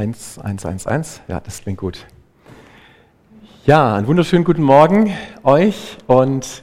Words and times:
1, 0.00 0.38
1, 0.38 0.64
1, 0.64 0.86
1. 0.86 1.20
Ja, 1.28 1.40
das 1.40 1.60
klingt 1.60 1.76
gut. 1.76 2.06
Ja, 3.66 3.94
einen 3.94 4.06
wunderschönen 4.06 4.44
guten 4.44 4.62
Morgen 4.62 5.14
euch 5.44 5.98
und 6.06 6.62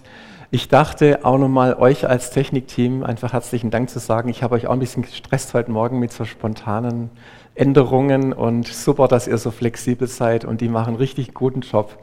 ich 0.49 0.69
dachte 0.69 1.19
auch 1.21 1.37
nochmal 1.37 1.75
euch 1.75 2.09
als 2.09 2.31
Technikteam 2.31 3.03
einfach 3.03 3.33
herzlichen 3.33 3.69
Dank 3.69 3.91
zu 3.91 3.99
sagen. 3.99 4.29
Ich 4.29 4.41
habe 4.41 4.55
euch 4.55 4.65
auch 4.65 4.71
ein 4.71 4.79
bisschen 4.79 5.03
gestresst 5.03 5.53
heute 5.53 5.69
Morgen 5.69 5.99
mit 5.99 6.11
so 6.11 6.25
spontanen 6.25 7.11
Änderungen 7.53 8.33
und 8.33 8.65
super, 8.65 9.07
dass 9.07 9.27
ihr 9.27 9.37
so 9.37 9.51
flexibel 9.51 10.07
seid 10.07 10.43
und 10.43 10.59
die 10.59 10.67
machen 10.67 10.95
richtig 10.95 11.35
guten 11.35 11.61
Job. 11.61 11.95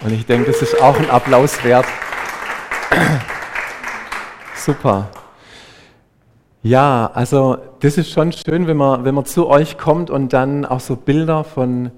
Und 0.00 0.12
ich 0.12 0.26
denke, 0.26 0.50
das 0.50 0.62
ist 0.62 0.82
auch 0.82 0.98
ein 0.98 1.10
Applaus 1.10 1.62
wert. 1.62 1.86
super. 4.56 5.08
Ja, 6.64 7.10
also 7.12 7.58
das 7.80 7.98
ist 7.98 8.12
schon 8.12 8.30
schön, 8.30 8.68
wenn 8.68 8.76
man, 8.76 9.04
wenn 9.04 9.16
man 9.16 9.24
zu 9.24 9.48
euch 9.48 9.78
kommt 9.78 10.10
und 10.10 10.32
dann 10.32 10.64
auch 10.64 10.78
so 10.78 10.94
Bilder 10.94 11.42
von, 11.42 11.90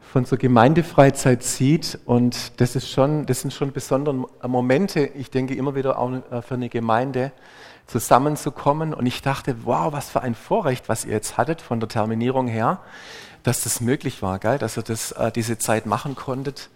von 0.00 0.24
so 0.24 0.36
Gemeindefreizeit 0.36 1.42
sieht. 1.42 1.98
Und 2.04 2.60
das, 2.60 2.76
ist 2.76 2.88
schon, 2.88 3.26
das 3.26 3.40
sind 3.40 3.52
schon 3.52 3.72
besondere 3.72 4.14
Momente, 4.46 5.00
ich 5.00 5.32
denke 5.32 5.56
immer 5.56 5.74
wieder 5.74 5.98
auch 5.98 6.12
äh, 6.12 6.42
für 6.42 6.54
eine 6.54 6.68
Gemeinde 6.68 7.32
zusammenzukommen. 7.88 8.94
Und 8.94 9.06
ich 9.06 9.20
dachte, 9.20 9.56
wow, 9.64 9.92
was 9.92 10.10
für 10.10 10.20
ein 10.20 10.36
Vorrecht, 10.36 10.88
was 10.88 11.04
ihr 11.04 11.14
jetzt 11.14 11.36
hattet 11.36 11.60
von 11.60 11.80
der 11.80 11.88
Terminierung 11.88 12.46
her, 12.46 12.78
dass 13.42 13.64
das 13.64 13.80
möglich 13.80 14.22
war, 14.22 14.38
gell? 14.38 14.58
dass 14.58 14.76
ihr 14.76 14.84
das, 14.84 15.10
äh, 15.10 15.32
diese 15.32 15.58
Zeit 15.58 15.86
machen 15.86 16.14
konntet. 16.14 16.70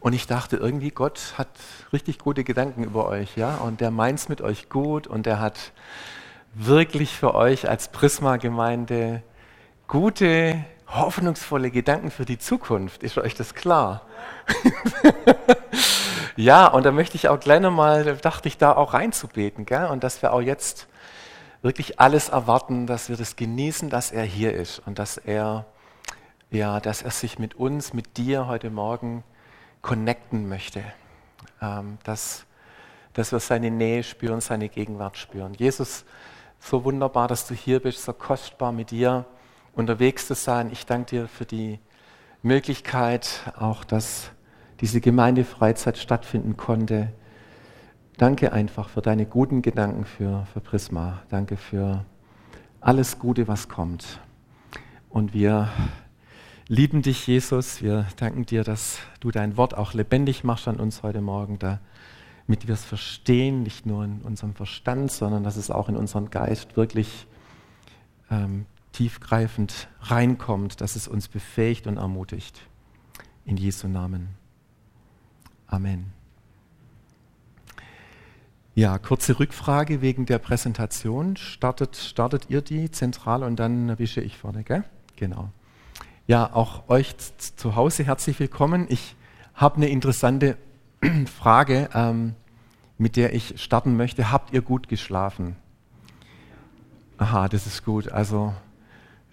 Und 0.00 0.12
ich 0.12 0.26
dachte 0.26 0.58
irgendwie, 0.58 0.90
Gott 0.90 1.32
hat 1.38 1.48
richtig 1.94 2.18
gute 2.18 2.44
Gedanken 2.44 2.84
über 2.84 3.06
euch, 3.06 3.34
ja, 3.34 3.54
und 3.56 3.80
der 3.80 3.90
meint 3.90 4.18
es 4.18 4.28
mit 4.28 4.42
euch 4.42 4.68
gut 4.68 5.06
und 5.06 5.24
der 5.24 5.40
hat 5.40 5.72
wirklich 6.58 7.14
für 7.14 7.34
euch 7.34 7.68
als 7.68 7.88
Prisma-Gemeinde 7.88 9.22
gute, 9.86 10.64
hoffnungsvolle 10.88 11.70
Gedanken 11.70 12.10
für 12.10 12.24
die 12.24 12.38
Zukunft. 12.38 13.02
Ist 13.02 13.18
euch 13.18 13.34
das 13.34 13.54
klar? 13.54 14.02
ja, 16.36 16.66
und 16.66 16.86
da 16.86 16.92
möchte 16.92 17.16
ich 17.16 17.28
auch 17.28 17.38
gleich 17.38 17.60
nochmal, 17.60 18.16
dachte 18.16 18.48
ich 18.48 18.56
da 18.56 18.74
auch 18.74 18.94
reinzubeten, 18.94 19.66
gell? 19.66 19.86
und 19.86 20.02
dass 20.02 20.22
wir 20.22 20.32
auch 20.32 20.40
jetzt 20.40 20.88
wirklich 21.60 22.00
alles 22.00 22.30
erwarten, 22.30 22.86
dass 22.86 23.10
wir 23.10 23.16
das 23.16 23.36
genießen, 23.36 23.90
dass 23.90 24.10
er 24.10 24.24
hier 24.24 24.54
ist 24.54 24.78
und 24.86 24.98
dass 24.98 25.18
er, 25.18 25.66
ja, 26.50 26.80
dass 26.80 27.02
er 27.02 27.10
sich 27.10 27.38
mit 27.38 27.54
uns, 27.54 27.92
mit 27.92 28.16
dir 28.16 28.46
heute 28.46 28.70
Morgen 28.70 29.24
connecten 29.82 30.48
möchte. 30.48 30.82
Ähm, 31.60 31.98
dass, 32.04 32.46
dass 33.12 33.32
wir 33.32 33.40
seine 33.40 33.70
Nähe 33.70 34.02
spüren, 34.02 34.40
seine 34.40 34.70
Gegenwart 34.70 35.18
spüren. 35.18 35.52
Jesus 35.54 36.06
so 36.66 36.84
wunderbar, 36.84 37.28
dass 37.28 37.46
du 37.46 37.54
hier 37.54 37.80
bist, 37.80 38.02
so 38.02 38.12
kostbar 38.12 38.72
mit 38.72 38.90
dir 38.90 39.24
unterwegs 39.74 40.26
zu 40.26 40.34
sein. 40.34 40.70
Ich 40.72 40.84
danke 40.84 41.10
dir 41.10 41.28
für 41.28 41.44
die 41.44 41.78
Möglichkeit, 42.42 43.52
auch 43.56 43.84
dass 43.84 44.30
diese 44.80 45.00
Gemeindefreizeit 45.00 45.96
stattfinden 45.96 46.56
konnte. 46.56 47.12
Danke 48.16 48.52
einfach 48.52 48.88
für 48.88 49.00
deine 49.00 49.26
guten 49.26 49.62
Gedanken 49.62 50.04
für, 50.04 50.46
für 50.52 50.60
Prisma. 50.60 51.22
Danke 51.28 51.56
für 51.56 52.04
alles 52.80 53.18
Gute, 53.18 53.46
was 53.46 53.68
kommt. 53.68 54.20
Und 55.08 55.34
wir 55.34 55.68
lieben 56.66 57.02
dich, 57.02 57.26
Jesus. 57.26 57.80
Wir 57.80 58.06
danken 58.16 58.44
dir, 58.44 58.64
dass 58.64 58.98
du 59.20 59.30
dein 59.30 59.56
Wort 59.56 59.76
auch 59.76 59.94
lebendig 59.94 60.42
machst 60.42 60.66
an 60.66 60.76
uns 60.76 61.04
heute 61.04 61.20
Morgen. 61.20 61.58
Da 61.58 61.78
damit 62.46 62.68
wir 62.68 62.74
es 62.74 62.84
verstehen, 62.84 63.62
nicht 63.62 63.86
nur 63.86 64.04
in 64.04 64.22
unserem 64.22 64.54
Verstand, 64.54 65.10
sondern 65.10 65.42
dass 65.42 65.56
es 65.56 65.70
auch 65.70 65.88
in 65.88 65.96
unseren 65.96 66.30
Geist 66.30 66.76
wirklich 66.76 67.26
ähm, 68.30 68.66
tiefgreifend 68.92 69.88
reinkommt, 70.00 70.80
dass 70.80 70.94
es 70.96 71.08
uns 71.08 71.28
befähigt 71.28 71.86
und 71.86 71.96
ermutigt. 71.96 72.60
In 73.44 73.56
Jesu 73.56 73.88
Namen. 73.88 74.28
Amen. 75.66 76.12
Ja, 78.74 78.98
kurze 78.98 79.38
Rückfrage 79.38 80.00
wegen 80.00 80.26
der 80.26 80.38
Präsentation. 80.38 81.36
Startet, 81.36 81.96
startet 81.96 82.50
ihr 82.50 82.60
die 82.62 82.90
zentral 82.90 83.42
und 83.42 83.56
dann 83.56 83.98
wische 83.98 84.20
ich 84.20 84.36
vorne, 84.36 84.64
gell? 84.64 84.84
Genau. 85.16 85.50
Ja, 86.26 86.52
auch 86.52 86.88
euch 86.88 87.14
zu 87.38 87.74
Hause 87.74 88.04
herzlich 88.04 88.38
willkommen. 88.38 88.86
Ich 88.88 89.16
habe 89.54 89.76
eine 89.76 89.88
interessante 89.88 90.58
Frage, 91.38 91.88
ähm, 91.94 92.34
mit 92.98 93.16
der 93.16 93.34
ich 93.34 93.60
starten 93.60 93.96
möchte. 93.96 94.30
Habt 94.30 94.52
ihr 94.52 94.62
gut 94.62 94.88
geschlafen? 94.88 95.56
Aha, 97.18 97.48
das 97.48 97.66
ist 97.66 97.84
gut. 97.84 98.10
Also 98.10 98.54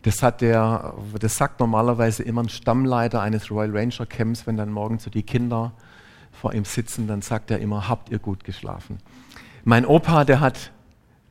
das, 0.03 0.21
hat 0.21 0.41
der, 0.41 0.93
das 1.19 1.37
sagt 1.37 1.59
normalerweise 1.59 2.23
immer 2.23 2.43
ein 2.43 2.49
Stammleiter 2.49 3.21
eines 3.21 3.49
Royal 3.49 3.75
Ranger 3.75 4.05
Camps, 4.05 4.45
wenn 4.47 4.57
dann 4.57 4.71
morgens 4.71 5.03
so 5.03 5.09
die 5.09 5.23
Kinder 5.23 5.73
vor 6.31 6.53
ihm 6.53 6.65
sitzen, 6.65 7.07
dann 7.07 7.21
sagt 7.21 7.51
er 7.51 7.59
immer, 7.59 7.87
habt 7.87 8.09
ihr 8.09 8.19
gut 8.19 8.43
geschlafen? 8.43 8.97
Mein 9.63 9.85
Opa, 9.85 10.25
der 10.25 10.39
hat, 10.39 10.71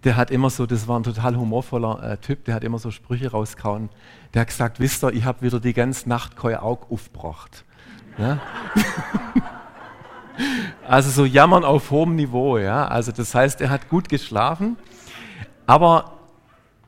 der 0.04 0.16
hat 0.16 0.30
immer 0.30 0.48
so, 0.48 0.64
das 0.64 0.88
war 0.88 0.98
ein 0.98 1.02
total 1.02 1.36
humorvoller 1.36 2.02
äh, 2.02 2.16
Typ, 2.16 2.44
der 2.44 2.54
hat 2.54 2.64
immer 2.64 2.78
so 2.78 2.90
Sprüche 2.90 3.30
rausgehauen. 3.30 3.90
Der 4.32 4.42
hat 4.42 4.48
gesagt, 4.48 4.80
wisst 4.80 5.04
ihr, 5.04 5.12
ich 5.12 5.24
habe 5.24 5.42
wieder 5.42 5.60
die 5.60 5.74
ganze 5.74 6.08
Nacht 6.08 6.36
kein 6.36 6.56
Auge 6.56 6.86
aufgebracht. 6.90 7.64
Ja? 8.16 8.40
Also 10.86 11.10
so 11.10 11.24
jammern 11.24 11.64
auf 11.64 11.90
hohem 11.90 12.16
Niveau, 12.16 12.58
ja. 12.58 12.86
Also 12.86 13.12
das 13.12 13.34
heißt, 13.34 13.60
er 13.60 13.70
hat 13.70 13.88
gut 13.88 14.08
geschlafen. 14.08 14.76
Aber 15.66 16.18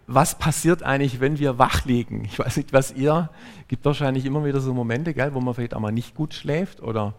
was 0.07 0.39
passiert 0.39 0.83
eigentlich, 0.83 1.21
wenn 1.21 1.39
wir 1.39 1.59
wach 1.59 1.85
liegen? 1.85 2.25
Ich 2.25 2.39
weiß 2.39 2.57
nicht, 2.57 2.73
was 2.73 2.93
ihr, 2.93 3.31
gibt 3.69 3.85
wahrscheinlich 3.85 4.27
immer 4.27 4.45
wieder 4.45 4.61
so 4.61 4.75
Momente, 4.75 5.15
gell, 5.15 5.35
wo 5.35 5.41
man 5.41 5.55
vielleicht 5.55 5.75
auch 5.75 5.81
mal 5.81 5.93
nicht 5.93 6.15
gut 6.15 6.35
schläft 6.35 6.83
oder 6.83 7.15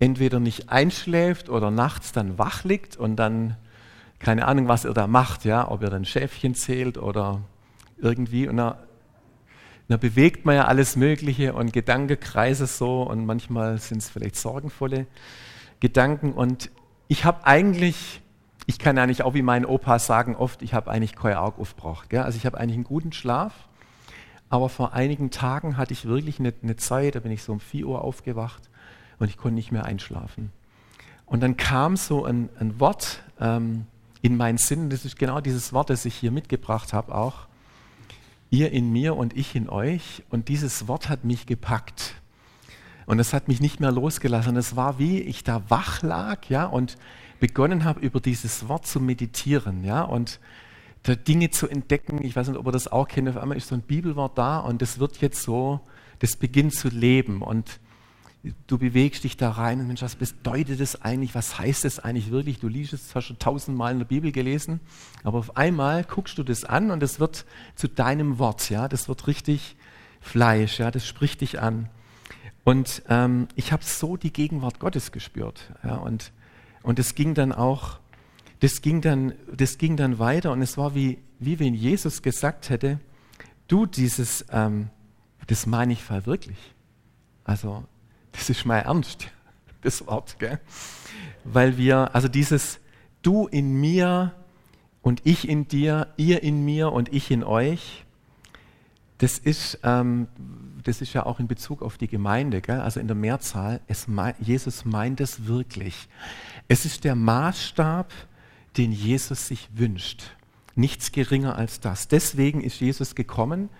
entweder 0.00 0.40
nicht 0.40 0.70
einschläft 0.70 1.48
oder 1.48 1.70
nachts 1.70 2.12
dann 2.12 2.38
wach 2.38 2.64
liegt 2.64 2.96
und 2.96 3.16
dann 3.16 3.56
keine 4.18 4.46
Ahnung, 4.46 4.68
was 4.68 4.84
ihr 4.84 4.94
da 4.94 5.06
macht, 5.06 5.44
ja, 5.44 5.70
ob 5.70 5.82
ihr 5.82 5.90
dann 5.90 6.04
Schäfchen 6.04 6.54
zählt 6.54 6.98
oder 6.98 7.42
irgendwie 7.98 8.48
und 8.48 8.56
da, 8.56 8.78
da 9.88 9.96
bewegt 9.96 10.46
man 10.46 10.54
ja 10.54 10.64
alles 10.64 10.96
Mögliche 10.96 11.52
und 11.52 11.72
Gedanken 11.72 12.18
kreisen 12.18 12.66
so 12.66 13.02
und 13.02 13.26
manchmal 13.26 13.78
sind 13.78 13.98
es 13.98 14.08
vielleicht 14.08 14.36
sorgenvolle 14.36 15.06
Gedanken. 15.80 16.32
Und 16.32 16.70
ich 17.06 17.24
habe 17.24 17.46
eigentlich, 17.46 18.22
ich 18.66 18.78
kann 18.78 18.96
ja 18.96 19.06
nicht 19.06 19.22
auch 19.22 19.34
wie 19.34 19.42
mein 19.42 19.66
Opa 19.66 19.98
sagen, 19.98 20.36
oft, 20.36 20.62
ich 20.62 20.72
habe 20.72 20.90
eigentlich 20.90 21.14
kein 21.14 21.34
Auge 21.34 21.60
aufgebracht. 21.60 22.08
Gell? 22.08 22.22
Also 22.22 22.38
ich 22.38 22.46
habe 22.46 22.58
eigentlich 22.58 22.76
einen 22.76 22.84
guten 22.84 23.12
Schlaf. 23.12 23.52
Aber 24.48 24.68
vor 24.68 24.92
einigen 24.92 25.30
Tagen 25.30 25.76
hatte 25.76 25.92
ich 25.92 26.06
wirklich 26.06 26.38
eine, 26.38 26.54
eine 26.62 26.76
Zeit, 26.76 27.16
da 27.16 27.20
bin 27.20 27.32
ich 27.32 27.42
so 27.42 27.52
um 27.52 27.60
4 27.60 27.86
Uhr 27.86 28.02
aufgewacht 28.02 28.70
und 29.18 29.28
ich 29.28 29.36
konnte 29.36 29.56
nicht 29.56 29.72
mehr 29.72 29.84
einschlafen. 29.84 30.52
Und 31.26 31.42
dann 31.42 31.56
kam 31.56 31.96
so 31.96 32.24
ein, 32.24 32.48
ein 32.60 32.78
Wort 32.78 33.22
ähm, 33.40 33.86
in 34.22 34.36
meinen 34.36 34.58
Sinn, 34.58 34.90
das 34.90 35.04
ist 35.04 35.18
genau 35.18 35.40
dieses 35.40 35.72
Wort, 35.72 35.90
das 35.90 36.04
ich 36.04 36.14
hier 36.14 36.30
mitgebracht 36.30 36.92
habe 36.92 37.14
auch. 37.14 37.46
Ihr 38.54 38.70
in 38.70 38.92
mir 38.92 39.16
und 39.16 39.36
ich 39.36 39.56
in 39.56 39.68
euch. 39.68 40.22
Und 40.30 40.46
dieses 40.48 40.86
Wort 40.86 41.08
hat 41.08 41.24
mich 41.24 41.44
gepackt. 41.44 42.14
Und 43.04 43.18
es 43.18 43.32
hat 43.32 43.48
mich 43.48 43.60
nicht 43.60 43.80
mehr 43.80 43.90
losgelassen. 43.90 44.56
Es 44.56 44.76
war 44.76 45.00
wie 45.00 45.18
ich 45.18 45.42
da 45.42 45.68
wach 45.70 46.02
lag, 46.02 46.48
ja, 46.48 46.64
und 46.64 46.96
begonnen 47.40 47.82
habe, 47.82 47.98
über 47.98 48.20
dieses 48.20 48.68
Wort 48.68 48.86
zu 48.86 49.00
meditieren, 49.00 49.82
ja, 49.82 50.02
und 50.02 50.38
da 51.02 51.16
Dinge 51.16 51.50
zu 51.50 51.66
entdecken. 51.66 52.24
Ich 52.24 52.36
weiß 52.36 52.46
nicht, 52.46 52.56
ob 52.56 52.66
ihr 52.66 52.70
das 52.70 52.86
auch 52.86 53.08
kennt. 53.08 53.28
Auf 53.28 53.38
einmal 53.38 53.56
ist 53.56 53.66
so 53.66 53.74
ein 53.74 53.82
Bibelwort 53.82 54.38
da 54.38 54.60
und 54.60 54.80
das 54.80 55.00
wird 55.00 55.20
jetzt 55.20 55.42
so, 55.42 55.80
das 56.20 56.36
beginnt 56.36 56.74
zu 56.74 56.86
leben 56.86 57.42
und 57.42 57.80
du 58.66 58.78
bewegst 58.78 59.24
dich 59.24 59.36
da 59.36 59.50
rein 59.50 59.80
und 59.80 59.86
Mensch, 59.86 60.02
was 60.02 60.16
bedeutet 60.16 60.80
das 60.80 61.00
eigentlich? 61.02 61.34
Was 61.34 61.58
heißt 61.58 61.84
das 61.84 61.98
eigentlich 61.98 62.30
wirklich? 62.30 62.58
Du 62.58 62.68
liest 62.68 62.92
es, 62.92 63.14
hast 63.14 63.24
schon 63.24 63.38
tausendmal 63.38 63.92
in 63.92 63.98
der 63.98 64.06
Bibel 64.06 64.32
gelesen, 64.32 64.80
aber 65.22 65.38
auf 65.38 65.56
einmal 65.56 66.04
guckst 66.04 66.36
du 66.38 66.42
das 66.42 66.64
an 66.64 66.90
und 66.90 67.02
es 67.02 67.20
wird 67.20 67.46
zu 67.74 67.88
deinem 67.88 68.38
Wort, 68.38 68.70
ja, 68.70 68.88
das 68.88 69.08
wird 69.08 69.26
richtig 69.26 69.76
Fleisch, 70.20 70.78
ja, 70.78 70.90
das 70.90 71.06
spricht 71.06 71.40
dich 71.42 71.60
an. 71.60 71.88
Und 72.64 73.02
ähm, 73.08 73.48
ich 73.56 73.72
habe 73.72 73.84
so 73.84 74.16
die 74.16 74.32
Gegenwart 74.32 74.78
Gottes 74.78 75.12
gespürt. 75.12 75.70
Ja, 75.82 75.96
und, 75.96 76.32
und 76.82 76.98
es 76.98 77.14
ging 77.14 77.34
dann 77.34 77.52
auch, 77.52 77.98
das 78.60 78.80
ging 78.80 79.02
dann, 79.02 79.34
das 79.54 79.76
ging 79.76 79.96
dann 79.96 80.18
weiter 80.18 80.52
und 80.52 80.62
es 80.62 80.78
war 80.78 80.94
wie, 80.94 81.18
wie 81.38 81.58
wenn 81.58 81.74
Jesus 81.74 82.22
gesagt 82.22 82.70
hätte, 82.70 83.00
du 83.68 83.84
dieses, 83.84 84.46
ähm, 84.50 84.88
das 85.46 85.66
meine 85.66 85.92
ich 85.92 86.08
wirklich. 86.08 86.56
Also, 87.44 87.84
das 88.34 88.50
ist 88.50 88.66
mal 88.66 88.80
ernst, 88.80 89.28
das 89.80 90.06
Wort, 90.06 90.38
gell? 90.38 90.60
Weil 91.44 91.78
wir, 91.78 92.14
also 92.14 92.28
dieses 92.28 92.80
du 93.22 93.46
in 93.46 93.80
mir 93.80 94.34
und 95.02 95.22
ich 95.24 95.48
in 95.48 95.68
dir, 95.68 96.08
ihr 96.16 96.42
in 96.42 96.64
mir 96.64 96.92
und 96.92 97.12
ich 97.12 97.30
in 97.30 97.44
euch, 97.44 98.04
das 99.18 99.38
ist, 99.38 99.78
ähm, 99.82 100.28
das 100.82 101.00
ist 101.00 101.14
ja 101.14 101.24
auch 101.24 101.40
in 101.40 101.46
Bezug 101.46 101.82
auf 101.82 101.96
die 101.96 102.08
Gemeinde, 102.08 102.60
gell? 102.60 102.80
also 102.80 103.00
in 103.00 103.06
der 103.06 103.16
Mehrzahl, 103.16 103.80
es, 103.86 104.06
Jesus 104.40 104.84
meint 104.84 105.20
es 105.20 105.46
wirklich. 105.46 106.08
Es 106.68 106.84
ist 106.84 107.04
der 107.04 107.14
Maßstab, 107.14 108.12
den 108.76 108.92
Jesus 108.92 109.48
sich 109.48 109.68
wünscht. 109.74 110.22
Nichts 110.74 111.12
geringer 111.12 111.56
als 111.56 111.80
das. 111.80 112.08
Deswegen 112.08 112.60
ist 112.60 112.80
Jesus 112.80 113.14
gekommen. 113.14 113.70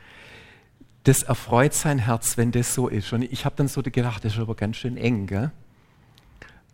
Das 1.05 1.23
erfreut 1.23 1.75
sein 1.75 1.99
Herz, 1.99 2.37
wenn 2.37 2.51
das 2.51 2.75
so 2.75 2.89
ist. 2.89 3.13
Und 3.13 3.23
ich 3.23 3.45
habe 3.45 3.55
dann 3.57 3.69
so 3.69 3.83
gedacht, 3.83 4.25
das 4.25 4.35
ist 4.35 4.39
aber 4.39 4.55
ganz 4.55 4.77
schön 4.77 4.97
eng. 4.97 5.27
Gell? 5.27 5.53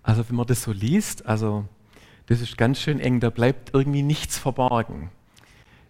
Also 0.03 0.29
wenn 0.29 0.37
man 0.37 0.47
das 0.47 0.63
so 0.63 0.73
liest, 0.73 1.27
also 1.27 1.65
das 2.27 2.41
ist 2.41 2.57
ganz 2.57 2.81
schön 2.81 3.01
eng, 3.01 3.21
da 3.21 3.31
bleibt 3.31 3.75
irgendwie 3.75 4.03
nichts 4.03 4.39
verborgen. 4.39 5.11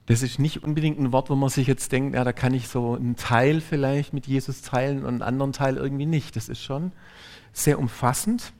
Das 0.06 0.22
ist 0.22 0.38
nicht 0.38 0.64
unbedingt 0.64 0.98
ein 0.98 1.12
Wort, 1.12 1.30
wo 1.30 1.36
man 1.36 1.50
sich 1.50 1.66
jetzt 1.66 1.92
denkt, 1.92 2.16
ja, 2.16 2.24
da 2.24 2.32
kann 2.32 2.54
ich 2.54 2.66
so 2.66 2.94
einen 2.94 3.14
Teil 3.14 3.60
vielleicht 3.60 4.12
mit 4.12 4.26
Jesus 4.26 4.62
teilen 4.62 5.04
und 5.04 5.06
einen 5.06 5.22
anderen 5.22 5.52
Teil 5.52 5.76
irgendwie 5.76 6.06
nicht. 6.06 6.34
Das 6.34 6.48
ist 6.48 6.62
schon 6.62 6.92
sehr 7.52 7.78
umfassend. 7.78 8.52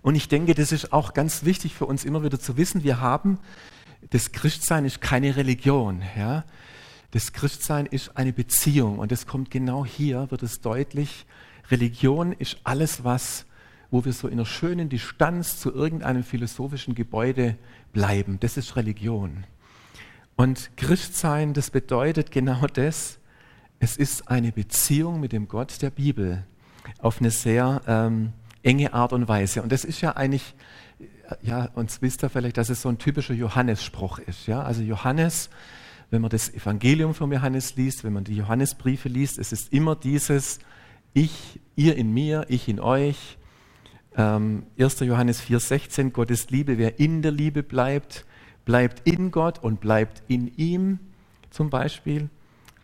Und 0.00 0.14
ich 0.14 0.28
denke, 0.28 0.54
das 0.54 0.72
ist 0.72 0.92
auch 0.92 1.12
ganz 1.12 1.44
wichtig 1.44 1.74
für 1.74 1.84
uns 1.84 2.04
immer 2.04 2.24
wieder 2.24 2.40
zu 2.40 2.56
wissen, 2.56 2.82
wir 2.82 3.00
haben, 3.00 3.38
das 4.10 4.32
Christsein 4.32 4.86
ist 4.86 5.00
keine 5.02 5.36
Religion. 5.36 6.02
Ja? 6.16 6.44
Das 7.10 7.32
Christsein 7.32 7.86
ist 7.86 8.16
eine 8.16 8.34
Beziehung 8.34 8.98
und 8.98 9.10
das 9.12 9.26
kommt 9.26 9.50
genau 9.50 9.86
hier, 9.86 10.30
wird 10.30 10.42
es 10.42 10.60
deutlich. 10.60 11.24
Religion 11.70 12.32
ist 12.32 12.58
alles, 12.64 13.02
was, 13.02 13.46
wo 13.90 14.04
wir 14.04 14.12
so 14.12 14.28
in 14.28 14.34
einer 14.34 14.44
schönen 14.44 14.90
Distanz 14.90 15.58
zu 15.58 15.72
irgendeinem 15.72 16.22
philosophischen 16.22 16.94
Gebäude 16.94 17.56
bleiben. 17.94 18.38
Das 18.40 18.58
ist 18.58 18.76
Religion. 18.76 19.44
Und 20.36 20.70
Christsein, 20.76 21.54
das 21.54 21.70
bedeutet 21.70 22.30
genau 22.30 22.66
das. 22.66 23.18
Es 23.80 23.96
ist 23.96 24.28
eine 24.28 24.52
Beziehung 24.52 25.18
mit 25.18 25.32
dem 25.32 25.48
Gott 25.48 25.80
der 25.80 25.90
Bibel 25.90 26.44
auf 26.98 27.20
eine 27.20 27.30
sehr 27.30 27.80
ähm, 27.86 28.32
enge 28.62 28.92
Art 28.92 29.14
und 29.14 29.28
Weise. 29.28 29.62
Und 29.62 29.72
das 29.72 29.84
ist 29.84 30.00
ja 30.02 30.16
eigentlich, 30.16 30.54
ja, 31.42 31.70
uns 31.74 32.02
wisst 32.02 32.22
ihr 32.22 32.28
vielleicht, 32.28 32.58
dass 32.58 32.68
es 32.68 32.82
so 32.82 32.88
ein 32.88 32.98
typischer 32.98 33.34
Johannesspruch 33.34 34.18
ist. 34.18 34.46
Ja? 34.46 34.62
Also 34.62 34.82
Johannes, 34.82 35.48
wenn 36.10 36.22
man 36.22 36.30
das 36.30 36.52
Evangelium 36.52 37.14
von 37.14 37.30
Johannes 37.30 37.76
liest, 37.76 38.04
wenn 38.04 38.12
man 38.12 38.24
die 38.24 38.36
Johannesbriefe 38.36 39.08
liest, 39.08 39.38
es 39.38 39.52
ist 39.52 39.72
immer 39.72 39.94
dieses 39.94 40.58
Ich, 41.12 41.60
ihr 41.76 41.96
in 41.96 42.12
mir, 42.12 42.46
ich 42.48 42.68
in 42.68 42.80
euch. 42.80 43.38
Ähm, 44.16 44.64
1. 44.78 45.00
Johannes 45.00 45.42
4,16, 45.42 46.10
Gottes 46.10 46.50
Liebe, 46.50 46.78
wer 46.78 46.98
in 46.98 47.22
der 47.22 47.32
Liebe 47.32 47.62
bleibt, 47.62 48.24
bleibt 48.64 49.06
in 49.06 49.30
Gott 49.30 49.62
und 49.62 49.80
bleibt 49.80 50.22
in 50.28 50.48
ihm 50.56 50.98
zum 51.50 51.70
Beispiel. 51.70 52.28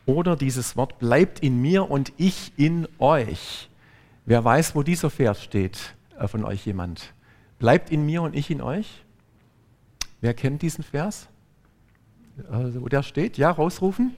Oder 0.06 0.36
dieses 0.36 0.76
Wort 0.76 0.98
bleibt 0.98 1.40
in 1.40 1.60
mir 1.60 1.90
und 1.90 2.12
ich 2.18 2.52
in 2.56 2.86
euch. 2.98 3.70
Wer 4.26 4.44
weiß, 4.44 4.74
wo 4.74 4.82
dieser 4.82 5.10
Vers 5.10 5.42
steht 5.42 5.94
äh, 6.18 6.28
von 6.28 6.44
euch 6.44 6.66
jemand? 6.66 7.14
Bleibt 7.58 7.90
in 7.90 8.04
mir 8.04 8.22
und 8.22 8.34
ich 8.34 8.50
in 8.50 8.60
euch? 8.60 9.04
Wer 10.20 10.34
kennt 10.34 10.62
diesen 10.62 10.84
Vers? 10.84 11.28
Also, 12.50 12.82
wo 12.82 12.88
der 12.88 13.02
steht? 13.02 13.38
Ja, 13.38 13.50
rausrufen? 13.50 14.14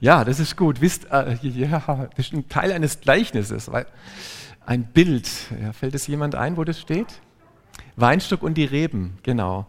Ja, 0.00 0.24
das 0.24 0.40
ist 0.40 0.56
gut. 0.56 0.80
Wisst, 0.80 1.10
äh, 1.10 1.36
ja, 1.42 2.08
das 2.16 2.26
ist 2.26 2.32
ein 2.34 2.48
Teil 2.48 2.72
eines 2.72 3.00
Gleichnisses, 3.00 3.72
weil 3.72 3.86
ein 4.66 4.84
Bild. 4.84 5.28
Ja, 5.60 5.72
fällt 5.72 5.94
es 5.94 6.06
jemand 6.06 6.34
ein, 6.34 6.56
wo 6.56 6.64
das 6.64 6.80
steht? 6.80 7.20
Weinstock 7.96 8.42
und 8.42 8.54
die 8.54 8.64
Reben, 8.64 9.18
genau. 9.22 9.66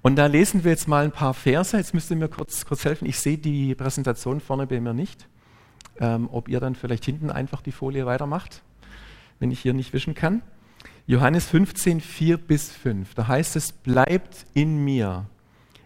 Und 0.00 0.16
da 0.16 0.26
lesen 0.26 0.64
wir 0.64 0.70
jetzt 0.70 0.88
mal 0.88 1.04
ein 1.04 1.12
paar 1.12 1.34
Verse. 1.34 1.76
Jetzt 1.76 1.92
müsst 1.92 2.10
ihr 2.10 2.16
mir 2.16 2.28
kurz, 2.28 2.64
kurz 2.64 2.84
helfen. 2.84 3.06
Ich 3.06 3.18
sehe 3.18 3.36
die 3.36 3.74
Präsentation 3.74 4.40
vorne 4.40 4.66
bei 4.66 4.80
mir 4.80 4.94
nicht 4.94 5.26
ähm, 6.00 6.28
ob 6.30 6.48
ihr 6.48 6.60
dann 6.60 6.74
vielleicht 6.74 7.04
hinten 7.04 7.30
einfach 7.30 7.62
die 7.62 7.72
Folie 7.72 8.06
weitermacht, 8.06 8.62
wenn 9.38 9.50
ich 9.50 9.60
hier 9.60 9.74
nicht 9.74 9.92
wischen 9.92 10.14
kann. 10.14 10.42
Johannes 11.06 11.46
15, 11.46 12.00
4 12.00 12.36
bis 12.36 12.70
5. 12.70 13.14
Da 13.14 13.28
heißt 13.28 13.56
es, 13.56 13.72
bleibt 13.72 14.46
in 14.54 14.84
mir 14.84 15.26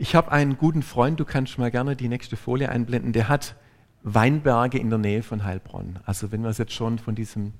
Ich 0.00 0.14
habe 0.14 0.30
einen 0.30 0.56
guten 0.56 0.82
Freund, 0.82 1.18
du 1.18 1.24
kannst 1.24 1.58
mal 1.58 1.72
gerne 1.72 1.96
die 1.96 2.08
nächste 2.08 2.36
Folie 2.36 2.68
einblenden, 2.68 3.12
der 3.12 3.28
hat 3.28 3.56
Weinberge 4.04 4.78
in 4.78 4.90
der 4.90 4.98
Nähe 5.00 5.24
von 5.24 5.42
Heilbronn. 5.42 5.98
Also 6.04 6.30
wenn 6.30 6.42
wir 6.42 6.50
es 6.50 6.58
jetzt 6.58 6.72
schon 6.72 7.00
von 7.00 7.16
diesem 7.16 7.52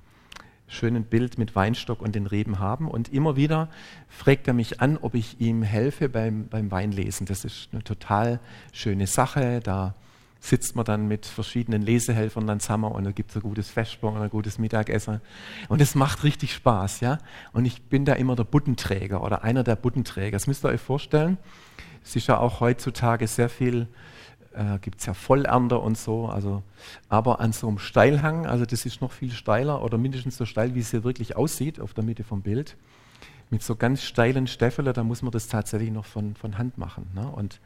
schönen 0.69 1.03
Bild 1.03 1.37
mit 1.37 1.53
Weinstock 1.53 2.01
und 2.01 2.15
den 2.15 2.27
Reben 2.27 2.59
haben. 2.59 2.87
Und 2.87 3.11
immer 3.11 3.35
wieder 3.35 3.67
fragt 4.07 4.47
er 4.47 4.53
mich 4.53 4.79
an, 4.79 4.97
ob 5.01 5.15
ich 5.15 5.41
ihm 5.41 5.63
helfe 5.63 6.07
beim, 6.07 6.47
beim 6.47 6.71
Weinlesen. 6.71 7.25
Das 7.25 7.43
ist 7.43 7.69
eine 7.73 7.83
total 7.83 8.39
schöne 8.71 9.07
Sache. 9.07 9.59
Da 9.61 9.95
sitzt 10.39 10.77
man 10.77 10.85
dann 10.85 11.09
mit 11.09 11.25
verschiedenen 11.25 11.81
Lesehelfern 11.81 12.47
dann 12.47 12.61
zusammen 12.61 12.89
und 12.89 13.03
da 13.03 13.11
gibt 13.11 13.31
es 13.31 13.35
ein 13.35 13.41
gutes 13.41 13.69
Vesper 13.69 14.13
und 14.13 14.21
ein 14.21 14.29
gutes 14.29 14.59
Mittagessen. 14.59 15.19
Und 15.67 15.81
es 15.81 15.93
macht 15.93 16.23
richtig 16.23 16.53
Spaß, 16.53 17.01
ja. 17.01 17.17
Und 17.51 17.65
ich 17.65 17.81
bin 17.81 18.05
da 18.05 18.13
immer 18.13 18.37
der 18.37 18.45
Buttenträger 18.45 19.23
oder 19.23 19.43
einer 19.43 19.65
der 19.65 19.75
Buttenträger. 19.75 20.37
Das 20.37 20.47
müsst 20.47 20.63
ihr 20.63 20.69
euch 20.69 20.79
vorstellen. 20.79 21.37
Es 22.09 22.15
ist 22.15 22.25
ja 22.25 22.39
auch 22.39 22.59
heutzutage 22.59 23.27
sehr 23.27 23.49
viel, 23.49 23.87
äh, 24.55 24.79
gibt 24.79 24.99
es 24.99 25.05
ja 25.05 25.13
Vollernter 25.13 25.79
und 25.83 25.95
so, 25.95 26.25
also, 26.25 26.63
aber 27.07 27.39
an 27.39 27.51
so 27.51 27.67
einem 27.67 27.77
Steilhang, 27.77 28.47
also 28.47 28.65
das 28.65 28.87
ist 28.87 28.99
noch 28.99 29.11
viel 29.11 29.29
steiler 29.29 29.83
oder 29.83 29.99
mindestens 29.99 30.35
so 30.35 30.45
steil, 30.45 30.73
wie 30.73 30.79
es 30.79 30.89
hier 30.89 31.03
wirklich 31.03 31.35
aussieht 31.35 31.79
auf 31.79 31.93
der 31.93 32.03
Mitte 32.03 32.23
vom 32.23 32.41
Bild. 32.41 32.77
Mit 33.51 33.61
so 33.61 33.75
ganz 33.75 34.01
steilen 34.01 34.47
Stäffeln, 34.47 34.91
da 34.91 35.03
muss 35.03 35.21
man 35.21 35.29
das 35.29 35.49
tatsächlich 35.49 35.91
noch 35.91 36.05
von, 36.05 36.33
von 36.33 36.57
Hand 36.57 36.79
machen. 36.79 37.05
Ne? 37.13 37.27
Und 37.27 37.59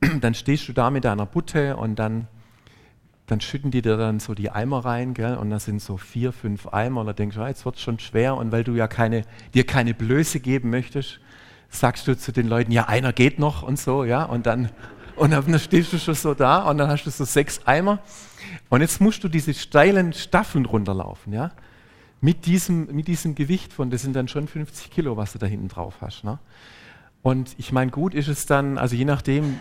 dann 0.22 0.32
stehst 0.32 0.66
du 0.68 0.72
da 0.72 0.88
mit 0.88 1.04
deiner 1.04 1.26
Butte 1.26 1.76
und 1.76 1.98
dann, 1.98 2.26
dann 3.26 3.42
schütten 3.42 3.70
die 3.70 3.82
dir 3.82 3.98
dann 3.98 4.18
so 4.18 4.32
die 4.32 4.48
Eimer 4.48 4.86
rein, 4.86 5.12
gell? 5.12 5.36
und 5.36 5.50
da 5.50 5.58
sind 5.58 5.82
so 5.82 5.98
vier, 5.98 6.32
fünf 6.32 6.68
Eimer 6.68 7.02
und 7.02 7.06
da 7.06 7.12
denkst 7.12 7.36
du, 7.36 7.42
ah, 7.42 7.48
jetzt 7.48 7.66
wird 7.66 7.76
es 7.76 7.82
schon 7.82 7.98
schwer 7.98 8.34
und 8.34 8.50
weil 8.50 8.64
du 8.64 8.72
ja 8.72 8.88
keine, 8.88 9.24
dir 9.52 9.66
keine 9.66 9.92
Blöße 9.92 10.40
geben 10.40 10.70
möchtest, 10.70 11.20
sagst 11.68 12.08
du 12.08 12.16
zu 12.16 12.32
den 12.32 12.48
Leuten, 12.48 12.72
ja, 12.72 12.88
einer 12.88 13.12
geht 13.12 13.38
noch 13.38 13.62
und 13.62 13.78
so, 13.78 14.04
ja, 14.04 14.24
und 14.24 14.46
dann, 14.46 14.70
und 15.16 15.30
dann 15.30 15.58
stehst 15.58 15.92
du 15.92 15.98
schon 15.98 16.14
so 16.14 16.34
da 16.34 16.62
und 16.62 16.78
dann 16.78 16.88
hast 16.88 17.04
du 17.04 17.10
so 17.10 17.24
sechs 17.24 17.60
Eimer 17.66 17.98
und 18.68 18.80
jetzt 18.80 19.00
musst 19.00 19.22
du 19.24 19.28
diese 19.28 19.54
steilen 19.54 20.12
Staffeln 20.12 20.64
runterlaufen, 20.64 21.32
ja, 21.32 21.52
mit 22.20 22.46
diesem, 22.46 22.86
mit 22.94 23.06
diesem 23.06 23.34
Gewicht 23.34 23.72
von, 23.72 23.90
das 23.90 24.02
sind 24.02 24.16
dann 24.16 24.28
schon 24.28 24.48
50 24.48 24.90
Kilo, 24.90 25.16
was 25.16 25.32
du 25.32 25.38
da 25.38 25.46
hinten 25.46 25.68
drauf 25.68 25.96
hast, 26.00 26.24
ne? 26.24 26.38
Und 27.22 27.54
ich 27.58 27.72
meine, 27.72 27.90
gut 27.90 28.14
ist 28.14 28.28
es 28.28 28.46
dann, 28.46 28.78
also 28.78 28.94
je 28.94 29.04
nachdem, 29.04 29.60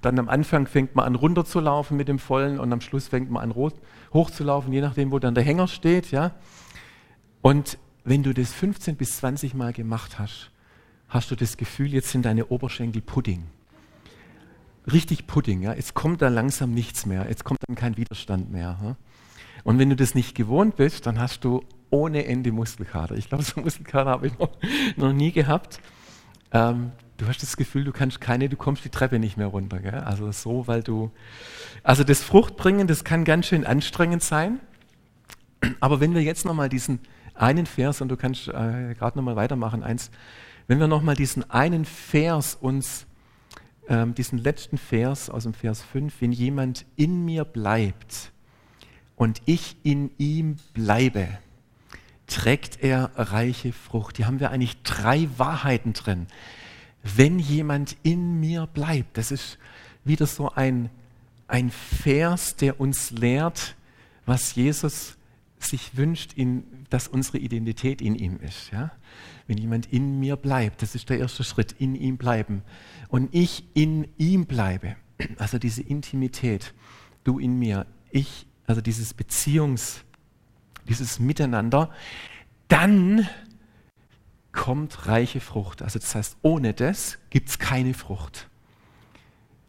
dann 0.00 0.18
am 0.18 0.28
Anfang 0.28 0.66
fängt 0.66 0.94
man 0.94 1.06
an 1.06 1.14
runterzulaufen 1.14 1.96
mit 1.96 2.08
dem 2.08 2.18
Vollen 2.18 2.58
und 2.58 2.72
am 2.72 2.80
Schluss 2.80 3.08
fängt 3.08 3.30
man 3.30 3.42
an 3.42 3.72
hochzulaufen, 4.12 4.72
je 4.72 4.80
nachdem, 4.80 5.10
wo 5.10 5.18
dann 5.18 5.34
der 5.34 5.44
Hänger 5.44 5.68
steht. 5.68 6.10
Ja? 6.10 6.32
Und 7.42 7.78
wenn 8.04 8.22
du 8.22 8.32
das 8.34 8.52
15 8.52 8.96
bis 8.96 9.18
20 9.18 9.54
Mal 9.54 9.72
gemacht 9.72 10.18
hast, 10.18 10.50
hast 11.10 11.30
du 11.30 11.36
das 11.36 11.56
Gefühl, 11.58 11.92
jetzt 11.92 12.10
sind 12.10 12.24
deine 12.24 12.46
Oberschenkel 12.46 13.02
Pudding. 13.02 13.44
Richtig 14.90 15.26
Pudding. 15.26 15.62
Ja? 15.62 15.74
Jetzt 15.74 15.94
kommt 15.94 16.22
da 16.22 16.28
langsam 16.28 16.72
nichts 16.72 17.04
mehr. 17.04 17.26
Jetzt 17.28 17.44
kommt 17.44 17.60
dann 17.68 17.76
kein 17.76 17.98
Widerstand 17.98 18.50
mehr. 18.50 18.78
Ja? 18.82 18.96
Und 19.64 19.78
wenn 19.78 19.90
du 19.90 19.96
das 19.96 20.14
nicht 20.14 20.34
gewohnt 20.34 20.76
bist, 20.76 21.06
dann 21.06 21.20
hast 21.20 21.44
du 21.44 21.62
ohne 21.90 22.24
Ende 22.24 22.50
Muskelkater. 22.50 23.16
Ich 23.16 23.28
glaube, 23.28 23.44
so 23.44 23.60
Muskelkater 23.60 24.08
habe 24.08 24.28
ich 24.28 24.38
noch, 24.38 24.50
noch 24.96 25.12
nie 25.12 25.32
gehabt 25.32 25.80
ähm, 26.52 26.92
du 27.16 27.26
hast 27.26 27.42
das 27.42 27.56
Gefühl, 27.56 27.84
du 27.84 27.92
kannst 27.92 28.20
keine, 28.20 28.48
du 28.48 28.56
kommst 28.56 28.84
die 28.84 28.88
Treppe 28.88 29.18
nicht 29.18 29.36
mehr 29.36 29.46
runter. 29.46 29.78
Gell? 29.78 29.94
Also 29.94 30.30
so, 30.32 30.66
weil 30.66 30.82
du, 30.82 31.10
also 31.82 32.04
das 32.04 32.22
Fruchtbringen, 32.22 32.86
das 32.86 33.04
kann 33.04 33.24
ganz 33.24 33.46
schön 33.46 33.66
anstrengend 33.66 34.22
sein. 34.22 34.60
Aber 35.80 36.00
wenn 36.00 36.14
wir 36.14 36.22
jetzt 36.22 36.44
nochmal 36.44 36.68
diesen 36.68 37.00
einen 37.34 37.66
Vers, 37.66 38.00
und 38.00 38.08
du 38.08 38.16
kannst 38.16 38.48
äh, 38.48 38.94
gerade 38.94 39.16
nochmal 39.16 39.36
weitermachen, 39.36 39.82
eins, 39.82 40.10
wenn 40.66 40.78
wir 40.78 40.86
nochmal 40.86 41.16
diesen 41.16 41.48
einen 41.50 41.84
Vers 41.84 42.54
uns, 42.54 43.06
ähm, 43.88 44.14
diesen 44.14 44.38
letzten 44.38 44.78
Vers 44.78 45.30
aus 45.30 45.44
dem 45.44 45.54
Vers 45.54 45.82
5, 45.82 46.20
wenn 46.20 46.32
jemand 46.32 46.84
in 46.96 47.24
mir 47.24 47.44
bleibt 47.44 48.32
und 49.16 49.42
ich 49.44 49.76
in 49.82 50.10
ihm 50.18 50.56
bleibe, 50.74 51.28
trägt 52.26 52.82
er 52.82 53.10
reiche 53.16 53.72
Frucht. 53.72 54.16
Hier 54.16 54.26
haben 54.26 54.40
wir 54.40 54.50
eigentlich 54.50 54.82
drei 54.82 55.28
Wahrheiten 55.36 55.92
drin. 55.92 56.26
Wenn 57.02 57.38
jemand 57.38 57.96
in 58.02 58.40
mir 58.40 58.66
bleibt, 58.66 59.18
das 59.18 59.32
ist 59.32 59.58
wieder 60.04 60.26
so 60.26 60.50
ein, 60.50 60.90
ein 61.48 61.70
Vers, 61.70 62.56
der 62.56 62.80
uns 62.80 63.10
lehrt, 63.10 63.74
was 64.26 64.54
Jesus 64.54 65.16
sich 65.64 65.96
wünscht, 65.96 66.32
in, 66.34 66.64
dass 66.90 67.08
unsere 67.08 67.38
Identität 67.38 68.00
in 68.00 68.14
ihm 68.14 68.38
ist. 68.40 68.70
Ja? 68.70 68.92
Wenn 69.46 69.58
jemand 69.58 69.92
in 69.92 70.18
mir 70.20 70.36
bleibt, 70.36 70.82
das 70.82 70.94
ist 70.94 71.08
der 71.08 71.18
erste 71.18 71.44
Schritt, 71.44 71.72
in 71.78 71.94
ihm 71.94 72.16
bleiben. 72.16 72.62
Und 73.08 73.34
ich 73.34 73.64
in 73.74 74.08
ihm 74.18 74.46
bleibe, 74.46 74.96
also 75.38 75.58
diese 75.58 75.82
Intimität, 75.82 76.74
du 77.24 77.38
in 77.38 77.58
mir, 77.58 77.86
ich, 78.10 78.46
also 78.66 78.80
dieses 78.80 79.16
Beziehungs- 79.16 80.02
dieses 80.88 81.18
Miteinander, 81.18 81.90
dann 82.68 83.26
kommt 84.52 85.06
reiche 85.06 85.40
Frucht. 85.40 85.82
Also 85.82 85.98
das 85.98 86.14
heißt, 86.14 86.36
ohne 86.42 86.74
das 86.74 87.18
gibt 87.30 87.48
es 87.48 87.58
keine 87.58 87.94
Frucht. 87.94 88.48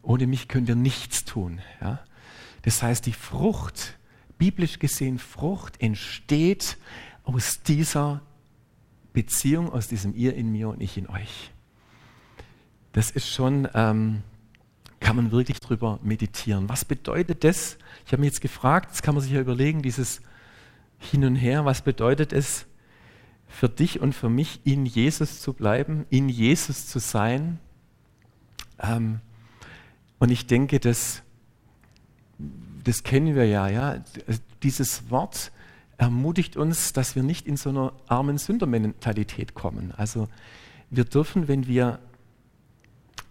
Ohne 0.02 0.26
mich 0.26 0.48
könnt 0.48 0.68
ihr 0.68 0.76
nichts 0.76 1.24
tun. 1.26 1.62
Ja? 1.80 2.00
Das 2.64 2.82
heißt, 2.82 3.06
die 3.06 3.14
Frucht, 3.14 3.98
biblisch 4.42 4.80
gesehen, 4.80 5.20
Frucht 5.20 5.80
entsteht 5.80 6.80
aus 7.24 7.62
dieser 7.62 8.24
Beziehung, 9.14 9.72
aus 9.72 9.88
diesem 9.88 10.16
Ihr 10.16 10.34
in 10.34 10.52
mir 10.52 10.70
und 10.70 10.82
ich 10.82 10.98
in 10.98 11.08
euch. 11.08 11.52
Das 12.92 13.12
ist 13.12 13.30
schon, 13.30 13.68
ähm, 13.76 14.24
kann 15.00 15.16
man 15.16 15.32
wirklich 15.32 15.60
drüber 15.60 16.00
meditieren. 16.02 16.68
Was 16.70 16.86
bedeutet 16.86 17.44
das? 17.44 17.78
Ich 18.08 18.14
habe 18.14 18.22
mich 18.22 18.32
jetzt 18.32 18.42
gefragt, 18.42 18.90
das 18.90 19.04
kann 19.04 19.14
man 19.14 19.24
sich 19.24 19.32
ja 19.32 19.40
überlegen, 19.40 19.84
dieses 19.84 20.24
Hin 20.98 21.24
und 21.24 21.36
Her, 21.36 21.64
was 21.66 21.84
bedeutet 21.84 22.34
es 22.34 22.66
für 23.48 23.70
dich 23.70 24.00
und 24.00 24.14
für 24.16 24.30
mich, 24.30 24.62
in 24.64 24.88
Jesus 24.88 25.40
zu 25.40 25.54
bleiben, 25.54 26.08
in 26.10 26.30
Jesus 26.30 26.88
zu 26.88 26.98
sein? 26.98 27.60
Ähm, 28.80 29.20
und 30.18 30.32
ich 30.32 30.48
denke, 30.48 30.80
das, 30.80 31.22
das 32.84 33.04
kennen 33.04 33.36
wir 33.36 33.46
ja, 33.46 33.68
ja. 33.68 34.04
Dieses 34.64 35.10
Wort 35.10 35.52
ermutigt 35.98 36.58
uns, 36.58 36.94
dass 36.94 37.16
wir 37.16 37.24
nicht 37.24 37.46
in 37.48 37.58
so 37.58 37.70
einer 37.70 37.94
armen 38.08 38.38
Sündermentalität 38.38 39.54
kommen. 39.54 39.92
Also 39.96 40.28
wir 40.90 41.06
dürfen, 41.06 41.48
wenn 41.48 41.68
wir, 41.68 42.00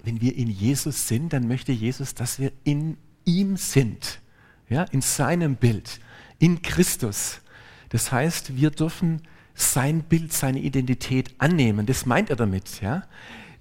wenn 0.04 0.20
wir 0.20 0.36
in 0.36 0.48
Jesus 0.48 1.08
sind, 1.08 1.32
dann 1.32 1.48
möchte 1.48 1.72
Jesus, 1.72 2.14
dass 2.14 2.38
wir 2.38 2.52
in 2.64 2.96
ihm 3.24 3.56
sind, 3.56 4.20
ja, 4.68 4.84
in 4.84 5.02
seinem 5.02 5.56
Bild, 5.56 6.00
in 6.38 6.62
Christus. 6.62 7.40
Das 7.88 8.12
heißt, 8.12 8.56
wir 8.56 8.70
dürfen 8.70 9.22
sein 9.54 10.02
Bild, 10.02 10.32
seine 10.32 10.60
Identität 10.60 11.34
annehmen. 11.38 11.86
Das 11.86 12.06
meint 12.06 12.30
er 12.30 12.36
damit. 12.36 12.80
Ja? 12.80 13.02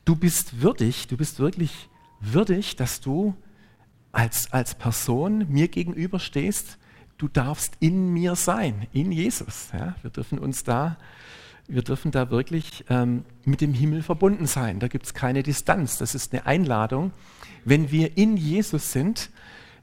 Du 0.06 0.16
bist 0.16 0.62
würdig, 0.62 1.08
du 1.08 1.18
bist 1.18 1.40
wirklich 1.40 1.90
würdig, 2.20 2.76
dass 2.76 3.02
du 3.02 3.36
als, 4.12 4.52
als 4.52 4.76
Person 4.76 5.46
mir 5.50 5.68
gegenüber 5.68 6.20
stehst. 6.20 6.78
Du 7.18 7.28
darfst 7.28 7.74
in 7.80 8.14
mir 8.14 8.36
sein, 8.36 8.88
in 8.94 9.12
Jesus. 9.12 9.70
Ja? 9.74 9.96
Wir 10.02 10.10
dürfen 10.10 10.40
uns 10.40 10.64
da, 10.64 10.98
wir 11.68 11.84
dürfen 11.84 12.12
da 12.12 12.32
wirklich 12.32 12.86
ähm, 12.90 13.26
mit 13.46 13.62
dem 13.62 13.74
Himmel 13.74 14.02
verbunden 14.02 14.48
sein. 14.48 14.80
Da 14.80 14.88
gibt 14.88 15.06
es 15.06 15.14
keine 15.14 15.44
Distanz. 15.44 15.98
Das 15.98 16.16
ist 16.16 16.34
eine 16.34 16.46
Einladung. 16.46 17.12
Wenn 17.66 17.92
wir 17.92 18.18
in 18.18 18.38
Jesus 18.38 18.92
sind, 18.92 19.30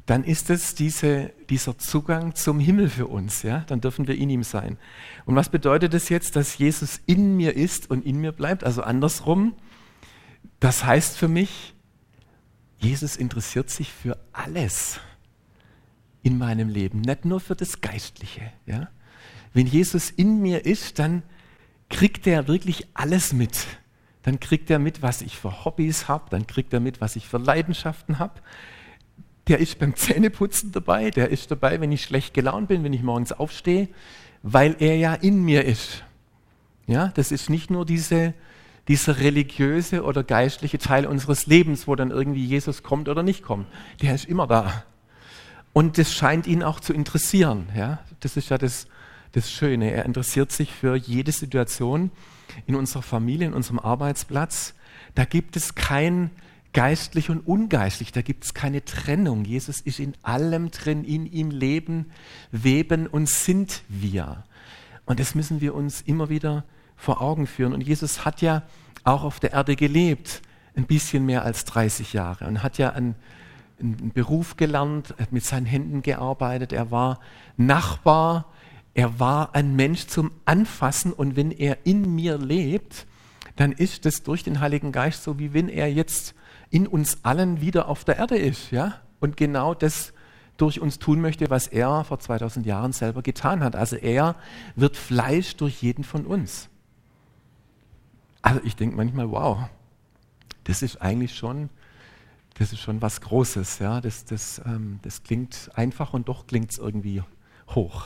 dann 0.07 0.25
ist 0.25 0.51
es 0.51 0.75
diese, 0.75 1.33
dieser 1.51 1.79
Zugang 1.79 2.35
zum 2.35 2.59
Himmel 2.59 2.89
für 2.89 3.07
uns. 3.07 3.43
Ja? 3.43 3.65
Dann 3.67 3.81
dürfen 3.81 4.09
wir 4.09 4.17
in 4.17 4.31
ihm 4.31 4.43
sein. 4.43 4.79
Und 5.27 5.37
was 5.37 5.49
bedeutet 5.49 5.95
es 5.95 6.05
das 6.05 6.09
jetzt, 6.09 6.37
dass 6.37 6.59
Jesus 6.59 7.01
in 7.07 7.37
mir 7.37 7.55
ist 7.55 7.91
und 7.91 8.07
in 8.07 8.21
mir 8.21 8.33
bleibt? 8.33 8.65
Also 8.65 8.83
andersrum, 8.83 9.55
das 10.59 10.85
heißt 10.85 11.19
für 11.19 11.29
mich, 11.29 11.76
Jesus 12.79 13.17
interessiert 13.17 13.71
sich 13.71 13.93
für 13.93 14.19
alles 14.33 15.01
in 16.23 16.39
meinem 16.39 16.69
Leben, 16.69 17.01
nicht 17.01 17.25
nur 17.25 17.41
für 17.41 17.55
das 17.55 17.81
Geistliche. 17.81 18.53
Ja? 18.67 18.89
Wenn 19.53 19.67
Jesus 19.67 20.11
in 20.11 20.41
mir 20.43 20.67
ist, 20.67 20.99
dann 20.99 21.23
kriegt 21.89 22.27
er 22.27 22.49
wirklich 22.49 22.89
alles 22.95 23.33
mit. 23.33 23.67
Dann 24.23 24.41
kriegt 24.41 24.71
er 24.71 24.79
mit, 24.79 25.03
was 25.03 25.23
ich 25.23 25.37
für 25.37 25.65
Hobbys 25.65 26.09
habe, 26.09 26.31
dann 26.31 26.47
kriegt 26.47 26.73
er 26.73 26.81
mit, 26.81 27.01
was 27.01 27.17
ich 27.17 27.29
für 27.29 27.39
Leidenschaften 27.39 28.19
habe 28.19 28.41
der 29.49 29.61
ist 29.61 29.79
beim 29.79 29.95
Zähneputzen 29.95 30.73
dabei, 30.73 31.11
der 31.11 31.31
ist 31.31 31.51
dabei, 31.51 31.81
wenn 31.81 31.93
ich 31.93 32.03
schlecht 32.03 32.35
gelaunt 32.35 32.69
bin, 32.69 32.83
wenn 32.83 32.93
ich 32.93 33.03
morgens 33.03 33.33
aufstehe, 33.33 33.89
weil 34.43 34.77
er 34.81 34.97
ja 34.97 35.15
in 35.15 35.45
mir 35.45 35.65
ist. 35.65 36.05
Ja, 36.87 37.09
das 37.15 37.33
ist 37.33 37.51
nicht 37.51 37.71
nur 37.71 37.85
diese, 37.85 38.35
dieser 38.89 39.19
religiöse 39.19 40.05
oder 40.05 40.23
geistliche 40.23 40.79
Teil 40.79 41.07
unseres 41.07 41.47
Lebens, 41.47 41.89
wo 41.89 41.97
dann 41.97 42.11
irgendwie 42.11 42.45
Jesus 42.45 42.83
kommt 42.83 43.09
oder 43.09 43.23
nicht 43.23 43.43
kommt. 43.43 43.67
Der 44.01 44.15
ist 44.15 44.27
immer 44.27 44.47
da. 44.47 44.85
Und 45.73 45.99
das 45.99 46.15
scheint 46.15 46.47
ihn 46.47 46.63
auch 46.63 46.81
zu 46.81 46.93
interessieren. 46.93 47.69
Ja, 47.77 47.99
das 48.21 48.37
ist 48.37 48.49
ja 48.49 48.59
das, 48.59 48.87
das 49.33 49.51
Schöne. 49.51 49.91
Er 49.91 50.05
interessiert 50.07 50.53
sich 50.53 50.73
für 50.73 50.97
jede 50.97 51.33
Situation 51.33 52.11
in 52.67 52.77
unserer 52.77 53.03
Familie, 53.03 53.49
in 53.49 53.55
unserem 53.55 53.79
Arbeitsplatz. 53.79 54.75
Da 55.15 55.25
gibt 55.25 55.57
es 55.57 55.75
kein 55.75 56.31
geistlich 56.73 57.31
und 57.31 57.41
ungeistlich. 57.47 58.13
Da 58.13 58.23
gibt 58.23 58.45
es 58.45 58.55
keine 58.55 58.85
Trennung. 58.85 59.45
Jesus 59.45 59.81
ist 59.81 59.99
in 59.99 60.15
allem 60.23 60.71
drin, 60.71 61.05
in 61.05 61.27
ihm 61.27 61.51
leben, 61.51 62.11
weben 62.53 63.07
und 63.07 63.29
sind 63.29 63.83
wir. 63.89 64.45
Und 65.07 65.19
das 65.19 65.35
müssen 65.35 65.61
wir 65.61 65.75
uns 65.75 66.03
immer 66.03 66.29
wieder 66.29 66.65
vor 66.97 67.21
Augen 67.21 67.47
führen. 67.47 67.73
Und 67.73 67.83
Jesus 67.83 68.25
hat 68.25 68.43
ja 68.43 68.63
auch 69.05 69.23
auf 69.23 69.41
der 69.41 69.53
Erde 69.53 69.77
gelebt, 69.77 70.43
ein 70.77 70.87
bisschen 70.87 71.25
mehr 71.25 71.43
als 71.43 71.65
30 71.65 72.13
Jahre 72.13 72.47
und 72.47 72.63
hat 72.63 72.79
ja 72.79 72.91
einen, 72.91 73.15
einen 73.81 74.13
Beruf 74.13 74.57
gelernt, 74.57 75.15
hat 75.19 75.33
mit 75.33 75.45
seinen 75.45 75.67
Händen 75.67 76.03
gearbeitet, 76.03 76.73
er 76.73 76.91
war 76.91 77.21
Nachbar, 77.57 78.47
er 78.95 79.19
war 79.19 79.55
ein 79.55 79.75
Mensch 79.75 80.07
zum 80.07 80.31
Anfassen 80.45 81.13
und 81.13 81.37
wenn 81.37 81.51
er 81.51 81.79
in 81.85 82.15
mir 82.15 82.39
lebt, 82.39 83.07
dann 83.57 83.73
ist 83.73 84.05
es 84.07 84.23
durch 84.23 84.43
den 84.43 84.61
Heiligen 84.61 84.93
Geist 84.93 85.23
so, 85.23 85.39
wie 85.39 85.55
wenn 85.55 85.69
er 85.69 85.91
jetzt 85.91 86.35
in 86.71 86.87
uns 86.87 87.19
allen 87.23 87.61
wieder 87.61 87.89
auf 87.89 88.05
der 88.05 88.17
Erde 88.17 88.37
ist, 88.37 88.71
ja? 88.71 89.01
Und 89.21 89.37
genau 89.37 89.75
das 89.75 90.13
durch 90.57 90.81
uns 90.81 90.99
tun 90.99 91.21
möchte, 91.21 91.51
was 91.51 91.67
er 91.67 92.05
vor 92.05 92.19
2000 92.19 92.67
Jahren 92.67 92.93
selber 92.93 93.23
getan 93.23 93.63
hat. 93.63 93.77
Also 93.77 93.97
er 93.97 94.37
wird 94.75 94.97
Fleisch 94.97 95.57
durch 95.57 95.83
jeden 95.83 96.05
von 96.05 96.27
uns. 96.27 96.69
Also 98.47 98.61
ich 98.63 98.77
denke 98.77 98.95
manchmal, 98.95 99.29
wow, 99.29 99.59
das 100.63 100.81
ist 100.81 101.03
eigentlich 101.03 101.35
schon, 101.35 101.69
das 102.55 102.73
ist 102.73 102.79
schon 102.79 103.03
was 103.03 103.21
Großes. 103.21 103.81
Ja? 103.81 104.01
Das, 104.01 104.25
das, 104.25 104.63
ähm, 104.65 105.01
das 105.03 105.25
klingt 105.25 105.69
einfach 105.75 106.13
und 106.13 106.29
doch 106.29 106.47
klingt 106.47 106.71
es 106.71 106.79
irgendwie 106.79 107.25
hoch. 107.71 108.05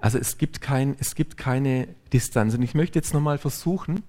Also 0.00 0.18
es 0.18 0.38
gibt, 0.38 0.60
kein, 0.60 0.96
es 0.98 1.14
gibt 1.14 1.36
keine 1.36 1.86
Distanz. 2.12 2.54
Und 2.54 2.62
ich 2.62 2.74
möchte 2.74 2.98
jetzt 2.98 3.14
nochmal 3.14 3.38
versuchen, 3.38 4.02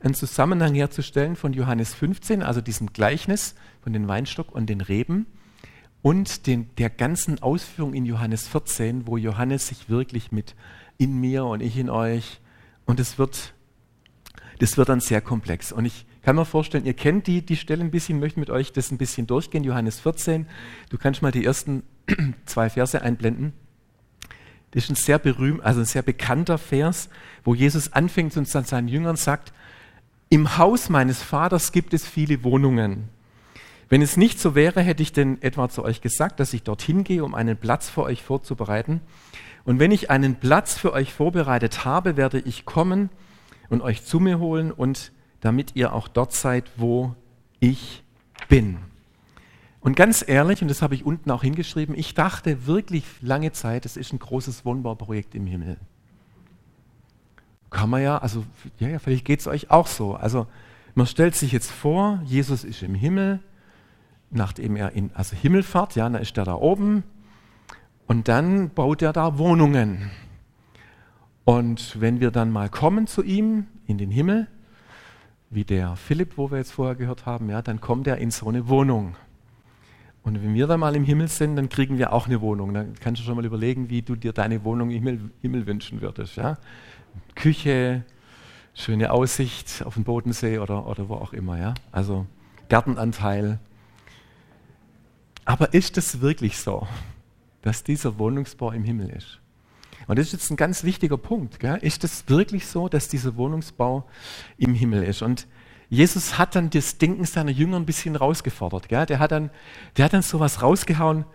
einen 0.00 0.14
Zusammenhang 0.14 0.74
herzustellen 0.74 1.36
von 1.36 1.52
Johannes 1.52 1.92
15, 1.92 2.42
also 2.42 2.62
diesem 2.62 2.94
Gleichnis 2.94 3.56
von 3.82 3.92
den 3.92 4.08
Weinstock 4.08 4.54
und 4.54 4.70
den 4.70 4.80
Reben, 4.80 5.26
und 6.00 6.46
den, 6.46 6.74
der 6.76 6.88
ganzen 6.88 7.42
Ausführung 7.42 7.92
in 7.92 8.06
Johannes 8.06 8.48
14, 8.48 9.06
wo 9.06 9.18
Johannes 9.18 9.68
sich 9.68 9.90
wirklich 9.90 10.32
mit 10.32 10.54
in 10.96 11.20
mir 11.20 11.44
und 11.44 11.60
ich 11.60 11.76
in 11.76 11.90
euch, 11.90 12.40
und 12.86 13.00
es 13.00 13.18
wird, 13.18 13.52
das 14.58 14.76
wird 14.76 14.88
dann 14.88 15.00
sehr 15.00 15.20
komplex. 15.20 15.72
Und 15.72 15.84
ich 15.84 16.06
kann 16.22 16.36
mir 16.36 16.44
vorstellen, 16.44 16.84
ihr 16.84 16.94
kennt 16.94 17.26
die, 17.26 17.42
die 17.42 17.56
Stelle 17.56 17.82
ein 17.82 17.90
bisschen, 17.90 18.20
möchte 18.20 18.40
mit 18.40 18.50
euch 18.50 18.72
das 18.72 18.90
ein 18.90 18.98
bisschen 18.98 19.26
durchgehen. 19.26 19.64
Johannes 19.64 20.00
14, 20.00 20.46
du 20.90 20.98
kannst 20.98 21.22
mal 21.22 21.32
die 21.32 21.44
ersten 21.44 21.82
zwei 22.46 22.68
Verse 22.70 23.00
einblenden. 23.00 23.52
Das 24.72 24.84
ist 24.84 24.90
ein 24.90 24.96
sehr 24.96 25.18
berühmt, 25.18 25.64
also 25.64 25.80
ein 25.80 25.86
sehr 25.86 26.02
bekannter 26.02 26.58
Vers, 26.58 27.08
wo 27.44 27.54
Jesus 27.54 27.92
anfängt 27.92 28.36
und 28.36 28.52
dann 28.54 28.64
seinen 28.64 28.88
Jüngern 28.88 29.16
sagt, 29.16 29.52
im 30.28 30.58
Haus 30.58 30.90
meines 30.90 31.22
Vaters 31.22 31.72
gibt 31.72 31.94
es 31.94 32.06
viele 32.06 32.44
Wohnungen. 32.44 33.08
Wenn 33.88 34.02
es 34.02 34.18
nicht 34.18 34.38
so 34.38 34.54
wäre, 34.54 34.82
hätte 34.82 35.02
ich 35.02 35.14
denn 35.14 35.40
etwa 35.40 35.70
zu 35.70 35.82
euch 35.82 36.02
gesagt, 36.02 36.40
dass 36.40 36.52
ich 36.52 36.62
dorthin 36.62 37.04
gehe, 37.04 37.24
um 37.24 37.34
einen 37.34 37.56
Platz 37.56 37.88
für 37.88 38.02
euch 38.02 38.22
vorzubereiten. 38.22 39.00
Und 39.64 39.78
wenn 39.78 39.90
ich 39.90 40.10
einen 40.10 40.34
Platz 40.34 40.76
für 40.76 40.92
euch 40.92 41.14
vorbereitet 41.14 41.86
habe, 41.86 42.18
werde 42.18 42.40
ich 42.40 42.66
kommen 42.66 43.08
und 43.68 43.82
euch 43.82 44.04
zu 44.04 44.20
mir 44.20 44.38
holen 44.38 44.72
und 44.72 45.12
damit 45.40 45.76
ihr 45.76 45.92
auch 45.92 46.08
dort 46.08 46.32
seid, 46.32 46.70
wo 46.76 47.14
ich 47.60 48.02
bin. 48.48 48.78
Und 49.80 49.94
ganz 49.96 50.24
ehrlich, 50.26 50.60
und 50.62 50.68
das 50.68 50.82
habe 50.82 50.94
ich 50.94 51.04
unten 51.04 51.30
auch 51.30 51.42
hingeschrieben, 51.42 51.96
ich 51.96 52.14
dachte 52.14 52.66
wirklich 52.66 53.04
lange 53.20 53.52
Zeit, 53.52 53.86
es 53.86 53.96
ist 53.96 54.12
ein 54.12 54.18
großes 54.18 54.64
Wohnbauprojekt 54.64 55.34
im 55.34 55.46
Himmel. 55.46 55.76
Kann 57.70 57.90
man 57.90 58.02
ja, 58.02 58.18
also 58.18 58.44
ja, 58.78 58.88
ja 58.88 58.98
vielleicht 58.98 59.24
geht 59.24 59.40
es 59.40 59.46
euch 59.46 59.70
auch 59.70 59.86
so. 59.86 60.14
Also 60.14 60.46
man 60.94 61.06
stellt 61.06 61.34
sich 61.34 61.52
jetzt 61.52 61.70
vor, 61.70 62.20
Jesus 62.24 62.64
ist 62.64 62.82
im 62.82 62.94
Himmel, 62.94 63.40
nachdem 64.30 64.74
er 64.76 64.92
in 64.92 65.10
also 65.14 65.36
Himmelfahrt, 65.36 65.94
ja, 65.94 66.08
dann 66.08 66.20
ist 66.20 66.36
er 66.36 66.44
da 66.44 66.54
oben 66.54 67.04
und 68.06 68.28
dann 68.28 68.70
baut 68.70 69.02
er 69.02 69.12
da 69.12 69.38
Wohnungen. 69.38 70.10
Und 71.48 71.98
wenn 71.98 72.20
wir 72.20 72.30
dann 72.30 72.50
mal 72.50 72.68
kommen 72.68 73.06
zu 73.06 73.22
ihm 73.22 73.68
in 73.86 73.96
den 73.96 74.10
Himmel, 74.10 74.48
wie 75.48 75.64
der 75.64 75.96
Philipp, 75.96 76.36
wo 76.36 76.50
wir 76.50 76.58
jetzt 76.58 76.72
vorher 76.72 76.94
gehört 76.94 77.24
haben, 77.24 77.48
ja, 77.48 77.62
dann 77.62 77.80
kommt 77.80 78.06
er 78.06 78.18
in 78.18 78.30
so 78.30 78.50
eine 78.50 78.68
Wohnung. 78.68 79.16
Und 80.22 80.42
wenn 80.44 80.52
wir 80.52 80.66
dann 80.66 80.78
mal 80.78 80.94
im 80.94 81.04
Himmel 81.04 81.28
sind, 81.28 81.56
dann 81.56 81.70
kriegen 81.70 81.96
wir 81.96 82.12
auch 82.12 82.26
eine 82.26 82.42
Wohnung. 82.42 82.74
Dann 82.74 82.92
kannst 83.00 83.22
du 83.22 83.24
schon 83.24 83.36
mal 83.36 83.46
überlegen, 83.46 83.88
wie 83.88 84.02
du 84.02 84.14
dir 84.14 84.34
deine 84.34 84.62
Wohnung 84.62 84.90
im 84.90 84.96
Himmel, 84.96 85.30
Himmel 85.40 85.66
wünschen 85.66 86.02
würdest. 86.02 86.36
Ja? 86.36 86.58
Küche, 87.34 88.04
schöne 88.74 89.10
Aussicht 89.10 89.82
auf 89.86 89.94
den 89.94 90.04
Bodensee 90.04 90.58
oder, 90.58 90.86
oder 90.86 91.08
wo 91.08 91.14
auch 91.14 91.32
immer. 91.32 91.58
Ja? 91.58 91.72
Also 91.92 92.26
Gartenanteil. 92.68 93.58
Aber 95.46 95.72
ist 95.72 95.96
es 95.96 96.20
wirklich 96.20 96.58
so, 96.58 96.86
dass 97.62 97.84
dieser 97.84 98.18
Wohnungsbau 98.18 98.70
im 98.70 98.84
Himmel 98.84 99.08
ist? 99.08 99.40
Und 100.08 100.18
das 100.18 100.28
ist 100.28 100.32
jetzt 100.32 100.50
ein 100.50 100.56
ganz 100.56 100.84
wichtiger 100.84 101.18
Punkt. 101.18 101.60
Gell? 101.60 101.76
Ist 101.82 102.02
es 102.02 102.28
wirklich 102.28 102.66
so, 102.66 102.88
dass 102.88 103.08
dieser 103.08 103.36
Wohnungsbau 103.36 104.08
im 104.56 104.74
Himmel 104.74 105.04
ist? 105.04 105.20
Und 105.20 105.46
Jesus 105.90 106.38
hat 106.38 106.56
dann 106.56 106.70
das 106.70 106.96
Denken 106.96 107.24
seiner 107.24 107.50
Jünger 107.50 107.76
ein 107.76 107.84
bisschen 107.84 108.16
rausgefordert. 108.16 108.88
Gell? 108.88 109.04
Der, 109.04 109.18
hat 109.18 109.32
dann, 109.32 109.50
der 109.96 110.06
hat 110.06 110.14
dann 110.14 110.22
sowas 110.22 110.62
rausgehauen. 110.62 111.26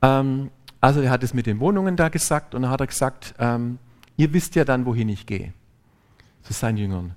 Ähm, 0.00 0.50
also 0.80 1.00
er 1.00 1.10
hat 1.10 1.24
es 1.24 1.34
mit 1.34 1.46
den 1.46 1.58
Wohnungen 1.58 1.96
da 1.96 2.08
gesagt 2.08 2.54
und 2.54 2.62
dann 2.62 2.70
hat 2.70 2.80
er 2.80 2.86
gesagt, 2.86 3.34
ähm, 3.40 3.78
ihr 4.16 4.32
wisst 4.32 4.54
ja 4.54 4.64
dann, 4.64 4.86
wohin 4.86 5.08
ich 5.08 5.26
gehe. 5.26 5.52
Zu 6.42 6.52
seinen 6.52 6.78
Jüngern. 6.78 7.16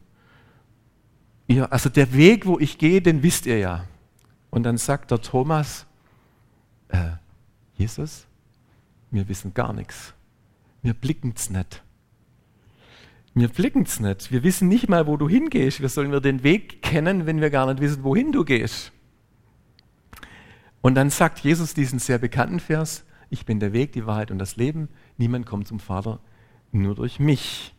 Ihr, 1.47 1.71
also 1.71 1.89
der 1.89 2.11
Weg, 2.13 2.47
wo 2.47 2.57
ich 2.57 2.79
gehe, 2.79 3.03
den 3.03 3.21
wisst 3.21 3.45
ihr 3.45 3.59
ja. 3.59 3.85
Und 4.49 4.63
dann 4.63 4.77
sagt 4.77 5.11
der 5.11 5.21
Thomas, 5.21 5.85
äh, 6.89 7.11
Jesus, 7.75 8.25
wir 9.11 9.27
wissen 9.29 9.53
gar 9.53 9.73
nichts. 9.73 10.15
Wir 10.81 10.93
blicken 10.93 11.33
es 11.35 11.49
nicht. 11.49 11.83
Wir 13.33 13.47
blicken 13.47 13.83
es 13.83 13.99
nicht. 13.99 14.31
Wir 14.31 14.43
wissen 14.43 14.67
nicht 14.67 14.89
mal, 14.89 15.07
wo 15.07 15.15
du 15.15 15.29
hingehst. 15.29 15.81
Wie 15.81 15.87
sollen 15.87 16.11
wir 16.11 16.19
den 16.19 16.43
Weg 16.43 16.81
kennen, 16.81 17.25
wenn 17.25 17.39
wir 17.39 17.49
gar 17.49 17.67
nicht 17.67 17.81
wissen, 17.81 18.03
wohin 18.03 18.31
du 18.31 18.43
gehst? 18.43 18.91
Und 20.81 20.95
dann 20.95 21.09
sagt 21.09 21.39
Jesus 21.39 21.73
diesen 21.73 21.99
sehr 21.99 22.17
bekannten 22.17 22.59
Vers, 22.59 23.05
ich 23.29 23.45
bin 23.45 23.59
der 23.59 23.71
Weg, 23.71 23.93
die 23.93 24.05
Wahrheit 24.05 24.31
und 24.31 24.39
das 24.39 24.57
Leben. 24.57 24.89
Niemand 25.17 25.45
kommt 25.45 25.67
zum 25.67 25.79
Vater 25.79 26.19
nur 26.71 26.95
durch 26.95 27.19
mich. 27.19 27.73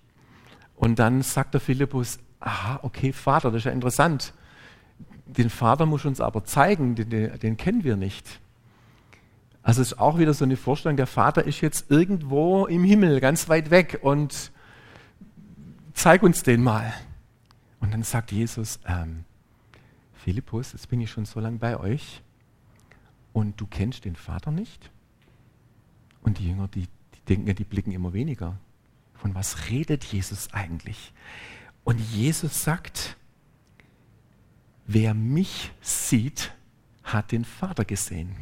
Und 0.76 0.99
dann 0.99 1.23
sagt 1.23 1.54
der 1.54 1.61
Philippus, 1.61 2.18
aha, 2.40 2.80
okay, 2.82 3.12
Vater, 3.12 3.50
das 3.50 3.59
ist 3.59 3.64
ja 3.64 3.73
interessant. 3.73 4.32
Den 5.26 5.50
Vater 5.50 5.85
muss 5.87 6.04
uns 6.04 6.21
aber 6.21 6.44
zeigen, 6.44 6.94
den, 6.94 7.38
den 7.38 7.56
kennen 7.56 7.85
wir 7.85 7.97
nicht. 7.97 8.40
Also 9.62 9.81
es 9.81 9.92
ist 9.92 9.99
auch 9.99 10.19
wieder 10.19 10.35
so 10.35 10.45
eine 10.45 10.57
Vorstellung, 10.57 10.97
der 10.97 11.07
Vater 11.07 11.45
ist 11.45 11.61
jetzt 11.61 11.90
irgendwo 11.90 12.66
im 12.66 12.83
Himmel, 12.83 13.21
ganz 13.21 13.49
weit 13.49 13.71
weg 13.71 14.00
und 14.02 14.50
zeig 15.95 16.23
uns 16.23 16.42
den 16.42 16.62
mal. 16.62 16.92
Und 17.81 17.92
dann 17.92 18.02
sagt 18.02 18.33
Jesus, 18.33 18.81
ähm, 18.87 19.25
Philippus, 20.14 20.73
jetzt 20.73 20.88
bin 20.88 21.00
ich 21.00 21.11
schon 21.11 21.25
so 21.25 21.40
lange 21.40 21.59
bei 21.59 21.78
euch 21.78 22.23
und 23.33 23.61
du 23.61 23.66
kennst 23.66 24.04
den 24.04 24.16
Vater 24.16 24.50
nicht? 24.50 24.90
Und 26.23 26.38
die 26.38 26.49
Jünger, 26.49 26.69
die, 26.69 26.87
die 27.14 27.21
denken, 27.28 27.54
die 27.54 27.64
blicken 27.64 27.92
immer 27.92 28.12
weniger. 28.12 28.59
Von 29.14 29.35
was 29.35 29.69
redet 29.71 30.04
Jesus 30.04 30.52
eigentlich? 30.52 31.12
Und 31.85 31.99
Jesus 31.99 32.62
sagt, 32.62 33.16
wer 34.87 35.14
mich 35.14 35.73
sieht, 35.81 36.52
hat 37.02 37.33
den 37.33 37.45
Vater 37.45 37.85
gesehen. 37.85 38.37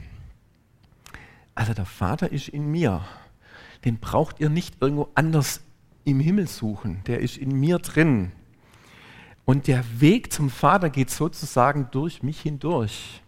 Also 1.54 1.74
der 1.74 1.84
Vater 1.84 2.32
ist 2.32 2.48
in 2.48 2.70
mir. 2.70 3.02
Den 3.84 3.98
braucht 3.98 4.40
ihr 4.40 4.48
nicht 4.48 4.76
irgendwo 4.80 5.08
anders 5.14 5.62
im 6.04 6.20
Himmel 6.20 6.46
suchen. 6.46 7.02
Der 7.06 7.20
ist 7.20 7.36
in 7.36 7.58
mir 7.58 7.78
drin. 7.78 8.32
Und 9.44 9.66
der 9.66 9.84
Weg 10.00 10.32
zum 10.32 10.50
Vater 10.50 10.90
geht 10.90 11.10
sozusagen 11.10 11.88
durch 11.90 12.22
mich 12.22 12.40
hindurch. 12.40 13.22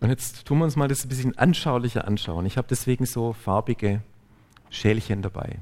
Und 0.00 0.10
jetzt 0.10 0.44
tun 0.46 0.58
wir 0.58 0.64
uns 0.64 0.76
mal 0.76 0.88
das 0.88 1.04
ein 1.04 1.08
bisschen 1.08 1.38
anschaulicher 1.38 2.06
anschauen. 2.06 2.44
Ich 2.44 2.56
habe 2.58 2.66
deswegen 2.68 3.06
so 3.06 3.32
farbige 3.32 4.02
Schälchen 4.68 5.22
dabei. 5.22 5.58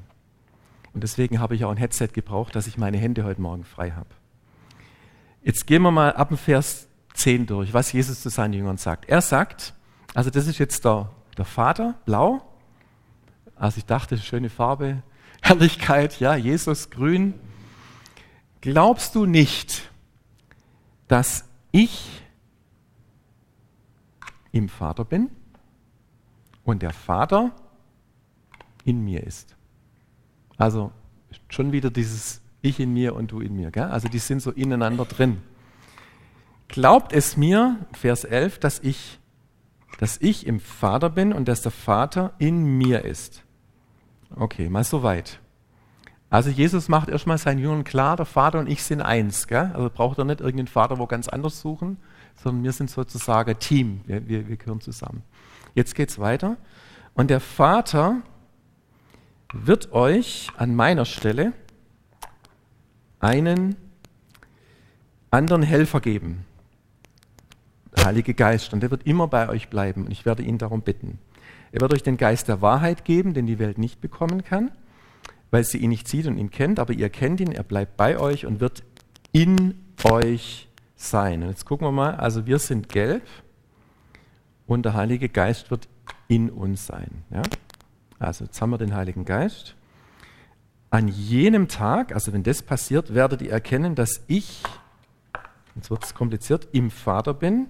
Und 0.93 1.03
deswegen 1.03 1.39
habe 1.39 1.55
ich 1.55 1.63
auch 1.63 1.71
ein 1.71 1.77
Headset 1.77 2.07
gebraucht, 2.07 2.55
dass 2.55 2.67
ich 2.67 2.77
meine 2.77 2.97
Hände 2.97 3.23
heute 3.23 3.39
Morgen 3.39 3.63
frei 3.63 3.91
habe. 3.91 4.09
Jetzt 5.43 5.67
gehen 5.67 5.81
wir 5.83 5.91
mal 5.91 6.13
ab 6.13 6.29
dem 6.29 6.37
Vers 6.37 6.87
10 7.13 7.45
durch, 7.45 7.73
was 7.73 7.91
Jesus 7.93 8.21
zu 8.21 8.29
seinen 8.29 8.53
Jüngern 8.53 8.77
sagt. 8.77 9.05
Er 9.07 9.21
sagt, 9.21 9.73
also 10.13 10.29
das 10.29 10.47
ist 10.47 10.57
jetzt 10.57 10.85
der, 10.85 11.09
der 11.37 11.45
Vater, 11.45 11.95
blau. 12.05 12.41
Also 13.55 13.77
ich 13.77 13.85
dachte, 13.85 14.17
schöne 14.17 14.49
Farbe, 14.49 15.03
Herrlichkeit, 15.41 16.19
ja, 16.19 16.35
Jesus, 16.35 16.89
grün. 16.89 17.33
Glaubst 18.61 19.15
du 19.15 19.25
nicht, 19.25 19.89
dass 21.07 21.45
ich 21.71 22.21
im 24.51 24.69
Vater 24.69 25.05
bin 25.05 25.29
und 26.63 26.81
der 26.81 26.91
Vater 26.91 27.51
in 28.83 29.03
mir 29.03 29.23
ist? 29.23 29.55
Also 30.57 30.91
schon 31.49 31.71
wieder 31.71 31.89
dieses 31.89 32.41
Ich 32.61 32.79
in 32.79 32.93
mir 32.93 33.15
und 33.15 33.31
du 33.31 33.39
in 33.39 33.55
mir. 33.55 33.71
Gell? 33.71 33.85
Also 33.85 34.07
die 34.07 34.19
sind 34.19 34.41
so 34.41 34.51
ineinander 34.51 35.05
drin. 35.05 35.41
Glaubt 36.67 37.13
es 37.13 37.35
mir, 37.35 37.77
Vers 37.93 38.23
11, 38.23 38.59
dass 38.59 38.79
ich 38.79 39.19
dass 39.99 40.17
ich 40.17 40.47
im 40.47 40.59
Vater 40.59 41.09
bin 41.09 41.33
und 41.33 41.47
dass 41.47 41.61
der 41.61 41.71
Vater 41.71 42.33
in 42.39 42.77
mir 42.77 43.05
ist. 43.05 43.43
Okay, 44.35 44.69
mal 44.69 44.83
so 44.83 45.03
weit. 45.03 45.39
Also 46.29 46.49
Jesus 46.49 46.87
macht 46.87 47.09
erstmal 47.09 47.37
seinen 47.37 47.59
Jüngern 47.59 47.83
klar, 47.83 48.15
der 48.15 48.25
Vater 48.25 48.59
und 48.59 48.67
ich 48.67 48.83
sind 48.83 49.01
eins. 49.01 49.47
Gell? 49.47 49.71
Also 49.73 49.89
braucht 49.89 50.17
er 50.17 50.23
nicht 50.23 50.39
irgendeinen 50.39 50.67
Vater 50.67 50.97
wo 50.97 51.05
ganz 51.05 51.27
anders 51.27 51.59
suchen, 51.59 51.97
sondern 52.41 52.63
wir 52.63 52.71
sind 52.71 52.89
sozusagen 52.89 53.59
Team. 53.59 54.01
Wir, 54.05 54.27
wir, 54.27 54.47
wir 54.47 54.55
gehören 54.55 54.79
zusammen. 54.79 55.23
Jetzt 55.75 55.93
geht 55.93 56.09
es 56.09 56.19
weiter. 56.19 56.55
Und 57.13 57.29
der 57.29 57.41
Vater 57.41 58.21
wird 59.53 59.91
euch 59.91 60.49
an 60.55 60.73
meiner 60.73 61.03
Stelle 61.03 61.51
einen 63.19 63.75
anderen 65.29 65.63
Helfer 65.63 65.99
geben, 65.99 66.45
Heilige 68.03 68.33
Geist, 68.33 68.73
und 68.73 68.81
der 68.81 68.91
wird 68.91 69.05
immer 69.05 69.27
bei 69.27 69.49
euch 69.49 69.69
bleiben 69.69 70.05
und 70.05 70.11
ich 70.11 70.25
werde 70.25 70.43
ihn 70.43 70.57
darum 70.57 70.81
bitten. 70.81 71.19
Er 71.71 71.81
wird 71.81 71.93
euch 71.93 72.03
den 72.03 72.17
Geist 72.17 72.47
der 72.47 72.61
Wahrheit 72.61 73.05
geben, 73.05 73.33
den 73.33 73.45
die 73.45 73.59
Welt 73.59 73.77
nicht 73.77 74.01
bekommen 74.01 74.43
kann, 74.43 74.71
weil 75.51 75.63
sie 75.63 75.77
ihn 75.77 75.89
nicht 75.89 76.07
sieht 76.07 76.27
und 76.27 76.37
ihn 76.37 76.49
kennt, 76.49 76.79
aber 76.79 76.93
ihr 76.93 77.09
kennt 77.09 77.39
ihn, 77.39 77.51
er 77.51 77.63
bleibt 77.63 77.97
bei 77.97 78.17
euch 78.19 78.45
und 78.45 78.59
wird 78.59 78.83
in 79.31 79.75
euch 80.03 80.67
sein. 80.95 81.43
Und 81.43 81.49
jetzt 81.49 81.65
gucken 81.65 81.87
wir 81.87 81.91
mal, 81.91 82.15
also 82.15 82.45
wir 82.45 82.59
sind 82.59 82.89
gelb 82.89 83.23
und 84.67 84.83
der 84.83 84.93
Heilige 84.93 85.29
Geist 85.29 85.71
wird 85.71 85.87
in 86.27 86.49
uns 86.49 86.87
sein. 86.87 87.23
Ja? 87.29 87.41
Also 88.19 88.45
jetzt 88.45 88.61
haben 88.61 88.71
wir 88.71 88.77
den 88.77 88.95
Heiligen 88.95 89.25
Geist. 89.25 89.75
An 90.89 91.07
jenem 91.07 91.67
Tag, 91.67 92.13
also 92.13 92.33
wenn 92.33 92.43
das 92.43 92.61
passiert, 92.61 93.13
werdet 93.13 93.41
ihr 93.41 93.51
erkennen, 93.51 93.95
dass 93.95 94.23
ich, 94.27 94.61
jetzt 95.75 95.89
wird 95.89 96.03
es 96.03 96.13
kompliziert, 96.13 96.67
im 96.73 96.91
Vater 96.91 97.33
bin 97.33 97.67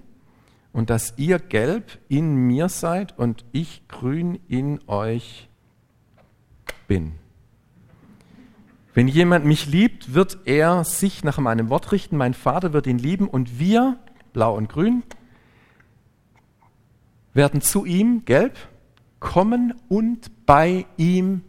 und 0.72 0.90
dass 0.90 1.14
ihr 1.16 1.38
gelb 1.38 1.98
in 2.08 2.34
mir 2.34 2.68
seid 2.68 3.18
und 3.18 3.44
ich 3.52 3.86
grün 3.88 4.40
in 4.48 4.80
euch 4.88 5.48
bin. 6.88 7.12
Wenn 8.94 9.08
jemand 9.08 9.44
mich 9.44 9.66
liebt, 9.66 10.12
wird 10.12 10.38
er 10.44 10.84
sich 10.84 11.24
nach 11.24 11.38
meinem 11.38 11.70
Wort 11.70 11.92
richten, 11.92 12.16
mein 12.16 12.34
Vater 12.34 12.72
wird 12.72 12.86
ihn 12.86 12.98
lieben 12.98 13.26
und 13.28 13.58
wir, 13.58 13.98
blau 14.32 14.54
und 14.56 14.68
grün, 14.68 15.02
werden 17.32 17.62
zu 17.62 17.86
ihm, 17.86 18.24
gelb, 18.24 18.58
kommen 19.18 19.74
und 19.88 20.44
bei 20.44 20.84
ihm 20.98 21.42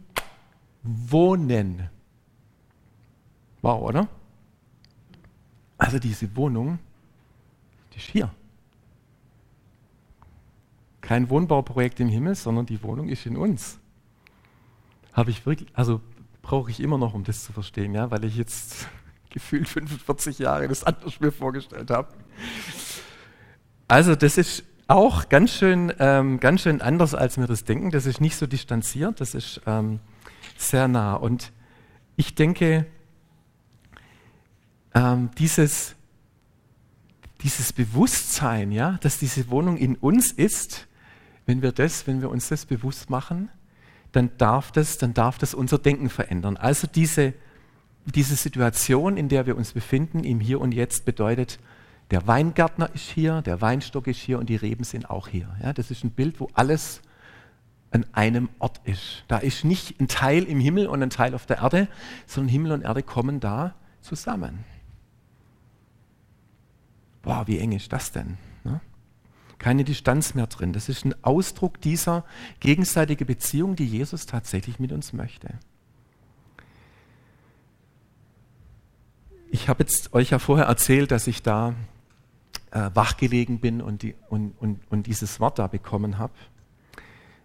wohnen. 0.82 1.90
Wow, 3.60 3.82
oder? 3.82 4.08
Also 5.76 5.98
diese 5.98 6.34
Wohnung, 6.36 6.78
die 7.92 7.98
ist 7.98 8.08
hier. 8.08 8.30
Kein 11.04 11.28
Wohnbauprojekt 11.28 12.00
im 12.00 12.08
Himmel, 12.08 12.34
sondern 12.34 12.64
die 12.64 12.82
Wohnung 12.82 13.10
ist 13.10 13.26
in 13.26 13.36
uns. 13.36 13.78
Habe 15.12 15.30
ich 15.30 15.44
wirklich, 15.44 15.68
also 15.74 16.00
brauche 16.40 16.70
ich 16.70 16.80
immer 16.80 16.96
noch, 16.96 17.12
um 17.12 17.24
das 17.24 17.44
zu 17.44 17.52
verstehen, 17.52 17.92
ja, 17.92 18.10
weil 18.10 18.24
ich 18.24 18.36
jetzt 18.36 18.88
gefühlt 19.30 19.68
45 19.68 20.38
Jahre 20.38 20.66
das 20.66 20.82
anders 20.82 21.20
mir 21.20 21.30
vorgestellt 21.30 21.90
habe. 21.90 22.08
Also 23.86 24.14
das 24.14 24.38
ist 24.38 24.64
auch 24.88 25.28
ganz 25.28 25.52
schön, 25.52 25.92
ähm, 25.98 26.40
ganz 26.40 26.62
schön 26.62 26.80
anders, 26.80 27.14
als 27.14 27.36
wir 27.36 27.46
das 27.46 27.64
denken. 27.64 27.90
Das 27.90 28.06
ist 28.06 28.22
nicht 28.22 28.36
so 28.36 28.46
distanziert, 28.46 29.20
das 29.20 29.34
ist 29.34 29.60
ähm, 29.66 30.00
sehr 30.56 30.88
nah. 30.88 31.16
Und 31.16 31.52
ich 32.16 32.34
denke, 32.34 32.86
ähm, 34.94 35.28
dieses, 35.36 35.96
dieses 37.42 37.74
Bewusstsein, 37.74 38.72
ja, 38.72 38.96
dass 39.02 39.18
diese 39.18 39.50
Wohnung 39.50 39.76
in 39.76 39.96
uns 39.96 40.32
ist, 40.32 40.88
wenn 41.46 41.62
wir 41.62 41.72
das, 41.72 42.06
wenn 42.06 42.20
wir 42.20 42.30
uns 42.30 42.48
das 42.48 42.66
bewusst 42.66 43.10
machen, 43.10 43.50
dann 44.12 44.30
darf 44.38 44.72
das, 44.72 44.98
dann 44.98 45.14
darf 45.14 45.38
das 45.38 45.54
unser 45.54 45.78
Denken 45.78 46.08
verändern. 46.08 46.56
Also 46.56 46.86
diese, 46.86 47.34
diese 48.06 48.36
Situation, 48.36 49.16
in 49.16 49.28
der 49.28 49.46
wir 49.46 49.56
uns 49.56 49.72
befinden, 49.72 50.24
im 50.24 50.40
Hier 50.40 50.60
und 50.60 50.72
Jetzt 50.72 51.04
bedeutet, 51.04 51.58
der 52.10 52.26
Weingärtner 52.26 52.90
ist 52.94 53.08
hier, 53.08 53.42
der 53.42 53.60
Weinstock 53.60 54.06
ist 54.06 54.18
hier 54.18 54.38
und 54.38 54.48
die 54.48 54.56
Reben 54.56 54.84
sind 54.84 55.08
auch 55.10 55.28
hier. 55.28 55.48
Ja, 55.62 55.72
das 55.72 55.90
ist 55.90 56.04
ein 56.04 56.10
Bild, 56.10 56.38
wo 56.38 56.48
alles 56.52 57.00
an 57.90 58.04
einem 58.12 58.48
Ort 58.58 58.80
ist. 58.84 59.24
Da 59.28 59.38
ist 59.38 59.64
nicht 59.64 60.00
ein 60.00 60.08
Teil 60.08 60.44
im 60.44 60.60
Himmel 60.60 60.86
und 60.86 61.02
ein 61.02 61.10
Teil 61.10 61.34
auf 61.34 61.46
der 61.46 61.58
Erde, 61.58 61.88
sondern 62.26 62.50
Himmel 62.50 62.72
und 62.72 62.82
Erde 62.82 63.02
kommen 63.02 63.40
da 63.40 63.74
zusammen. 64.00 64.64
Boah, 67.22 67.46
wie 67.46 67.58
eng 67.58 67.72
ist 67.72 67.92
das 67.92 68.12
denn? 68.12 68.36
Keine 69.64 69.84
Distanz 69.84 70.34
mehr 70.34 70.46
drin. 70.46 70.74
Das 70.74 70.90
ist 70.90 71.06
ein 71.06 71.14
Ausdruck 71.24 71.80
dieser 71.80 72.26
gegenseitigen 72.60 73.26
Beziehung, 73.26 73.76
die 73.76 73.86
Jesus 73.86 74.26
tatsächlich 74.26 74.78
mit 74.78 74.92
uns 74.92 75.14
möchte. 75.14 75.54
Ich 79.50 79.70
habe 79.70 79.82
jetzt 79.82 80.12
euch 80.12 80.28
ja 80.28 80.38
vorher 80.38 80.66
erzählt, 80.66 81.10
dass 81.10 81.26
ich 81.26 81.42
da 81.42 81.74
äh, 82.72 82.90
wachgelegen 82.92 83.58
bin 83.58 83.80
und, 83.80 84.02
die, 84.02 84.14
und, 84.28 84.52
und, 84.60 84.80
und 84.90 85.06
dieses 85.06 85.40
Wort 85.40 85.58
da 85.58 85.66
bekommen 85.66 86.18
habe, 86.18 86.34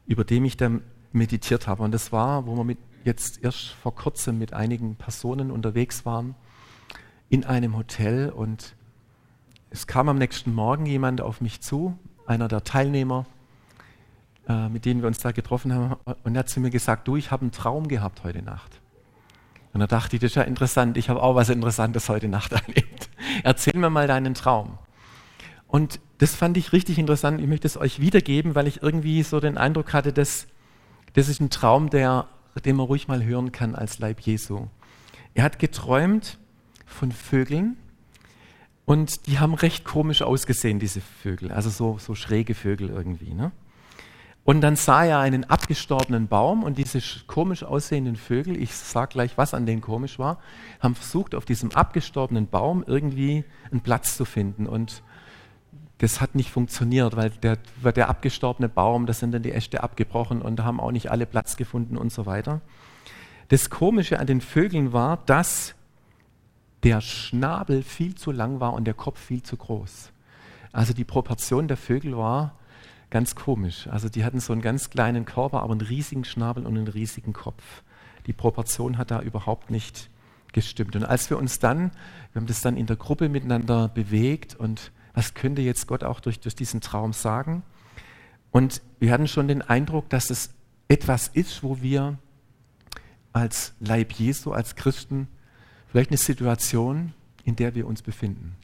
über 0.05 0.25
dem 0.25 0.43
ich 0.43 0.57
dann 0.57 0.81
meditiert 1.13 1.67
habe. 1.67 1.83
Und 1.83 1.93
das 1.93 2.11
war, 2.11 2.45
wo 2.45 2.57
wir 2.57 2.65
mit, 2.65 2.79
jetzt 3.05 3.41
erst 3.41 3.67
vor 3.67 3.95
kurzem 3.95 4.37
mit 4.37 4.51
einigen 4.51 4.97
Personen 4.97 5.51
unterwegs 5.51 6.05
waren, 6.05 6.35
in 7.29 7.45
einem 7.45 7.77
Hotel 7.77 8.29
und 8.29 8.75
es 9.69 9.87
kam 9.87 10.09
am 10.09 10.17
nächsten 10.17 10.53
Morgen 10.53 10.85
jemand 10.85 11.21
auf 11.21 11.39
mich 11.39 11.61
zu, 11.61 11.97
einer 12.29 12.47
der 12.47 12.63
Teilnehmer, 12.63 13.25
äh, 14.47 14.69
mit 14.69 14.85
denen 14.85 15.01
wir 15.01 15.07
uns 15.07 15.19
da 15.19 15.31
getroffen 15.31 15.73
haben, 15.73 15.95
und 16.23 16.35
er 16.35 16.39
hat 16.39 16.49
zu 16.49 16.59
mir 16.59 16.69
gesagt, 16.69 17.07
du, 17.07 17.15
ich 17.15 17.31
habe 17.31 17.41
einen 17.41 17.51
Traum 17.51 17.87
gehabt 17.87 18.23
heute 18.23 18.41
Nacht. 18.41 18.79
Und 19.73 19.81
da 19.81 19.87
dachte 19.87 20.15
ich, 20.15 20.21
das 20.21 20.31
ist 20.31 20.35
ja 20.35 20.43
interessant, 20.43 20.97
ich 20.97 21.09
habe 21.09 21.21
auch 21.21 21.35
was 21.35 21.49
Interessantes 21.49 22.09
heute 22.09 22.27
Nacht 22.27 22.51
erlebt. 22.67 23.09
Erzähl 23.43 23.77
mir 23.77 23.89
mal 23.89 24.07
deinen 24.07 24.33
Traum. 24.33 24.77
Und 25.67 25.99
das 26.17 26.35
fand 26.35 26.57
ich 26.57 26.73
richtig 26.73 26.97
interessant. 26.97 27.39
Ich 27.41 27.47
möchte 27.47 27.67
es 27.67 27.77
euch 27.77 27.99
wiedergeben, 27.99 28.55
weil 28.55 28.67
ich 28.67 28.81
irgendwie 28.81 29.21
so 29.23 29.39
den 29.39 29.57
Eindruck 29.57 29.93
hatte, 29.93 30.11
dass 30.11 30.47
das 31.13 31.29
ist 31.29 31.39
ein 31.41 31.49
Traum, 31.49 31.89
der, 31.89 32.27
den 32.65 32.75
man 32.75 32.87
ruhig 32.87 33.07
mal 33.07 33.23
hören 33.23 33.51
kann 33.51 33.75
als 33.75 33.99
Leib 33.99 34.21
Jesu. 34.21 34.67
Er 35.33 35.43
hat 35.43 35.59
geträumt 35.59 36.39
von 36.85 37.11
Vögeln 37.11 37.77
und 38.89 39.27
die 39.27 39.37
haben 39.37 39.53
recht 39.53 39.85
komisch 39.85 40.23
ausgesehen, 40.23 40.79
diese 40.79 40.99
Vögel, 40.99 41.51
also 41.51 41.69
so, 41.69 41.99
so 41.99 42.15
schräge 42.15 42.55
Vögel 42.55 42.89
irgendwie. 42.89 43.35
Ne? 43.35 43.51
Und 44.43 44.61
dann 44.61 44.75
sah 44.75 45.05
er 45.05 45.19
einen 45.19 45.43
abgestorbenen 45.43 46.27
Baum 46.27 46.63
und 46.63 46.79
diese 46.79 46.99
komisch 47.27 47.61
aussehenden 47.61 48.15
Vögel, 48.15 48.59
ich 48.59 48.73
sage 48.73 49.09
gleich, 49.09 49.37
was 49.37 49.53
an 49.53 49.67
denen 49.67 49.81
komisch 49.81 50.17
war, 50.17 50.39
haben 50.79 50.95
versucht, 50.95 51.35
auf 51.35 51.45
diesem 51.45 51.71
abgestorbenen 51.71 52.47
Baum 52.47 52.83
irgendwie 52.87 53.45
einen 53.69 53.81
Platz 53.81 54.17
zu 54.17 54.25
finden. 54.25 54.65
Und 54.65 55.03
das 55.99 56.19
hat 56.19 56.33
nicht 56.33 56.49
funktioniert, 56.49 57.15
weil 57.15 57.29
der, 57.29 57.59
der 57.91 58.09
abgestorbene 58.09 58.69
Baum, 58.69 59.05
da 59.05 59.13
sind 59.13 59.33
dann 59.33 59.43
die 59.43 59.51
Äste 59.51 59.83
abgebrochen 59.83 60.41
und 60.41 60.63
haben 60.63 60.79
auch 60.79 60.91
nicht 60.91 61.11
alle 61.11 61.27
Platz 61.27 61.57
gefunden 61.57 61.95
und 61.95 62.11
so 62.11 62.25
weiter. 62.25 62.59
Das 63.49 63.69
Komische 63.69 64.17
an 64.17 64.25
den 64.25 64.41
Vögeln 64.41 64.93
war, 64.93 65.17
dass 65.27 65.75
der 66.83 67.01
Schnabel 67.01 67.83
viel 67.83 68.15
zu 68.15 68.31
lang 68.31 68.59
war 68.59 68.73
und 68.73 68.85
der 68.85 68.93
Kopf 68.93 69.19
viel 69.19 69.43
zu 69.43 69.57
groß. 69.57 70.11
Also 70.71 70.93
die 70.93 71.03
Proportion 71.03 71.67
der 71.67 71.77
Vögel 71.77 72.17
war 72.17 72.55
ganz 73.09 73.35
komisch. 73.35 73.87
Also 73.87 74.07
die 74.07 74.23
hatten 74.23 74.39
so 74.39 74.53
einen 74.53 74.61
ganz 74.61 74.89
kleinen 74.89 75.25
Körper, 75.25 75.61
aber 75.61 75.71
einen 75.71 75.81
riesigen 75.81 76.23
Schnabel 76.23 76.65
und 76.65 76.77
einen 76.77 76.87
riesigen 76.87 77.33
Kopf. 77.33 77.63
Die 78.27 78.33
Proportion 78.33 78.97
hat 78.97 79.11
da 79.11 79.21
überhaupt 79.21 79.71
nicht 79.71 80.09
gestimmt. 80.53 80.95
Und 80.95 81.05
als 81.05 81.29
wir 81.29 81.37
uns 81.37 81.59
dann, 81.59 81.91
wir 82.31 82.41
haben 82.41 82.47
das 82.47 82.61
dann 82.61 82.77
in 82.77 82.85
der 82.85 82.95
Gruppe 82.95 83.29
miteinander 83.29 83.87
bewegt 83.87 84.55
und 84.55 84.91
was 85.13 85.33
könnte 85.33 85.61
jetzt 85.61 85.87
Gott 85.87 86.03
auch 86.03 86.19
durch, 86.19 86.39
durch 86.39 86.55
diesen 86.55 86.81
Traum 86.81 87.13
sagen? 87.13 87.63
Und 88.51 88.81
wir 88.99 89.11
hatten 89.11 89.27
schon 89.27 89.47
den 89.47 89.61
Eindruck, 89.61 90.09
dass 90.09 90.29
es 90.29 90.51
etwas 90.87 91.27
ist, 91.27 91.63
wo 91.63 91.81
wir 91.81 92.17
als 93.33 93.73
Leib 93.79 94.13
Jesu, 94.13 94.51
als 94.51 94.75
Christen, 94.75 95.27
vielleicht 95.91 96.11
eine 96.11 96.17
Situation, 96.17 97.13
in 97.43 97.55
der 97.55 97.75
wir 97.75 97.87
uns 97.87 98.01
befinden. 98.01 98.55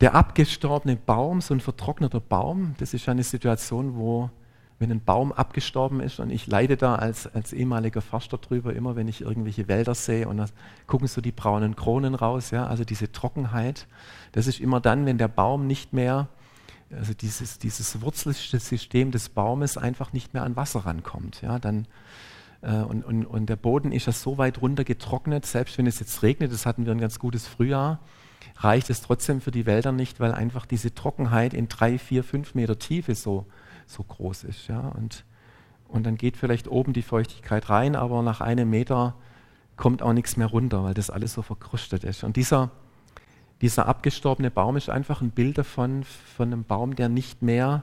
Der 0.00 0.14
abgestorbene 0.14 0.96
Baum, 0.96 1.40
so 1.40 1.52
ein 1.52 1.60
vertrockneter 1.60 2.20
Baum, 2.20 2.74
das 2.78 2.94
ist 2.94 3.08
eine 3.08 3.22
Situation, 3.22 3.96
wo, 3.96 4.30
wenn 4.78 4.90
ein 4.90 5.04
Baum 5.04 5.30
abgestorben 5.30 6.00
ist, 6.00 6.20
und 6.20 6.30
ich 6.30 6.46
leide 6.46 6.78
da 6.78 6.94
als, 6.94 7.26
als 7.26 7.52
ehemaliger 7.52 8.00
Förster 8.00 8.38
drüber, 8.38 8.74
immer 8.74 8.96
wenn 8.96 9.08
ich 9.08 9.20
irgendwelche 9.20 9.68
Wälder 9.68 9.94
sehe 9.94 10.26
und 10.26 10.38
da 10.38 10.46
gucken 10.86 11.06
so 11.06 11.20
die 11.20 11.32
braunen 11.32 11.76
Kronen 11.76 12.14
raus, 12.14 12.50
ja, 12.50 12.66
also 12.66 12.84
diese 12.84 13.12
Trockenheit, 13.12 13.86
das 14.32 14.46
ist 14.46 14.60
immer 14.60 14.80
dann, 14.80 15.04
wenn 15.04 15.18
der 15.18 15.28
Baum 15.28 15.66
nicht 15.66 15.92
mehr, 15.92 16.28
also 16.90 17.12
dieses, 17.12 17.58
dieses 17.58 18.00
Wurzelsystem 18.00 19.10
des 19.10 19.28
Baumes 19.28 19.76
einfach 19.76 20.12
nicht 20.12 20.32
mehr 20.34 20.44
an 20.44 20.56
Wasser 20.56 20.80
rankommt. 20.80 21.42
Ja, 21.42 21.58
dann, 21.58 21.86
und, 22.62 23.04
und, 23.04 23.24
und 23.24 23.46
der 23.46 23.56
Boden 23.56 23.90
ist 23.90 24.06
ja 24.06 24.12
so 24.12 24.36
weit 24.36 24.60
runter 24.60 24.84
getrocknet, 24.84 25.46
selbst 25.46 25.78
wenn 25.78 25.86
es 25.86 25.98
jetzt 25.98 26.22
regnet, 26.22 26.52
das 26.52 26.66
hatten 26.66 26.84
wir 26.84 26.92
ein 26.92 27.00
ganz 27.00 27.18
gutes 27.18 27.46
Frühjahr, 27.46 28.00
reicht 28.56 28.90
es 28.90 29.00
trotzdem 29.00 29.40
für 29.40 29.50
die 29.50 29.64
Wälder 29.64 29.92
nicht, 29.92 30.20
weil 30.20 30.32
einfach 30.32 30.66
diese 30.66 30.94
Trockenheit 30.94 31.54
in 31.54 31.68
drei, 31.68 31.98
vier, 31.98 32.22
fünf 32.22 32.54
Meter 32.54 32.78
Tiefe 32.78 33.14
so, 33.14 33.46
so 33.86 34.02
groß 34.02 34.44
ist. 34.44 34.68
Ja? 34.68 34.80
Und, 34.80 35.24
und 35.88 36.04
dann 36.04 36.16
geht 36.16 36.36
vielleicht 36.36 36.68
oben 36.68 36.92
die 36.92 37.02
Feuchtigkeit 37.02 37.70
rein, 37.70 37.96
aber 37.96 38.22
nach 38.22 38.42
einem 38.42 38.68
Meter 38.68 39.14
kommt 39.76 40.02
auch 40.02 40.12
nichts 40.12 40.36
mehr 40.36 40.46
runter, 40.46 40.84
weil 40.84 40.94
das 40.94 41.08
alles 41.08 41.32
so 41.32 41.40
verkrustet 41.40 42.04
ist. 42.04 42.22
Und 42.22 42.36
dieser, 42.36 42.70
dieser 43.62 43.86
abgestorbene 43.86 44.50
Baum 44.50 44.76
ist 44.76 44.90
einfach 44.90 45.22
ein 45.22 45.30
Bild 45.30 45.56
davon, 45.56 46.04
von 46.04 46.52
einem 46.52 46.64
Baum, 46.64 46.94
der 46.94 47.08
nicht 47.08 47.40
mehr, 47.40 47.82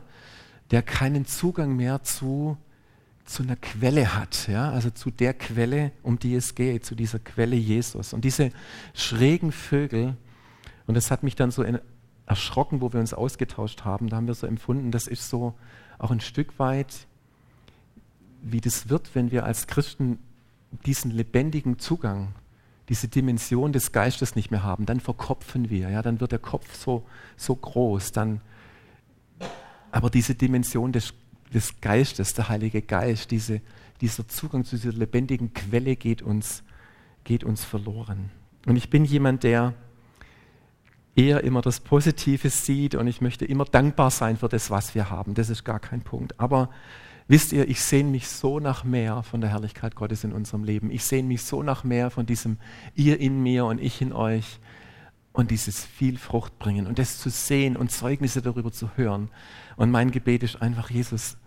der 0.69 0.83
keinen 0.83 1.25
Zugang 1.25 1.75
mehr 1.75 2.03
zu, 2.03 2.57
zu 3.27 3.43
einer 3.43 3.55
Quelle 3.55 4.15
hat, 4.15 4.47
ja? 4.47 4.71
also 4.71 4.89
zu 4.89 5.11
der 5.11 5.33
Quelle, 5.33 5.91
um 6.01 6.17
die 6.17 6.35
es 6.35 6.55
geht, 6.55 6.85
zu 6.85 6.95
dieser 6.95 7.19
Quelle 7.19 7.55
Jesus. 7.55 8.13
Und 8.13 8.23
diese 8.25 8.51
schrägen 8.93 9.51
Vögel, 9.51 10.15
und 10.87 10.95
das 10.95 11.11
hat 11.11 11.23
mich 11.23 11.35
dann 11.35 11.51
so 11.51 11.63
erschrocken, 12.25 12.81
wo 12.81 12.93
wir 12.93 12.99
uns 12.99 13.13
ausgetauscht 13.13 13.83
haben, 13.85 14.09
da 14.09 14.17
haben 14.17 14.27
wir 14.27 14.33
so 14.33 14.47
empfunden, 14.47 14.91
das 14.91 15.07
ist 15.07 15.29
so 15.29 15.53
auch 15.99 16.11
ein 16.11 16.21
Stück 16.21 16.57
weit, 16.59 17.07
wie 18.41 18.61
das 18.61 18.89
wird, 18.89 19.13
wenn 19.13 19.31
wir 19.31 19.45
als 19.45 19.67
Christen 19.67 20.19
diesen 20.85 21.11
lebendigen 21.11 21.79
Zugang 21.79 22.33
diese 22.89 23.09
Dimension 23.09 23.73
des 23.73 23.91
Geistes 23.91 24.35
nicht 24.35 24.51
mehr 24.51 24.63
haben, 24.63 24.85
dann 24.85 24.99
verkopfen 24.99 25.69
wir, 25.69 25.89
ja, 25.89 26.01
dann 26.01 26.21
wird 26.21 26.31
der 26.31 26.39
Kopf 26.39 26.75
so, 26.75 27.05
so 27.35 27.55
groß, 27.55 28.13
dann, 28.13 28.39
aber 29.91 30.09
diese 30.09 30.35
Dimension 30.35 30.93
des, 30.93 31.13
des 31.53 31.79
Geistes, 31.81 32.33
der 32.33 32.49
Heilige 32.49 32.81
Geist, 32.81 33.31
diese, 33.31 33.61
dieser 34.01 34.27
Zugang 34.27 34.65
zu 34.65 34.75
dieser 34.75 34.93
lebendigen 34.93 35.53
Quelle 35.53 35.95
geht 35.95 36.21
uns, 36.21 36.63
geht 37.23 37.43
uns 37.43 37.63
verloren. 37.63 38.29
Und 38.65 38.75
ich 38.75 38.89
bin 38.89 39.05
jemand, 39.05 39.43
der 39.43 39.73
eher 41.15 41.43
immer 41.43 41.61
das 41.61 41.79
Positive 41.79 42.49
sieht 42.49 42.95
und 42.95 43.07
ich 43.07 43.21
möchte 43.21 43.45
immer 43.45 43.65
dankbar 43.65 44.11
sein 44.11 44.37
für 44.37 44.49
das, 44.49 44.69
was 44.69 44.93
wir 44.93 45.09
haben. 45.09 45.33
Das 45.33 45.49
ist 45.49 45.63
gar 45.63 45.79
kein 45.79 46.01
Punkt. 46.01 46.39
Aber 46.39 46.69
Wisst 47.29 47.51
ihr, 47.51 47.67
ich 47.67 47.81
sehne 47.81 48.09
mich 48.09 48.29
so 48.29 48.61
nach 48.61 48.85
mehr 48.85 49.21
von 49.21 49.41
der 49.41 49.49
Herrlichkeit 49.49 49.95
Gottes 49.95 50.23
in 50.23 50.31
unserem 50.31 50.63
Leben. 50.63 50.89
Ich 50.89 51.03
sehne 51.03 51.27
mich 51.27 51.43
so 51.43 51.61
nach 51.61 51.83
mehr 51.83 52.09
von 52.09 52.25
diesem 52.25 52.57
ihr 52.95 53.19
in 53.19 53.43
mir 53.43 53.65
und 53.65 53.81
ich 53.81 54.01
in 54.01 54.13
euch 54.13 54.59
und 55.37 55.51
dieses 55.51 55.85
viel 55.85 56.17
Frucht 56.17 56.57
bringen 56.57 56.87
und 56.87 56.97
das 56.97 57.19
zu 57.19 57.29
sehen 57.29 57.77
und 57.77 57.91
Zeugnisse 57.91 58.41
darüber 58.41 58.71
zu 58.71 58.89
hören. 58.95 59.29
Und 59.75 59.91
mein 59.91 60.09
Gebet 60.09 60.41
ist 60.41 60.63
einfach, 60.63 60.89
Jesus, 60.89 61.37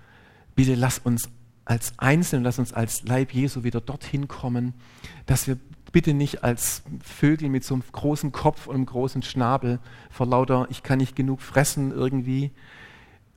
bitte 0.55 0.77
lass 0.77 1.01
uns 1.01 1.29
als 1.65 1.95
Einzelne, 1.97 2.45
lass 2.45 2.61
uns 2.61 2.73
als 2.73 3.03
Leib 3.03 3.35
Jesu 3.35 3.65
wieder 3.65 3.81
dorthin 3.81 4.29
kommen, 4.29 4.75
dass 5.27 5.49
wir 5.49 5.59
bitte 5.91 6.15
nicht 6.15 6.45
als 6.45 6.85
Vögel 7.03 7.49
mit 7.49 7.65
so 7.65 7.75
einem 7.75 7.83
großen 7.91 8.31
Kopf 8.31 8.69
und 8.69 8.77
einem 8.77 8.87
großen 8.87 9.25
Schnabel 9.25 9.81
vor 10.09 10.27
lauter, 10.27 10.69
ich 10.71 10.85
kann 10.85 10.99
nicht 10.99 11.17
genug 11.17 11.43
fressen 11.43 11.91
irgendwie, 11.91 12.53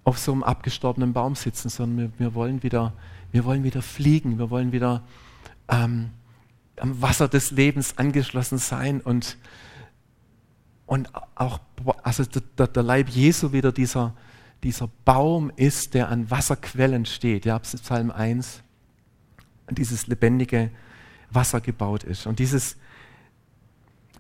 auf 0.04 0.20
so 0.20 0.34
einem 0.34 0.44
abgestorbenen 0.44 1.14
Baum 1.14 1.34
sitzen, 1.34 1.70
sondern 1.70 1.98
wir, 1.98 2.20
wir 2.20 2.36
wollen, 2.36 2.62
wieder, 2.62 2.94
wir 3.32 3.44
wollen 3.44 3.64
wieder 3.64 3.82
fliegen, 3.82 4.38
wir 4.38 4.52
wollen 4.52 4.72
wieder 4.72 5.02
ähm, 5.68 6.12
am 6.80 7.02
Wasser 7.02 7.28
des 7.28 7.50
Lebens 7.50 7.98
angeschlossen 7.98 8.60
sein 8.60 9.02
und, 9.02 9.38
und 10.94 11.10
auch, 11.36 11.60
also 12.04 12.24
der, 12.58 12.68
der 12.68 12.84
Leib 12.84 13.10
Jesu 13.10 13.52
wieder 13.52 13.72
dieser, 13.72 14.14
dieser 14.64 14.90
Baum 15.06 15.52
ist, 15.56 15.94
der 15.94 16.10
an 16.10 16.30
Wasserquellen 16.30 17.06
steht. 17.06 17.46
Ja, 17.46 17.60
Psalm 17.60 18.12
1, 18.12 18.62
dieses 19.72 20.08
lebendige 20.08 20.72
Wasser 21.32 21.62
gebaut 21.62 22.04
ist. 22.04 22.28
Und 22.28 22.40
dieses 22.40 22.78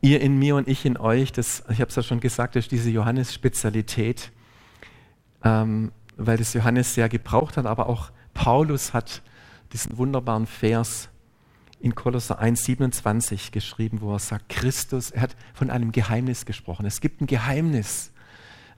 ihr 0.01 0.19
in 0.19 0.37
mir 0.37 0.55
und 0.55 0.67
ich 0.67 0.85
in 0.85 0.97
euch, 0.97 1.31
das, 1.31 1.63
ich 1.69 1.79
habe 1.79 1.89
es 1.89 1.95
ja 1.95 2.03
schon 2.03 2.19
gesagt, 2.19 2.55
ist 2.55 2.71
diese 2.71 2.89
Johannes-Spezialität 2.89 4.31
ähm, 5.43 5.91
weil 6.17 6.37
das 6.37 6.53
Johannes 6.53 6.93
sehr 6.93 7.09
gebraucht 7.09 7.57
hat, 7.57 7.65
aber 7.65 7.87
auch 7.87 8.11
Paulus 8.33 8.93
hat 8.93 9.21
diesen 9.71 9.97
wunderbaren 9.97 10.45
Vers 10.45 11.09
in 11.83 11.95
Kolosser 11.95 12.41
1,27 12.41 13.51
geschrieben, 13.51 13.99
wo 13.99 14.13
er 14.13 14.19
sagt, 14.19 14.47
Christus, 14.47 15.11
er 15.11 15.23
hat 15.23 15.35
von 15.53 15.69
einem 15.69 15.91
Geheimnis 15.91 16.45
gesprochen. 16.45 16.85
Es 16.85 17.01
gibt 17.01 17.19
ein 17.19 17.27
Geheimnis 17.27 18.11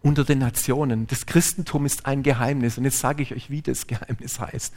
unter 0.01 0.23
den 0.23 0.39
Nationen. 0.39 1.05
Das 1.05 1.27
Christentum 1.27 1.85
ist 1.85 2.07
ein 2.07 2.23
Geheimnis. 2.23 2.79
Und 2.79 2.83
jetzt 2.83 2.97
sage 2.97 3.21
ich 3.21 3.35
euch, 3.35 3.51
wie 3.51 3.61
das 3.61 3.85
Geheimnis 3.85 4.39
heißt. 4.39 4.73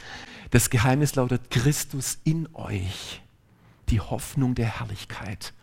Das 0.51 0.69
Geheimnis 0.69 1.15
lautet 1.15 1.49
Christus 1.49 2.19
in 2.23 2.47
euch, 2.53 3.23
die 3.89 3.99
Hoffnung 3.99 4.53
der 4.53 4.79
Herrlichkeit. 4.79 5.53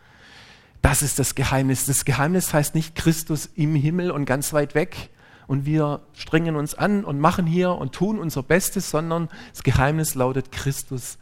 Das 0.81 1.01
ist 1.01 1.19
das 1.19 1.35
Geheimnis. 1.35 1.85
Das 1.85 2.03
Geheimnis 2.03 2.53
heißt 2.53 2.75
nicht 2.75 2.95
Christus 2.95 3.49
im 3.55 3.75
Himmel 3.75 4.11
und 4.11 4.25
ganz 4.25 4.51
weit 4.51 4.75
weg, 4.75 5.09
und 5.47 5.65
wir 5.65 6.01
strengen 6.11 6.57
uns 6.57 6.75
an 6.75 7.05
und 7.05 7.21
machen 7.21 7.45
hier 7.45 7.71
und 7.71 7.93
tun 7.93 8.19
unser 8.19 8.43
Bestes, 8.43 8.89
sondern 8.89 9.29
das 9.53 9.63
Geheimnis 9.63 10.13
lautet 10.13 10.51
Christus 10.51 11.17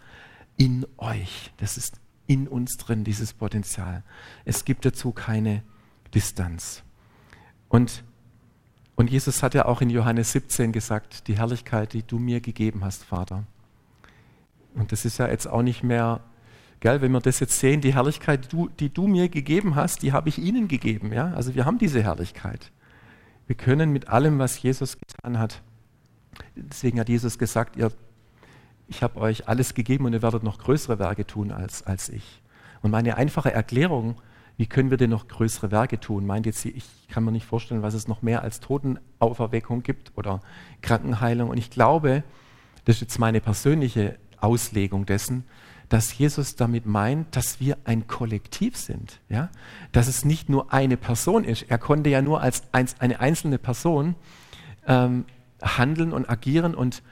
in 0.58 0.86
euch. 0.98 1.52
Das 1.58 1.78
ist 1.78 2.00
in 2.28 2.48
uns 2.48 2.78
drin, 2.78 3.04
dieses 3.04 3.34
Potenzial. 3.34 4.04
Es 4.46 4.66
gibt 4.66 4.86
dazu 4.86 5.12
keine 5.12 5.64
Distanz. 6.14 6.84
Und, 7.70 8.04
und 8.96 9.10
Jesus 9.10 9.44
hat 9.44 9.54
ja 9.54 9.66
auch 9.66 9.82
in 9.82 9.90
Johannes 9.90 10.32
17 10.32 10.72
gesagt, 10.72 11.28
die 11.28 11.38
Herrlichkeit, 11.38 11.94
die 11.94 12.04
du 12.04 12.20
mir 12.20 12.42
gegeben 12.42 12.84
hast, 12.84 13.04
Vater. 13.04 13.44
Und 14.74 14.92
das 14.92 15.06
ist 15.06 15.18
ja 15.18 15.28
jetzt 15.28 15.48
auch 15.48 15.62
nicht 15.62 15.84
mehr, 15.84 16.22
gell, 16.80 17.02
wenn 17.02 17.12
wir 17.12 17.22
das 17.22 17.40
jetzt 17.40 17.60
sehen, 17.60 17.82
die 17.82 17.94
Herrlichkeit, 17.94 18.46
die 18.46 18.50
du, 18.50 18.70
die 18.70 18.90
du 18.90 19.08
mir 19.08 19.30
gegeben 19.30 19.76
hast, 19.76 20.02
die 20.02 20.14
habe 20.14 20.30
ich 20.30 20.38
ihnen 20.38 20.68
gegeben. 20.68 21.14
Ja? 21.14 21.34
Also 21.34 21.56
wir 21.56 21.66
haben 21.66 21.78
diese 21.78 22.02
Herrlichkeit. 22.02 22.72
Wir 23.48 23.56
können 23.56 23.92
mit 23.92 24.10
allem, 24.10 24.40
was 24.40 24.62
Jesus 24.62 24.98
getan 24.98 25.38
hat, 25.38 25.62
deswegen 26.56 27.00
hat 27.00 27.10
Jesus 27.10 27.38
gesagt, 27.38 27.76
ihr 27.76 27.92
ich 28.88 29.04
habe 29.04 29.20
euch 29.20 29.48
alles 29.48 29.74
gegeben 29.74 30.06
und 30.06 30.14
ihr 30.14 30.22
werdet 30.22 30.44
noch 30.44 30.58
größere 30.58 31.00
Werke 31.00 31.26
tun 31.26 31.52
als, 31.52 31.84
als 31.84 32.10
ich. 32.10 32.42
Und 32.82 32.92
meine 32.92 33.18
einfache 33.18 33.52
Erklärung, 33.52 34.16
wie 34.58 34.68
können 34.68 34.90
wir 34.90 34.98
denn 34.98 35.10
noch 35.10 35.28
größere 35.28 35.72
Werke 35.72 36.00
tun, 36.00 36.26
meint 36.26 36.46
jetzt, 36.46 36.64
ich 36.66 36.86
kann 37.10 37.24
mir 37.24 37.32
nicht 37.32 37.46
vorstellen, 37.46 37.82
was 37.82 37.94
es 37.94 38.08
noch 38.08 38.22
mehr 38.22 38.42
als 38.42 38.60
Totenauferweckung 38.60 39.84
gibt 39.84 40.12
oder 40.16 40.42
Krankenheilung. 40.82 41.50
Und 41.50 41.58
ich 41.58 41.70
glaube, 41.70 42.24
das 42.86 42.98
ist 42.98 43.02
jetzt 43.02 43.20
meine 43.20 43.42
persönliche 43.42 44.18
Auslegung 44.40 45.06
dessen, 45.06 45.46
dass 45.90 46.18
Jesus 46.18 46.56
damit 46.56 46.86
meint, 46.86 47.36
dass 47.36 47.60
wir 47.60 47.78
ein 47.84 48.08
Kollektiv 48.08 48.76
sind, 48.78 49.20
ja? 49.30 49.50
dass 49.92 50.08
es 50.08 50.26
nicht 50.26 50.50
nur 50.50 50.74
eine 50.74 50.98
Person 50.98 51.44
ist. 51.44 51.64
Er 51.64 51.78
konnte 51.78 52.10
ja 52.10 52.22
nur 52.22 52.42
als 52.42 52.64
eine 52.72 53.20
einzelne 53.20 53.58
Person 53.58 54.16
ähm, 54.88 55.26
handeln 55.62 56.12
und 56.12 56.30
agieren 56.30 56.76
und 56.76 57.04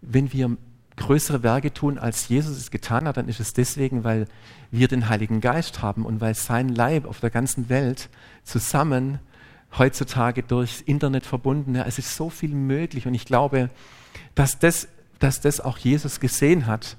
wenn 0.00 0.32
wir 0.32 0.56
größere 1.00 1.42
Werke 1.42 1.72
tun, 1.72 1.98
als 1.98 2.28
Jesus 2.28 2.56
es 2.56 2.70
getan 2.70 3.08
hat, 3.08 3.16
dann 3.16 3.28
ist 3.28 3.40
es 3.40 3.52
deswegen, 3.52 4.04
weil 4.04 4.26
wir 4.70 4.86
den 4.86 5.08
Heiligen 5.08 5.40
Geist 5.40 5.82
haben 5.82 6.04
und 6.04 6.20
weil 6.20 6.34
sein 6.34 6.68
Leib 6.68 7.06
auf 7.06 7.20
der 7.20 7.30
ganzen 7.30 7.68
Welt 7.68 8.08
zusammen 8.44 9.18
heutzutage 9.78 10.42
durchs 10.42 10.80
Internet 10.80 11.26
verbunden, 11.26 11.74
ja, 11.74 11.84
es 11.84 11.98
ist 11.98 12.16
so 12.16 12.28
viel 12.28 12.54
möglich 12.54 13.06
und 13.06 13.14
ich 13.14 13.24
glaube, 13.24 13.70
dass 14.34 14.58
das, 14.58 14.88
dass 15.18 15.40
das 15.40 15.60
auch 15.60 15.78
Jesus 15.78 16.20
gesehen 16.20 16.66
hat, 16.66 16.96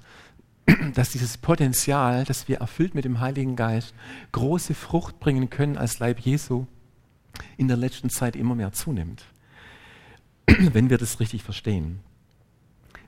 dass 0.96 1.12
dieses 1.12 1.38
Potenzial, 1.38 2.24
das 2.26 2.48
wir 2.48 2.58
erfüllt 2.58 2.96
mit 2.96 3.06
dem 3.06 3.20
Heiligen 3.20 3.56
Geist, 3.56 3.94
große 4.32 4.74
Frucht 4.74 5.20
bringen 5.20 5.50
können 5.50 5.78
als 5.78 6.00
Leib 6.00 6.20
Jesu, 6.20 6.66
in 7.58 7.68
der 7.68 7.78
letzten 7.78 8.10
Zeit 8.10 8.36
immer 8.36 8.56
mehr 8.56 8.74
zunimmt, 8.74 9.24
wenn 10.48 10.90
wir 10.90 10.98
das 10.98 11.20
richtig 11.20 11.44
verstehen. 11.44 12.00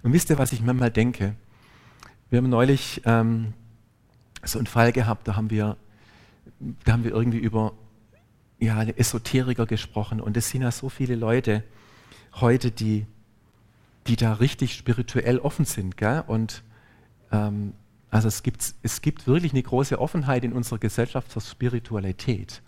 Und 0.04 0.12
wisst 0.12 0.30
ihr, 0.30 0.38
was 0.38 0.52
ich 0.52 0.62
manchmal 0.62 0.92
denke? 0.92 1.36
Wir 2.30 2.38
haben 2.38 2.50
neulich 2.50 3.02
ähm, 3.06 3.54
so 4.44 4.60
einen 4.60 4.68
Fall 4.68 4.92
gehabt, 4.92 5.28
da 5.28 5.36
haben 5.38 5.50
wir, 5.50 5.78
da 6.84 6.94
haben 6.94 7.06
wir 7.06 7.12
irgendwie 7.12 7.38
über 7.38 7.74
ja, 8.60 8.84
Esoteriker 8.84 9.66
gesprochen. 9.66 10.20
Und 10.20 10.36
es 10.36 10.50
sind 10.50 10.62
ja 10.62 10.72
so 10.72 10.90
viele 10.90 11.16
Leute 11.16 11.64
heute, 12.36 12.70
die, 12.70 13.06
die 14.08 14.18
da 14.18 14.34
richtig 14.34 14.76
spirituell 14.76 15.40
offen 15.40 15.64
sind. 15.64 15.96
Gell? 15.96 16.24
Und 16.28 16.64
ähm, 17.32 17.74
also 18.12 18.28
es 18.28 18.44
gibt, 18.44 18.76
es 18.82 19.02
gibt 19.02 19.26
wirklich 19.26 19.54
eine 19.54 19.64
große 19.64 20.00
Offenheit 20.00 20.44
in 20.44 20.52
unserer 20.52 20.80
Gesellschaft 20.80 21.32
zur 21.32 21.42
Spiritualität. 21.42 22.62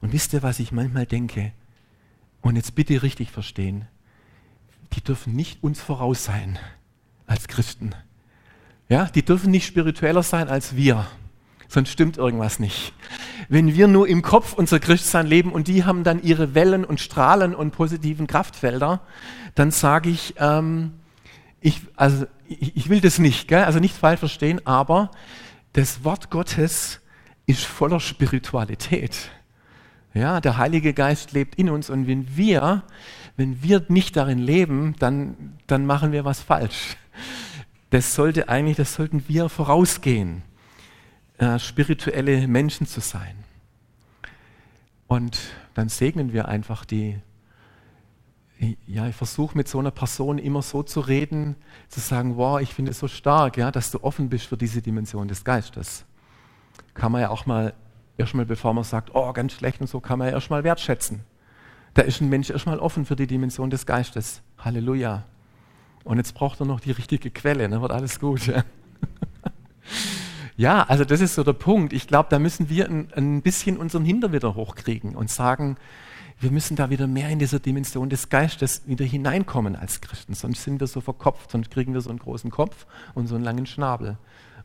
Und 0.00 0.14
wisst 0.14 0.32
ihr, 0.32 0.42
was 0.42 0.58
ich 0.58 0.72
manchmal 0.72 1.04
denke? 1.04 1.52
Und 2.40 2.56
jetzt 2.56 2.74
bitte 2.74 3.02
richtig 3.02 3.30
verstehen. 3.30 3.86
Die 4.94 5.02
dürfen 5.02 5.36
nicht 5.36 5.62
uns 5.62 5.82
voraus 5.82 6.24
sein 6.24 6.58
als 7.28 7.46
Christen. 7.46 7.94
Ja, 8.88 9.04
die 9.04 9.24
dürfen 9.24 9.50
nicht 9.50 9.66
spiritueller 9.66 10.22
sein 10.22 10.48
als 10.48 10.74
wir, 10.74 11.06
sonst 11.68 11.90
stimmt 11.90 12.16
irgendwas 12.16 12.58
nicht. 12.58 12.94
Wenn 13.48 13.74
wir 13.74 13.86
nur 13.86 14.08
im 14.08 14.22
Kopf 14.22 14.54
unser 14.54 14.80
Christsein 14.80 15.26
leben 15.26 15.52
und 15.52 15.68
die 15.68 15.84
haben 15.84 16.04
dann 16.04 16.22
ihre 16.22 16.54
Wellen 16.54 16.84
und 16.84 16.98
Strahlen 16.98 17.54
und 17.54 17.70
positiven 17.70 18.26
Kraftfelder, 18.26 19.02
dann 19.54 19.70
sage 19.70 20.08
ich, 20.08 20.34
ähm, 20.38 20.94
ich, 21.60 21.82
also, 21.96 22.26
ich, 22.48 22.76
ich, 22.76 22.88
will 22.88 23.00
das 23.00 23.18
nicht, 23.18 23.48
gell? 23.48 23.64
also 23.64 23.78
nicht 23.78 23.94
falsch 23.94 24.20
verstehen, 24.20 24.66
aber 24.66 25.10
das 25.74 26.02
Wort 26.04 26.30
Gottes 26.30 27.00
ist 27.46 27.64
voller 27.64 28.00
Spiritualität. 28.00 29.30
Ja, 30.14 30.40
der 30.40 30.56
Heilige 30.56 30.94
Geist 30.94 31.32
lebt 31.32 31.56
in 31.56 31.68
uns 31.68 31.90
und 31.90 32.06
wenn 32.06 32.36
wir, 32.36 32.84
wenn 33.36 33.62
wir 33.62 33.84
nicht 33.88 34.16
darin 34.16 34.38
leben, 34.38 34.96
dann, 34.98 35.58
dann 35.66 35.84
machen 35.84 36.12
wir 36.12 36.24
was 36.24 36.40
falsch 36.40 36.96
das 37.90 38.14
sollte 38.14 38.48
eigentlich, 38.48 38.76
das 38.76 38.94
sollten 38.94 39.24
wir 39.28 39.48
vorausgehen, 39.48 40.42
äh, 41.38 41.58
spirituelle 41.58 42.46
Menschen 42.48 42.86
zu 42.86 43.00
sein. 43.00 43.44
Und 45.06 45.38
dann 45.74 45.88
segnen 45.88 46.32
wir 46.32 46.48
einfach 46.48 46.84
die, 46.84 47.18
ja, 48.86 49.06
ich 49.06 49.14
versuche 49.14 49.56
mit 49.56 49.68
so 49.68 49.78
einer 49.78 49.90
Person 49.90 50.38
immer 50.38 50.62
so 50.62 50.82
zu 50.82 51.00
reden, 51.00 51.56
zu 51.88 52.00
sagen, 52.00 52.36
wow, 52.36 52.60
ich 52.60 52.74
finde 52.74 52.90
es 52.90 52.98
so 52.98 53.08
stark, 53.08 53.56
ja, 53.56 53.70
dass 53.70 53.90
du 53.90 54.02
offen 54.02 54.28
bist 54.28 54.46
für 54.46 54.56
diese 54.56 54.82
Dimension 54.82 55.28
des 55.28 55.44
Geistes. 55.44 56.04
Kann 56.94 57.12
man 57.12 57.20
ja 57.20 57.30
auch 57.30 57.46
mal, 57.46 57.74
erstmal 58.16 58.44
bevor 58.44 58.74
man 58.74 58.84
sagt, 58.84 59.14
oh, 59.14 59.32
ganz 59.32 59.52
schlecht 59.52 59.80
und 59.80 59.86
so, 59.86 60.00
kann 60.00 60.18
man 60.18 60.28
ja 60.28 60.34
erstmal 60.34 60.64
wertschätzen. 60.64 61.20
Da 61.94 62.02
ist 62.02 62.20
ein 62.20 62.28
Mensch 62.28 62.50
erstmal 62.50 62.80
offen 62.80 63.06
für 63.06 63.16
die 63.16 63.26
Dimension 63.26 63.70
des 63.70 63.86
Geistes. 63.86 64.42
Halleluja. 64.58 65.24
Und 66.08 66.16
jetzt 66.16 66.32
braucht 66.32 66.58
er 66.58 66.64
noch 66.64 66.80
die 66.80 66.90
richtige 66.90 67.30
Quelle, 67.30 67.68
dann 67.68 67.82
wird 67.82 67.92
alles 67.92 68.18
gut. 68.18 68.46
Ja, 68.46 68.64
ja 70.56 70.82
also 70.84 71.04
das 71.04 71.20
ist 71.20 71.34
so 71.34 71.44
der 71.44 71.52
Punkt. 71.52 71.92
Ich 71.92 72.06
glaube, 72.06 72.28
da 72.30 72.38
müssen 72.38 72.70
wir 72.70 72.88
ein, 72.88 73.12
ein 73.12 73.42
bisschen 73.42 73.76
unseren 73.76 74.06
Hinter 74.06 74.32
wieder 74.32 74.54
hochkriegen 74.54 75.14
und 75.14 75.28
sagen, 75.28 75.76
wir 76.40 76.50
müssen 76.50 76.76
da 76.76 76.88
wieder 76.88 77.06
mehr 77.06 77.28
in 77.28 77.38
dieser 77.38 77.58
Dimension 77.58 78.08
des 78.08 78.30
Geistes 78.30 78.84
wieder 78.86 79.04
hineinkommen 79.04 79.76
als 79.76 80.00
Christen. 80.00 80.32
Sonst 80.32 80.64
sind 80.64 80.80
wir 80.80 80.86
so 80.86 81.02
verkopft, 81.02 81.50
sonst 81.50 81.70
kriegen 81.70 81.92
wir 81.92 82.00
so 82.00 82.08
einen 82.08 82.20
großen 82.20 82.50
Kopf 82.50 82.86
und 83.12 83.26
so 83.26 83.34
einen 83.34 83.44
langen 83.44 83.66
Schnabel. 83.66 84.16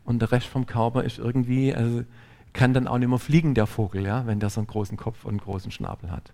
Und 0.06 0.22
der 0.22 0.32
Rest 0.32 0.48
vom 0.48 0.66
Körper 0.66 1.04
ist 1.04 1.20
irgendwie, 1.20 1.76
also 1.76 2.06
kann 2.54 2.74
dann 2.74 2.88
auch 2.88 3.00
nicht 3.00 3.10
mehr 3.10 3.20
fliegen, 3.20 3.54
der 3.54 3.68
Vogel, 3.68 4.06
ja, 4.06 4.26
wenn 4.28 4.40
der 4.40 4.50
so 4.50 4.62
einen 4.62 4.68
großen 4.68 4.96
Kopf 4.96 5.26
und 5.26 5.32
einen 5.32 5.40
großen 5.42 5.72
Schnabel 5.72 6.10
hat. 6.10 6.32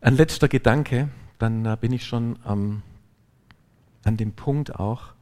Ein 0.00 0.14
letzter 0.14 0.46
Gedanke, 0.46 1.08
dann 1.40 1.66
äh, 1.66 1.76
bin 1.80 1.90
ich 1.90 2.06
schon 2.06 2.38
am 2.44 2.84
an 4.04 4.16
dem 4.16 4.32
Punkt 4.32 4.76
auch. 4.76 5.14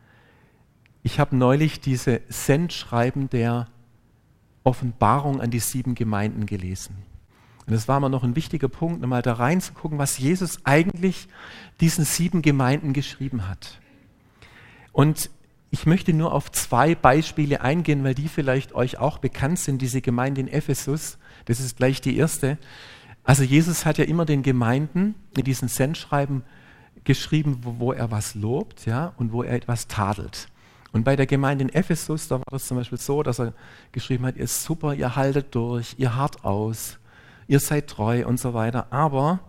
Ich 1.02 1.20
habe 1.20 1.36
neulich 1.36 1.80
diese 1.80 2.20
Sendschreiben 2.28 3.30
der 3.30 3.68
Offenbarung 4.64 5.40
an 5.40 5.50
die 5.50 5.60
sieben 5.60 5.94
Gemeinden 5.94 6.46
gelesen. 6.46 6.96
Und 7.66 7.74
das 7.74 7.88
war 7.88 8.00
mir 8.00 8.08
noch 8.08 8.24
ein 8.24 8.36
wichtiger 8.36 8.68
Punkt, 8.68 9.00
nochmal 9.00 9.22
da 9.22 9.34
reinzugucken, 9.34 9.98
was 9.98 10.18
Jesus 10.18 10.64
eigentlich 10.64 11.28
diesen 11.80 12.04
sieben 12.04 12.42
Gemeinden 12.42 12.92
geschrieben 12.92 13.48
hat. 13.48 13.80
Und 14.92 15.30
ich 15.70 15.84
möchte 15.84 16.14
nur 16.14 16.32
auf 16.32 16.50
zwei 16.50 16.94
Beispiele 16.94 17.60
eingehen, 17.60 18.04
weil 18.04 18.14
die 18.14 18.28
vielleicht 18.28 18.74
euch 18.74 18.98
auch 18.98 19.18
bekannt 19.18 19.58
sind, 19.58 19.82
diese 19.82 20.00
Gemeinde 20.00 20.40
in 20.40 20.48
Ephesus. 20.48 21.18
Das 21.44 21.60
ist 21.60 21.76
gleich 21.76 22.00
die 22.00 22.16
erste. 22.16 22.56
Also 23.22 23.42
Jesus 23.42 23.84
hat 23.84 23.98
ja 23.98 24.04
immer 24.04 24.24
den 24.24 24.42
Gemeinden 24.42 25.14
in 25.36 25.44
diesen 25.44 25.68
Sendschreiben 25.68 26.42
geschrieben, 27.08 27.60
wo, 27.62 27.78
wo, 27.78 27.92
er 27.92 28.10
was 28.10 28.34
lobt 28.34 28.84
ja, 28.84 29.14
und 29.16 29.32
wo 29.32 29.42
er 29.42 29.54
etwas 29.54 29.88
tadelt. 29.88 30.48
Und 30.92 31.04
bei 31.04 31.16
der 31.16 31.26
Gemeinde 31.26 31.64
in 31.64 31.70
Ephesus, 31.70 32.28
da 32.28 32.36
war 32.36 32.44
das 32.50 32.66
zum 32.66 32.76
Beispiel 32.76 32.98
so, 32.98 33.22
dass 33.22 33.40
er 33.40 33.54
geschrieben 33.92 34.26
hat, 34.26 34.36
ihr 34.36 34.44
ist 34.44 34.62
super, 34.62 34.92
ihr 34.92 35.16
haltet 35.16 35.54
durch, 35.54 35.94
ihr 35.96 36.14
hart 36.14 36.44
aus, 36.44 36.98
ihr 37.46 37.60
seid 37.60 37.88
treu 37.88 38.26
und 38.26 38.38
so 38.38 38.52
weiter, 38.52 38.92
aber 38.92 39.40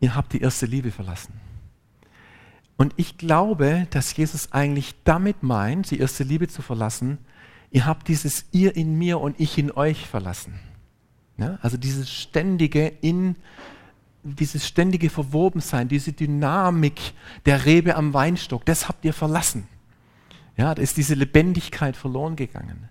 ihr 0.00 0.14
habt 0.14 0.34
die 0.34 0.42
erste 0.42 0.66
Liebe 0.66 0.90
verlassen. 0.90 1.40
Und 2.76 2.92
ich 2.96 3.16
glaube, 3.16 3.86
dass 3.90 4.14
Jesus 4.14 4.52
eigentlich 4.52 4.94
damit 5.04 5.42
meint, 5.42 5.90
die 5.90 6.00
erste 6.00 6.22
Liebe 6.22 6.48
zu 6.48 6.60
verlassen, 6.60 7.16
ihr 7.70 7.86
habt 7.86 8.08
dieses 8.08 8.44
ihr 8.52 8.76
in 8.76 8.98
mir 8.98 9.20
und 9.20 9.40
ich 9.40 9.56
in 9.56 9.70
euch 9.70 10.06
verlassen. 10.06 10.60
Ja, 11.38 11.58
also 11.62 11.78
dieses 11.78 12.12
ständige 12.12 12.86
in 12.86 13.36
dieses 14.24 14.66
ständige 14.66 15.10
Verwobensein, 15.10 15.88
diese 15.88 16.12
Dynamik 16.12 17.12
der 17.46 17.66
Rebe 17.66 17.94
am 17.94 18.14
Weinstock, 18.14 18.64
das 18.64 18.88
habt 18.88 19.04
ihr 19.04 19.12
verlassen. 19.12 19.68
Ja, 20.56 20.74
da 20.74 20.82
ist 20.82 20.96
diese 20.96 21.14
Lebendigkeit 21.14 21.96
verloren 21.96 22.36
gegangen, 22.36 22.88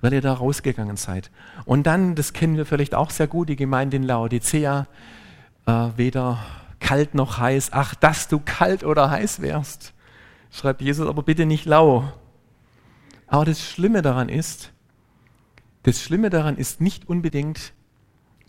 weil 0.00 0.12
ihr 0.12 0.20
da 0.20 0.34
rausgegangen 0.34 0.96
seid. 0.96 1.30
Und 1.64 1.86
dann, 1.86 2.14
das 2.14 2.32
kennen 2.32 2.56
wir 2.56 2.66
vielleicht 2.66 2.94
auch 2.94 3.10
sehr 3.10 3.26
gut, 3.26 3.48
die 3.48 3.56
Gemeinde 3.56 3.96
in 3.96 4.02
Laodicea, 4.02 4.86
äh, 5.66 5.72
weder 5.96 6.44
kalt 6.80 7.14
noch 7.14 7.38
heiß. 7.38 7.70
Ach, 7.72 7.94
dass 7.94 8.28
du 8.28 8.40
kalt 8.44 8.84
oder 8.84 9.10
heiß 9.10 9.40
wärst, 9.40 9.94
schreibt 10.50 10.82
Jesus, 10.82 11.08
aber 11.08 11.22
bitte 11.22 11.46
nicht 11.46 11.64
lau. 11.64 12.12
Aber 13.26 13.44
das 13.44 13.64
Schlimme 13.64 14.02
daran 14.02 14.28
ist, 14.28 14.72
das 15.84 16.02
Schlimme 16.02 16.30
daran 16.30 16.56
ist 16.56 16.80
nicht 16.80 17.08
unbedingt 17.08 17.72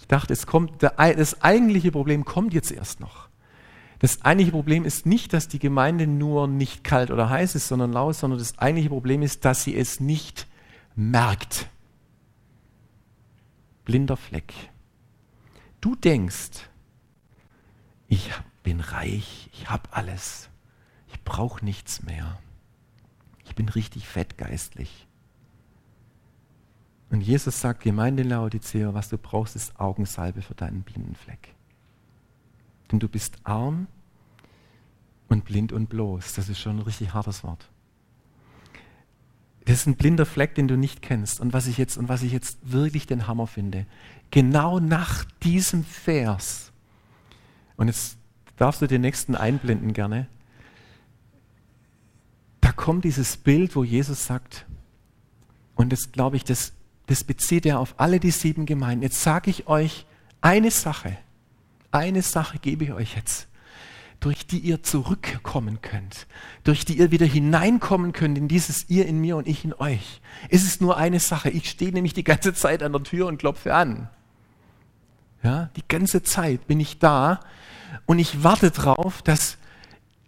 Ich 0.05 0.09
dachte, 0.09 0.33
es 0.33 0.45
kommt, 0.45 0.83
das 0.83 1.41
eigentliche 1.41 1.91
Problem 1.91 2.25
kommt 2.25 2.53
jetzt 2.53 2.71
erst 2.71 2.99
noch. 2.99 3.27
Das 3.97 4.21
eigentliche 4.21 4.51
Problem 4.51 4.85
ist 4.85 5.07
nicht, 5.07 5.33
dass 5.33 5.47
die 5.47 5.57
Gemeinde 5.57 6.05
nur 6.05 6.47
nicht 6.47 6.83
kalt 6.83 7.09
oder 7.09 7.31
heiß 7.31 7.55
ist, 7.55 7.67
sondern 7.67 7.91
laut, 7.91 8.15
sondern 8.15 8.37
das 8.37 8.59
eigentliche 8.59 8.89
Problem 8.89 9.23
ist, 9.23 9.45
dass 9.45 9.63
sie 9.63 9.75
es 9.75 9.99
nicht 9.99 10.45
merkt. 10.95 11.69
Blinder 13.83 14.15
Fleck. 14.15 14.53
Du 15.81 15.95
denkst, 15.95 16.69
ich 18.07 18.29
bin 18.61 18.81
reich, 18.81 19.49
ich 19.53 19.71
habe 19.71 19.89
alles, 19.89 20.51
ich 21.11 21.23
brauche 21.23 21.65
nichts 21.65 22.03
mehr. 22.03 22.37
Ich 23.43 23.55
bin 23.55 23.69
richtig 23.69 24.07
fett 24.07 24.37
geistlich. 24.37 25.04
Und 27.09 27.21
Jesus 27.21 27.61
sagt, 27.61 27.81
Gemeinde 27.81 28.23
Laodicea, 28.23 28.93
was 28.93 29.09
du 29.09 29.17
brauchst, 29.17 29.55
ist 29.55 29.79
Augensalbe 29.79 30.41
für 30.41 30.55
deinen 30.55 30.81
blinden 30.81 31.15
Fleck. 31.15 31.53
Denn 32.91 32.99
du 32.99 33.07
bist 33.07 33.37
arm 33.43 33.87
und 35.27 35.45
blind 35.45 35.71
und 35.71 35.87
bloß. 35.87 36.33
Das 36.33 36.49
ist 36.49 36.59
schon 36.59 36.77
ein 36.77 36.83
richtig 36.83 37.13
hartes 37.13 37.43
Wort. 37.43 37.69
Das 39.65 39.77
ist 39.77 39.87
ein 39.87 39.95
blinder 39.95 40.25
Fleck, 40.25 40.53
den 40.55 40.67
du 40.67 40.77
nicht 40.77 41.01
kennst. 41.01 41.39
Und 41.39 41.51
was 41.51 41.65
ich 41.65 41.77
jetzt, 41.77 41.97
und 41.97 42.07
was 42.07 42.21
ich 42.21 42.31
jetzt 42.31 42.59
wirklich 42.63 43.07
den 43.07 43.27
Hammer 43.27 43.47
finde, 43.47 43.87
genau 44.29 44.79
nach 44.79 45.25
diesem 45.43 45.83
Vers, 45.83 46.71
und 47.75 47.87
jetzt 47.87 48.17
darfst 48.57 48.81
du 48.81 48.87
den 48.87 49.01
nächsten 49.01 49.35
einblenden 49.35 49.93
gerne, 49.93 50.27
da 52.61 52.71
kommt 52.71 53.05
dieses 53.05 53.37
Bild, 53.37 53.75
wo 53.75 53.83
Jesus 53.83 54.25
sagt, 54.25 54.65
und 55.75 55.91
das 55.91 56.11
glaube 56.11 56.37
ich, 56.37 56.43
das, 56.43 56.73
das 57.07 57.23
bezieht 57.23 57.65
er 57.65 57.79
auf 57.79 57.95
alle 57.97 58.19
die 58.19 58.31
sieben 58.31 58.65
Gemeinden. 58.65 59.03
Jetzt 59.03 59.21
sage 59.21 59.49
ich 59.49 59.67
euch 59.67 60.05
eine 60.41 60.71
Sache, 60.71 61.17
eine 61.91 62.21
Sache 62.21 62.59
gebe 62.59 62.83
ich 62.83 62.91
euch 62.93 63.15
jetzt, 63.15 63.47
durch 64.19 64.45
die 64.47 64.59
ihr 64.59 64.83
zurückkommen 64.83 65.81
könnt, 65.81 66.27
durch 66.63 66.85
die 66.85 66.97
ihr 66.97 67.11
wieder 67.11 67.25
hineinkommen 67.25 68.11
könnt 68.11 68.37
in 68.37 68.47
dieses 68.47 68.89
ihr 68.89 69.05
in 69.05 69.19
mir 69.19 69.37
und 69.37 69.47
ich 69.47 69.63
in 69.63 69.73
euch. 69.73 70.21
Es 70.49 70.63
ist 70.63 70.81
nur 70.81 70.97
eine 70.97 71.19
Sache. 71.19 71.49
Ich 71.49 71.69
stehe 71.69 71.91
nämlich 71.91 72.13
die 72.13 72.23
ganze 72.23 72.53
Zeit 72.53 72.83
an 72.83 72.91
der 72.91 73.03
Tür 73.03 73.27
und 73.27 73.37
klopfe 73.37 73.73
an. 73.73 74.09
Ja, 75.43 75.69
die 75.75 75.83
ganze 75.87 76.23
Zeit 76.23 76.65
bin 76.67 76.79
ich 76.79 76.97
da 76.97 77.39
und 78.05 78.19
ich 78.19 78.43
warte 78.43 78.71
darauf, 78.71 79.21
dass 79.21 79.57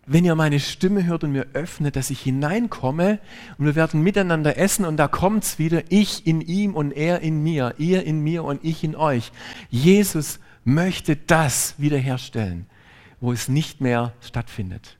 wenn 0.07 0.23
ihr 0.23 0.35
meine 0.35 0.61
Stimme 0.61 1.05
hört 1.05 1.25
und 1.25 1.33
mir 1.33 1.47
öffnet, 1.53 1.97
dass 1.97 2.09
ich 2.09 2.21
hineinkomme 2.21 3.19
und 3.57 3.65
wir 3.65 3.75
werden 3.75 4.01
miteinander 4.01 4.57
essen 4.57 4.85
und 4.85 4.95
da 4.97 5.09
kommt's 5.09 5.59
wieder, 5.59 5.83
ich 5.89 6.25
in 6.25 6.39
ihm 6.39 6.75
und 6.75 6.93
er 6.93 7.19
in 7.19 7.43
mir, 7.43 7.75
ihr 7.77 8.03
in 8.05 8.21
mir 8.21 8.45
und 8.45 8.63
ich 8.63 8.85
in 8.85 8.95
euch. 8.95 9.33
Jesus 9.69 10.39
möchte 10.63 11.17
das 11.17 11.75
wiederherstellen, 11.77 12.67
wo 13.19 13.33
es 13.33 13.49
nicht 13.49 13.81
mehr 13.81 14.13
stattfindet, 14.21 14.97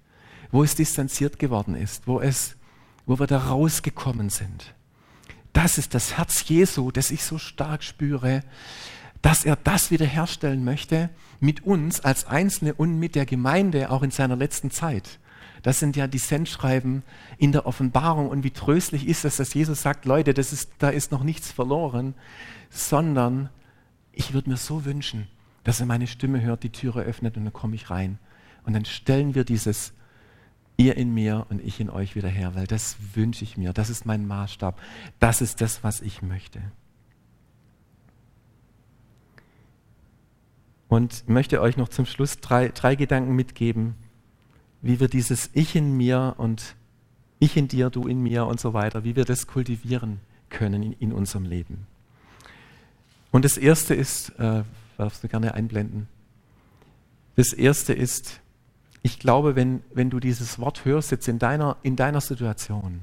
wo 0.51 0.61
es 0.61 0.75
distanziert 0.75 1.39
geworden 1.39 1.75
ist, 1.75 2.05
wo, 2.05 2.19
es, 2.19 2.57
wo 3.05 3.17
wir 3.17 3.27
da 3.27 3.37
rausgekommen 3.37 4.29
sind. 4.29 4.73
Das 5.53 5.77
ist 5.77 5.93
das 5.93 6.17
Herz 6.17 6.43
Jesu, 6.49 6.91
das 6.91 7.11
ich 7.11 7.23
so 7.23 7.37
stark 7.37 7.81
spüre, 7.81 8.43
dass 9.21 9.45
er 9.45 9.55
das 9.55 9.91
wiederherstellen 9.91 10.63
möchte 10.63 11.09
mit 11.39 11.65
uns 11.65 12.01
als 12.01 12.25
Einzelne 12.25 12.73
und 12.73 12.99
mit 12.99 13.15
der 13.15 13.25
Gemeinde 13.25 13.89
auch 13.91 14.03
in 14.03 14.11
seiner 14.11 14.35
letzten 14.35 14.71
Zeit. 14.71 15.19
Das 15.63 15.79
sind 15.79 15.95
ja 15.95 16.07
die 16.07 16.17
Sendschreiben 16.17 17.03
in 17.37 17.51
der 17.51 17.65
Offenbarung. 17.65 18.29
Und 18.29 18.43
wie 18.43 18.51
tröstlich 18.51 19.07
ist 19.07 19.25
es, 19.25 19.37
dass 19.37 19.53
Jesus 19.53 19.81
sagt, 19.81 20.05
Leute, 20.05 20.33
das 20.33 20.53
ist, 20.53 20.71
da 20.79 20.89
ist 20.89 21.11
noch 21.11 21.23
nichts 21.23 21.51
verloren, 21.51 22.13
sondern 22.69 23.49
ich 24.11 24.33
würde 24.33 24.49
mir 24.49 24.57
so 24.57 24.85
wünschen, 24.85 25.27
dass 25.63 25.79
er 25.79 25.85
meine 25.85 26.07
Stimme 26.07 26.41
hört, 26.41 26.63
die 26.63 26.71
Türe 26.71 27.01
öffnet 27.01 27.37
und 27.37 27.45
dann 27.45 27.53
komme 27.53 27.75
ich 27.75 27.89
rein. 27.89 28.19
Und 28.63 28.73
dann 28.73 28.85
stellen 28.85 29.35
wir 29.35 29.43
dieses 29.43 29.93
ihr 30.77 30.95
in 30.95 31.13
mir 31.13 31.47
und 31.49 31.61
ich 31.61 31.79
in 31.79 31.89
euch 31.89 32.15
wieder 32.15 32.29
her, 32.29 32.55
weil 32.55 32.67
das 32.67 32.97
wünsche 33.13 33.43
ich 33.43 33.57
mir. 33.57 33.73
Das 33.73 33.89
ist 33.89 34.05
mein 34.05 34.27
Maßstab. 34.27 34.79
Das 35.19 35.41
ist 35.41 35.59
das, 35.61 35.83
was 35.83 36.01
ich 36.01 36.21
möchte. 36.21 36.61
Und 40.87 41.27
möchte 41.27 41.61
euch 41.61 41.77
noch 41.77 41.89
zum 41.89 42.05
Schluss 42.05 42.39
drei, 42.39 42.69
drei 42.69 42.95
Gedanken 42.95 43.35
mitgeben, 43.35 43.95
wie 44.81 44.99
wir 44.99 45.07
dieses 45.07 45.49
Ich 45.53 45.75
in 45.75 45.97
mir 45.97 46.35
und 46.37 46.75
ich 47.39 47.57
in 47.57 47.67
dir, 47.67 47.89
du 47.89 48.07
in 48.07 48.21
mir 48.21 48.45
und 48.45 48.59
so 48.59 48.73
weiter, 48.73 49.03
wie 49.03 49.15
wir 49.15 49.25
das 49.25 49.47
kultivieren 49.47 50.19
können 50.49 50.81
in, 50.81 50.93
in 50.93 51.13
unserem 51.13 51.45
Leben. 51.45 51.87
Und 53.31 53.45
das 53.45 53.57
erste 53.57 53.93
ist, 53.93 54.29
äh, 54.39 54.63
darfst 54.97 55.23
du 55.23 55.27
gerne 55.27 55.53
einblenden. 55.53 56.07
Das 57.35 57.53
erste 57.53 57.93
ist, 57.93 58.39
ich 59.03 59.19
glaube, 59.19 59.55
wenn, 59.55 59.83
wenn 59.93 60.09
du 60.09 60.19
dieses 60.19 60.57
Wort 60.57 60.85
hörst 60.85 61.11
jetzt 61.11 61.27
in 61.27 61.37
deiner, 61.37 61.77
in 61.83 61.95
deiner 61.95 62.21
Situation, 62.21 63.01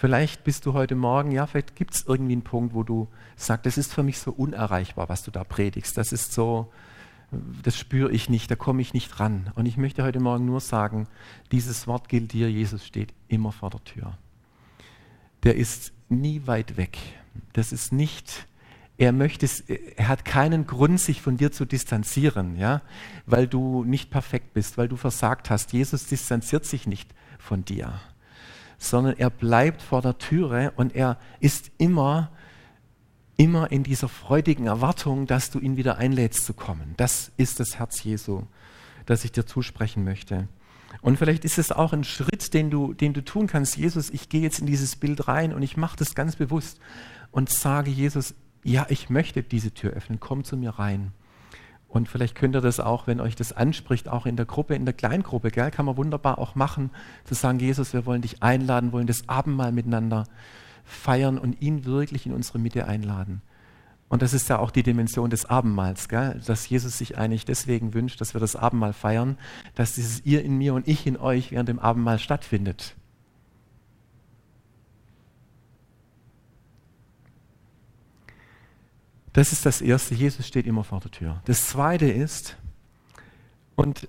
vielleicht 0.00 0.44
bist 0.44 0.64
du 0.64 0.72
heute 0.72 0.94
Morgen, 0.94 1.30
ja, 1.30 1.46
vielleicht 1.46 1.76
gibt 1.76 1.94
es 1.94 2.06
irgendwie 2.06 2.32
einen 2.32 2.42
Punkt, 2.42 2.74
wo 2.74 2.82
du 2.82 3.06
sagst, 3.36 3.66
das 3.66 3.76
ist 3.76 3.92
für 3.92 4.02
mich 4.02 4.18
so 4.18 4.32
unerreichbar, 4.32 5.10
was 5.10 5.22
du 5.22 5.30
da 5.30 5.44
predigst. 5.44 5.98
Das 5.98 6.10
ist 6.10 6.32
so, 6.32 6.72
das 7.62 7.76
spüre 7.76 8.10
ich 8.10 8.30
nicht, 8.30 8.50
da 8.50 8.56
komme 8.56 8.80
ich 8.80 8.94
nicht 8.94 9.20
ran. 9.20 9.52
Und 9.56 9.66
ich 9.66 9.76
möchte 9.76 10.02
heute 10.02 10.18
Morgen 10.18 10.46
nur 10.46 10.60
sagen, 10.60 11.06
dieses 11.52 11.86
Wort 11.86 12.08
gilt 12.08 12.32
dir, 12.32 12.50
Jesus 12.50 12.86
steht 12.86 13.12
immer 13.28 13.52
vor 13.52 13.68
der 13.68 13.84
Tür. 13.84 14.16
Der 15.42 15.56
ist 15.56 15.92
nie 16.08 16.46
weit 16.46 16.78
weg. 16.78 16.96
Das 17.52 17.70
ist 17.70 17.92
nicht 17.92 18.46
er 18.96 19.12
möchte, 19.12 19.48
er 19.96 20.08
hat 20.08 20.26
keinen 20.26 20.66
Grund, 20.66 21.00
sich 21.00 21.22
von 21.22 21.38
dir 21.38 21.50
zu 21.52 21.64
distanzieren, 21.64 22.58
ja, 22.58 22.82
weil 23.24 23.48
du 23.48 23.82
nicht 23.82 24.10
perfekt 24.10 24.52
bist, 24.52 24.76
weil 24.76 24.88
du 24.88 24.96
versagt 24.96 25.48
hast. 25.48 25.72
Jesus 25.72 26.04
distanziert 26.04 26.66
sich 26.66 26.86
nicht 26.86 27.08
von 27.38 27.64
dir, 27.64 27.98
sondern 28.80 29.16
er 29.18 29.30
bleibt 29.30 29.82
vor 29.82 30.00
der 30.00 30.18
Türe 30.18 30.72
und 30.74 30.96
er 30.96 31.18
ist 31.38 31.70
immer, 31.76 32.32
immer 33.36 33.70
in 33.70 33.82
dieser 33.82 34.08
freudigen 34.08 34.66
Erwartung, 34.66 35.26
dass 35.26 35.50
du 35.50 35.60
ihn 35.60 35.76
wieder 35.76 35.98
einlädst 35.98 36.46
zu 36.46 36.54
kommen. 36.54 36.94
Das 36.96 37.30
ist 37.36 37.60
das 37.60 37.78
Herz 37.78 38.02
Jesu, 38.02 38.44
das 39.04 39.24
ich 39.24 39.32
dir 39.32 39.44
zusprechen 39.44 40.02
möchte. 40.02 40.48
Und 41.02 41.18
vielleicht 41.18 41.44
ist 41.44 41.58
es 41.58 41.70
auch 41.70 41.92
ein 41.92 42.04
Schritt, 42.04 42.54
den 42.54 42.70
du, 42.70 42.94
den 42.94 43.12
du 43.12 43.22
tun 43.22 43.46
kannst. 43.46 43.76
Jesus, 43.76 44.08
ich 44.08 44.30
gehe 44.30 44.40
jetzt 44.40 44.60
in 44.60 44.66
dieses 44.66 44.96
Bild 44.96 45.28
rein 45.28 45.52
und 45.52 45.62
ich 45.62 45.76
mache 45.76 45.96
das 45.96 46.14
ganz 46.14 46.36
bewusst 46.36 46.80
und 47.30 47.50
sage, 47.50 47.90
Jesus, 47.90 48.34
ja, 48.64 48.86
ich 48.88 49.10
möchte 49.10 49.42
diese 49.42 49.72
Tür 49.72 49.92
öffnen, 49.92 50.20
komm 50.20 50.42
zu 50.42 50.56
mir 50.56 50.70
rein. 50.70 51.12
Und 51.90 52.08
vielleicht 52.08 52.36
könnt 52.36 52.54
ihr 52.54 52.60
das 52.60 52.78
auch, 52.78 53.08
wenn 53.08 53.20
euch 53.20 53.34
das 53.34 53.52
anspricht, 53.52 54.08
auch 54.08 54.24
in 54.24 54.36
der 54.36 54.46
Gruppe, 54.46 54.76
in 54.76 54.84
der 54.84 54.94
Kleingruppe, 54.94 55.50
gell, 55.50 55.72
kann 55.72 55.86
man 55.86 55.96
wunderbar 55.96 56.38
auch 56.38 56.54
machen, 56.54 56.90
zu 57.24 57.34
sagen, 57.34 57.58
Jesus, 57.58 57.92
wir 57.92 58.06
wollen 58.06 58.22
dich 58.22 58.42
einladen, 58.44 58.92
wollen 58.92 59.08
das 59.08 59.28
Abendmahl 59.28 59.72
miteinander 59.72 60.24
feiern 60.84 61.36
und 61.36 61.60
ihn 61.60 61.84
wirklich 61.84 62.26
in 62.26 62.32
unsere 62.32 62.60
Mitte 62.60 62.86
einladen. 62.86 63.42
Und 64.08 64.22
das 64.22 64.34
ist 64.34 64.48
ja 64.48 64.58
auch 64.58 64.70
die 64.70 64.82
Dimension 64.84 65.30
des 65.30 65.46
Abendmahls, 65.46 66.08
gell? 66.08 66.40
dass 66.46 66.68
Jesus 66.68 66.96
sich 66.96 67.18
eigentlich 67.18 67.44
deswegen 67.44 67.92
wünscht, 67.92 68.20
dass 68.20 68.34
wir 68.34 68.40
das 68.40 68.56
Abendmahl 68.56 68.92
feiern, 68.92 69.36
dass 69.74 69.94
dieses 69.94 70.24
ihr 70.24 70.44
in 70.44 70.58
mir 70.58 70.74
und 70.74 70.86
ich 70.86 71.06
in 71.06 71.16
euch 71.16 71.50
während 71.50 71.68
dem 71.68 71.78
Abendmahl 71.80 72.18
stattfindet. 72.18 72.94
Das 79.32 79.52
ist 79.52 79.64
das 79.64 79.80
Erste. 79.80 80.14
Jesus 80.14 80.46
steht 80.46 80.66
immer 80.66 80.84
vor 80.84 81.00
der 81.00 81.10
Tür. 81.10 81.40
Das 81.44 81.68
Zweite 81.68 82.06
ist, 82.06 82.56
und 83.76 84.08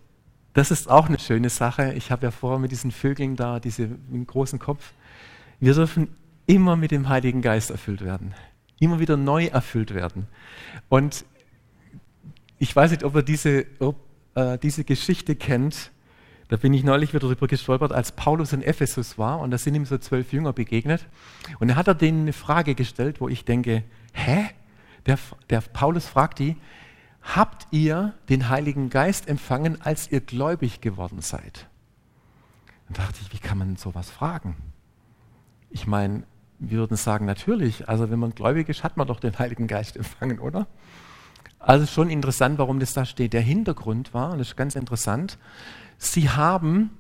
das 0.53 0.71
ist 0.71 0.89
auch 0.89 1.07
eine 1.07 1.19
schöne 1.19 1.49
Sache, 1.49 1.93
ich 1.93 2.11
habe 2.11 2.25
ja 2.25 2.31
vorher 2.31 2.59
mit 2.59 2.71
diesen 2.71 2.91
Vögeln 2.91 3.35
da, 3.35 3.59
diese 3.59 3.87
mit 4.09 4.27
großen 4.27 4.59
Kopf, 4.59 4.93
wir 5.59 5.73
dürfen 5.73 6.09
immer 6.45 6.75
mit 6.75 6.91
dem 6.91 7.07
Heiligen 7.07 7.41
Geist 7.41 7.71
erfüllt 7.71 8.01
werden. 8.01 8.33
Immer 8.79 8.99
wieder 8.99 9.15
neu 9.15 9.45
erfüllt 9.45 9.93
werden. 9.93 10.27
Und 10.89 11.23
ich 12.57 12.75
weiß 12.75 12.91
nicht, 12.91 13.03
ob 13.03 13.15
ihr 13.15 13.23
diese, 13.23 13.65
ob, 13.79 13.95
äh, 14.35 14.57
diese 14.57 14.83
Geschichte 14.83 15.35
kennt. 15.35 15.91
Da 16.49 16.57
bin 16.57 16.73
ich 16.73 16.83
neulich 16.83 17.13
wieder 17.13 17.21
darüber 17.21 17.47
gestolpert, 17.47 17.93
als 17.93 18.11
Paulus 18.11 18.51
in 18.51 18.61
Ephesus 18.61 19.17
war 19.17 19.39
und 19.39 19.51
da 19.51 19.57
sind 19.57 19.73
ihm 19.73 19.85
so 19.85 19.97
zwölf 19.97 20.33
Jünger 20.33 20.51
begegnet. 20.51 21.07
Und 21.59 21.69
er 21.69 21.75
hat 21.77 21.87
er 21.87 21.95
denen 21.95 22.23
eine 22.23 22.33
Frage 22.33 22.75
gestellt, 22.75 23.21
wo 23.21 23.29
ich 23.29 23.45
denke, 23.45 23.83
hä? 24.13 24.49
Der, 25.05 25.17
der 25.49 25.61
Paulus 25.61 26.05
fragt 26.07 26.39
die, 26.39 26.57
habt 27.21 27.67
ihr 27.71 28.13
den 28.29 28.49
Heiligen 28.49 28.89
Geist 28.89 29.27
empfangen, 29.27 29.81
als 29.81 30.11
ihr 30.11 30.21
gläubig 30.21 30.81
geworden 30.81 31.21
seid? 31.21 31.67
Dann 32.87 33.05
dachte 33.05 33.19
ich, 33.21 33.33
wie 33.33 33.39
kann 33.39 33.57
man 33.57 33.75
sowas 33.75 34.09
fragen? 34.09 34.55
Ich 35.69 35.87
meine, 35.87 36.23
wir 36.59 36.79
würden 36.79 36.97
sagen, 36.97 37.25
natürlich, 37.25 37.89
also 37.89 38.11
wenn 38.11 38.19
man 38.19 38.35
gläubig 38.35 38.69
ist, 38.69 38.83
hat 38.83 38.97
man 38.97 39.07
doch 39.07 39.19
den 39.19 39.37
Heiligen 39.39 39.67
Geist 39.67 39.97
empfangen, 39.97 40.39
oder? 40.39 40.67
Also 41.59 41.85
schon 41.85 42.09
interessant, 42.09 42.57
warum 42.57 42.79
das 42.79 42.93
da 42.93 43.05
steht. 43.05 43.33
Der 43.33 43.41
Hintergrund 43.41 44.13
war, 44.13 44.31
und 44.31 44.39
das 44.39 44.49
ist 44.49 44.57
ganz 44.57 44.75
interessant, 44.75 45.37
sie 45.97 46.29
haben 46.29 46.91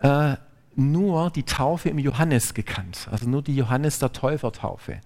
äh, 0.00 0.36
nur 0.76 1.30
die 1.30 1.42
Taufe 1.42 1.88
im 1.88 1.98
Johannes 1.98 2.54
gekannt, 2.54 3.08
also 3.10 3.28
nur 3.28 3.42
die 3.42 3.56
Johannes 3.56 3.98
der 3.98 4.12
Täufertaufe. 4.12 5.00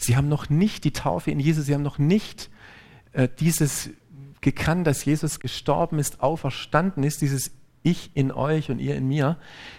Sie 0.00 0.16
haben 0.16 0.28
noch 0.28 0.48
nicht 0.48 0.84
die 0.84 0.92
Taufe 0.92 1.30
in 1.30 1.40
Jesus, 1.40 1.66
sie 1.66 1.74
haben 1.74 1.82
noch 1.82 1.98
nicht 1.98 2.50
äh, 3.12 3.28
dieses 3.38 3.90
gekannt, 4.40 4.86
dass 4.86 5.04
Jesus 5.04 5.40
gestorben 5.40 5.98
ist, 5.98 6.22
auferstanden 6.22 7.04
ist, 7.04 7.20
dieses 7.20 7.50
Ich 7.82 8.10
in 8.14 8.32
euch 8.32 8.70
und 8.70 8.78
ihr 8.78 8.96
in 8.96 9.08
mir, 9.08 9.36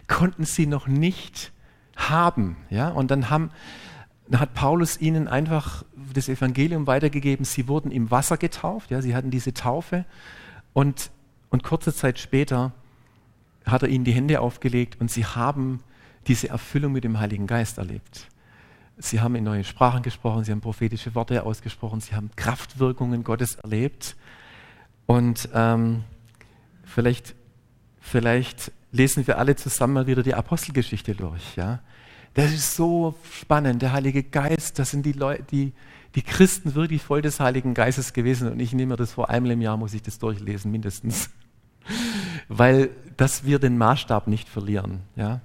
konnten 0.08 0.44
sie 0.44 0.68
noch 0.68 0.88
nicht 0.88 1.52
haben. 1.96 2.58
Ja? 2.70 2.90
Und 2.90 3.12
dann 3.12 3.30
haben, 3.30 3.50
hat 4.32 4.54
Paulus 4.54 5.02
ihnen 5.02 5.28
einfach 5.28 5.84
das 6.14 6.30
Evangelium 6.30 6.88
weitergegeben. 6.88 7.46
Sie 7.46 7.68
wurden 7.68 7.92
im 7.92 8.12
Wasser 8.12 8.38
getauft, 8.38 8.92
ja? 8.92 9.02
sie 9.02 9.16
hatten 9.16 9.32
diese 9.32 9.54
Taufe. 9.54 10.06
Und, 10.74 11.12
und 11.50 11.64
kurze 11.64 11.94
Zeit 11.94 12.20
später 12.20 12.74
hat 13.66 13.84
er 13.84 13.90
ihnen 13.90 14.06
die 14.06 14.14
Hände 14.14 14.42
aufgelegt 14.42 14.98
und 15.00 15.12
sie 15.12 15.26
haben 15.26 15.82
diese 16.28 16.50
Erfüllung 16.50 16.92
mit 16.94 17.04
dem 17.04 17.20
Heiligen 17.20 17.48
Geist 17.48 17.78
erlebt. 17.78 18.28
Sie 19.02 19.20
haben 19.20 19.36
in 19.36 19.44
neuen 19.44 19.64
Sprachen 19.64 20.04
gesprochen, 20.04 20.44
sie 20.44 20.52
haben 20.52 20.62
prophetische 20.62 21.16
Worte 21.16 21.44
ausgesprochen, 21.44 22.02
sie 22.02 22.14
haben 22.14 22.30
Kraftwirkungen 22.36 23.24
Gottes 23.24 23.56
erlebt. 23.56 24.16
Und 25.08 25.50
ähm, 25.56 26.04
vielleicht, 26.84 27.34
vielleicht 28.00 28.72
lesen 28.92 29.26
wir 29.26 29.40
alle 29.40 29.56
zusammen 29.56 29.94
mal 29.94 30.08
wieder 30.08 30.22
die 30.22 30.36
Apostelgeschichte 30.36 31.16
durch. 31.16 31.56
Ja? 31.56 31.80
Das 32.36 32.54
ist 32.54 32.76
so 32.76 33.16
spannend. 33.34 33.82
Der 33.82 33.92
Heilige 33.92 34.22
Geist, 34.22 34.78
das 34.78 34.92
sind 34.92 35.04
die 35.04 35.14
Leute, 35.14 35.44
die, 35.50 35.74
die 36.14 36.22
Christen 36.22 36.76
wirklich 36.76 37.02
voll 37.02 37.24
des 37.24 37.40
Heiligen 37.40 37.74
Geistes 37.74 38.14
gewesen. 38.14 38.52
Und 38.52 38.60
ich 38.60 38.72
nehme 38.72 38.92
mir 38.92 38.98
das 38.98 39.14
vor 39.14 39.32
einmal 39.32 39.54
im 39.54 39.62
Jahr, 39.62 39.78
muss 39.78 39.96
ich 39.96 40.04
das 40.04 40.20
durchlesen, 40.20 40.72
mindestens. 40.72 41.32
Weil, 42.48 42.92
dass 43.18 43.46
wir 43.46 43.58
den 43.58 43.80
Maßstab 43.80 44.28
nicht 44.28 44.48
verlieren. 44.48 45.02
Ja? 45.16 45.42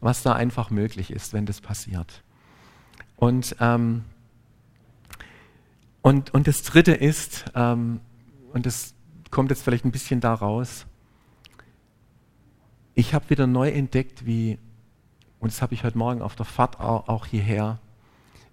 Was 0.00 0.22
da 0.22 0.32
einfach 0.32 0.70
möglich 0.70 1.10
ist, 1.10 1.34
wenn 1.34 1.44
das 1.44 1.60
passiert. 1.60 2.22
Und, 3.16 3.56
ähm, 3.60 4.04
und, 6.02 6.32
und 6.34 6.46
das 6.46 6.62
Dritte 6.62 6.92
ist, 6.92 7.46
ähm, 7.54 8.00
und 8.52 8.66
das 8.66 8.94
kommt 9.30 9.50
jetzt 9.50 9.62
vielleicht 9.62 9.84
ein 9.84 9.92
bisschen 9.92 10.20
da 10.20 10.34
raus, 10.34 10.86
ich 12.94 13.12
habe 13.12 13.28
wieder 13.28 13.46
neu 13.46 13.68
entdeckt, 13.68 14.24
wie, 14.24 14.58
und 15.40 15.52
das 15.52 15.60
habe 15.60 15.74
ich 15.74 15.84
heute 15.84 15.98
Morgen 15.98 16.22
auf 16.22 16.34
der 16.36 16.46
Fahrt 16.46 16.80
auch, 16.80 17.26
hierher, 17.26 17.78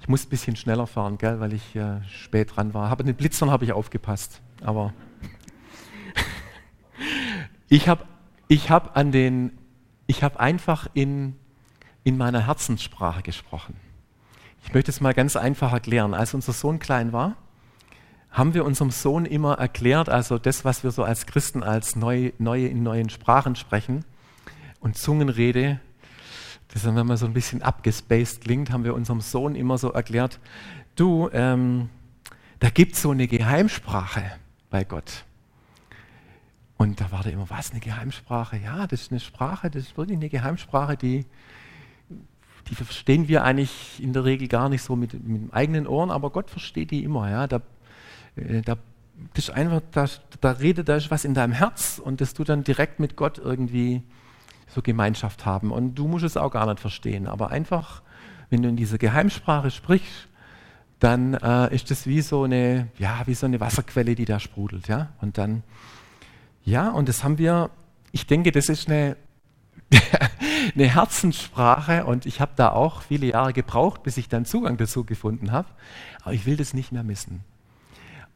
ich 0.01 0.09
muss 0.09 0.25
ein 0.25 0.29
bisschen 0.29 0.57
schneller 0.57 0.85
fahren, 0.85 1.17
gell, 1.17 1.39
weil 1.39 1.53
ich 1.53 1.75
äh, 1.77 2.03
spät 2.09 2.55
dran 2.55 2.73
war. 2.73 2.91
Aber 2.91 3.05
den 3.05 3.15
Blitzern 3.15 3.49
habe 3.49 3.63
ich 3.63 3.71
aufgepasst. 3.71 4.41
Aber 4.61 4.93
ich 7.69 7.87
habe 7.87 8.03
ich 8.49 8.69
hab 8.69 8.97
an 8.97 9.13
den, 9.13 9.57
ich 10.05 10.21
habe 10.21 10.41
einfach 10.41 10.89
in, 10.93 11.37
in 12.03 12.17
meiner 12.17 12.45
Herzenssprache 12.45 13.21
gesprochen. 13.21 13.75
Ich 14.63 14.73
möchte 14.73 14.91
es 14.91 15.01
mal 15.01 15.13
ganz 15.13 15.35
einfach 15.35 15.73
erklären. 15.73 16.13
Als 16.13 16.33
unser 16.33 16.53
Sohn 16.53 16.79
klein 16.79 17.13
war, 17.13 17.35
haben 18.31 18.53
wir 18.53 18.65
unserem 18.65 18.89
Sohn 18.89 19.25
immer 19.25 19.59
erklärt, 19.59 20.09
also 20.09 20.39
das, 20.39 20.65
was 20.65 20.83
wir 20.83 20.91
so 20.91 21.03
als 21.03 21.27
Christen 21.27 21.61
als 21.61 21.95
neu, 21.95 22.31
neue 22.39 22.67
in 22.67 22.81
neuen 22.81 23.09
Sprachen 23.09 23.55
sprechen, 23.55 24.03
und 24.79 24.97
Zungenrede, 24.97 25.79
das 26.73 26.81
dann, 26.81 26.95
man 26.95 27.15
so 27.15 27.25
ein 27.25 27.33
bisschen 27.33 27.61
abgespaced 27.61 28.41
klingt, 28.41 28.71
haben 28.71 28.83
wir 28.83 28.95
unserem 28.95 29.21
Sohn 29.21 29.55
immer 29.55 29.77
so 29.77 29.91
erklärt, 29.91 30.39
du, 30.95 31.29
ähm, 31.31 31.89
da 32.59 32.69
gibt 32.69 32.95
es 32.95 33.01
so 33.01 33.11
eine 33.11 33.27
Geheimsprache 33.27 34.23
bei 34.69 34.83
Gott. 34.83 35.23
Und 36.75 36.99
da 36.99 37.11
war 37.11 37.23
der 37.23 37.31
immer, 37.31 37.49
was, 37.49 37.71
eine 37.71 37.79
Geheimsprache? 37.79 38.57
Ja, 38.57 38.87
das 38.87 39.03
ist 39.03 39.11
eine 39.11 39.19
Sprache, 39.19 39.69
das 39.69 39.83
ist 39.83 39.97
wirklich 39.97 40.17
eine 40.17 40.29
Geheimsprache, 40.29 40.97
die, 40.97 41.25
die 42.69 42.75
verstehen 42.75 43.27
wir 43.27 43.43
eigentlich 43.43 44.01
in 44.01 44.13
der 44.13 44.23
Regel 44.25 44.47
gar 44.47 44.69
nicht 44.69 44.81
so 44.81 44.95
mit, 44.95 45.13
mit 45.13 45.23
dem 45.23 45.53
eigenen 45.53 45.87
Ohren, 45.87 46.11
aber 46.11 46.29
Gott 46.29 46.49
versteht 46.49 46.91
die 46.91 47.03
immer. 47.03 47.29
Ja? 47.29 47.47
Da, 47.47 47.61
äh, 48.35 48.61
da, 48.61 48.77
das 49.33 49.49
einfach, 49.49 49.81
da, 49.91 50.07
da 50.41 50.51
redet 50.51 50.89
da 50.89 50.95
ist 50.95 51.11
was 51.11 51.25
in 51.25 51.33
deinem 51.33 51.53
Herz 51.53 52.01
und 52.03 52.21
das 52.21 52.33
du 52.33 52.43
dann 52.43 52.63
direkt 52.63 52.99
mit 52.99 53.15
Gott 53.15 53.37
irgendwie 53.37 54.03
so 54.67 54.81
Gemeinschaft 54.81 55.45
haben. 55.45 55.71
Und 55.71 55.95
du 55.95 56.07
musst 56.07 56.25
es 56.25 56.37
auch 56.37 56.51
gar 56.51 56.65
nicht 56.65 56.79
verstehen, 56.79 57.27
aber 57.27 57.51
einfach, 57.51 58.01
wenn 58.49 58.61
du 58.61 58.69
in 58.69 58.75
dieser 58.75 58.97
Geheimsprache 58.97 59.71
sprichst, 59.71 60.29
dann 60.99 61.33
äh, 61.33 61.75
ist 61.75 61.91
das 61.91 62.07
wie 62.07 62.21
so 62.21 62.43
eine, 62.43 62.87
ja, 62.97 63.23
wie 63.25 63.33
so 63.33 63.45
eine 63.45 63.59
Wasserquelle, 63.59 64.15
die 64.15 64.25
da 64.25 64.39
sprudelt, 64.39 64.87
ja. 64.87 65.09
Und 65.19 65.37
dann, 65.37 65.63
ja, 66.63 66.89
und 66.89 67.09
das 67.09 67.25
haben 67.25 67.37
wir, 67.37 67.71
ich 68.13 68.25
denke, 68.25 68.51
das 68.51 68.69
ist 68.69 68.87
eine, 68.87 69.17
eine 70.75 70.87
Herzenssprache 70.87 72.05
und 72.05 72.25
ich 72.25 72.41
habe 72.41 72.53
da 72.55 72.71
auch 72.71 73.01
viele 73.01 73.27
Jahre 73.27 73.53
gebraucht, 73.53 74.03
bis 74.03 74.17
ich 74.17 74.29
dann 74.29 74.45
Zugang 74.45 74.77
dazu 74.77 75.03
gefunden 75.03 75.51
habe. 75.51 75.67
Aber 76.21 76.33
ich 76.33 76.45
will 76.45 76.57
das 76.57 76.73
nicht 76.73 76.91
mehr 76.91 77.03
missen. 77.03 77.41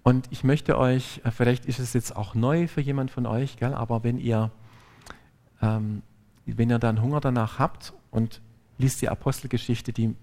Und 0.04 0.28
ich 0.32 0.44
möchte 0.44 0.78
euch, 0.78 1.22
äh, 1.24 1.32
vielleicht 1.32 1.66
ist 1.66 1.80
es 1.80 1.94
jetzt 1.94 2.16
auch 2.16 2.36
neu 2.36 2.68
für 2.68 2.82
jemand 2.82 3.12
von 3.12 3.26
euch, 3.26 3.58
gell, 3.58 3.74
aber 3.74 4.04
wenn 4.04 4.18
ihr 4.18 4.52
ähm, 5.62 6.02
wenn 6.46 6.70
ihr 6.70 6.80
dann 6.80 7.02
Hunger 7.02 7.20
danach 7.20 7.60
habt 7.60 7.94
und 8.12 8.42
liest 8.78 9.02
die 9.02 9.10
Apostelgeschichte, 9.10 9.92
die 9.92 10.16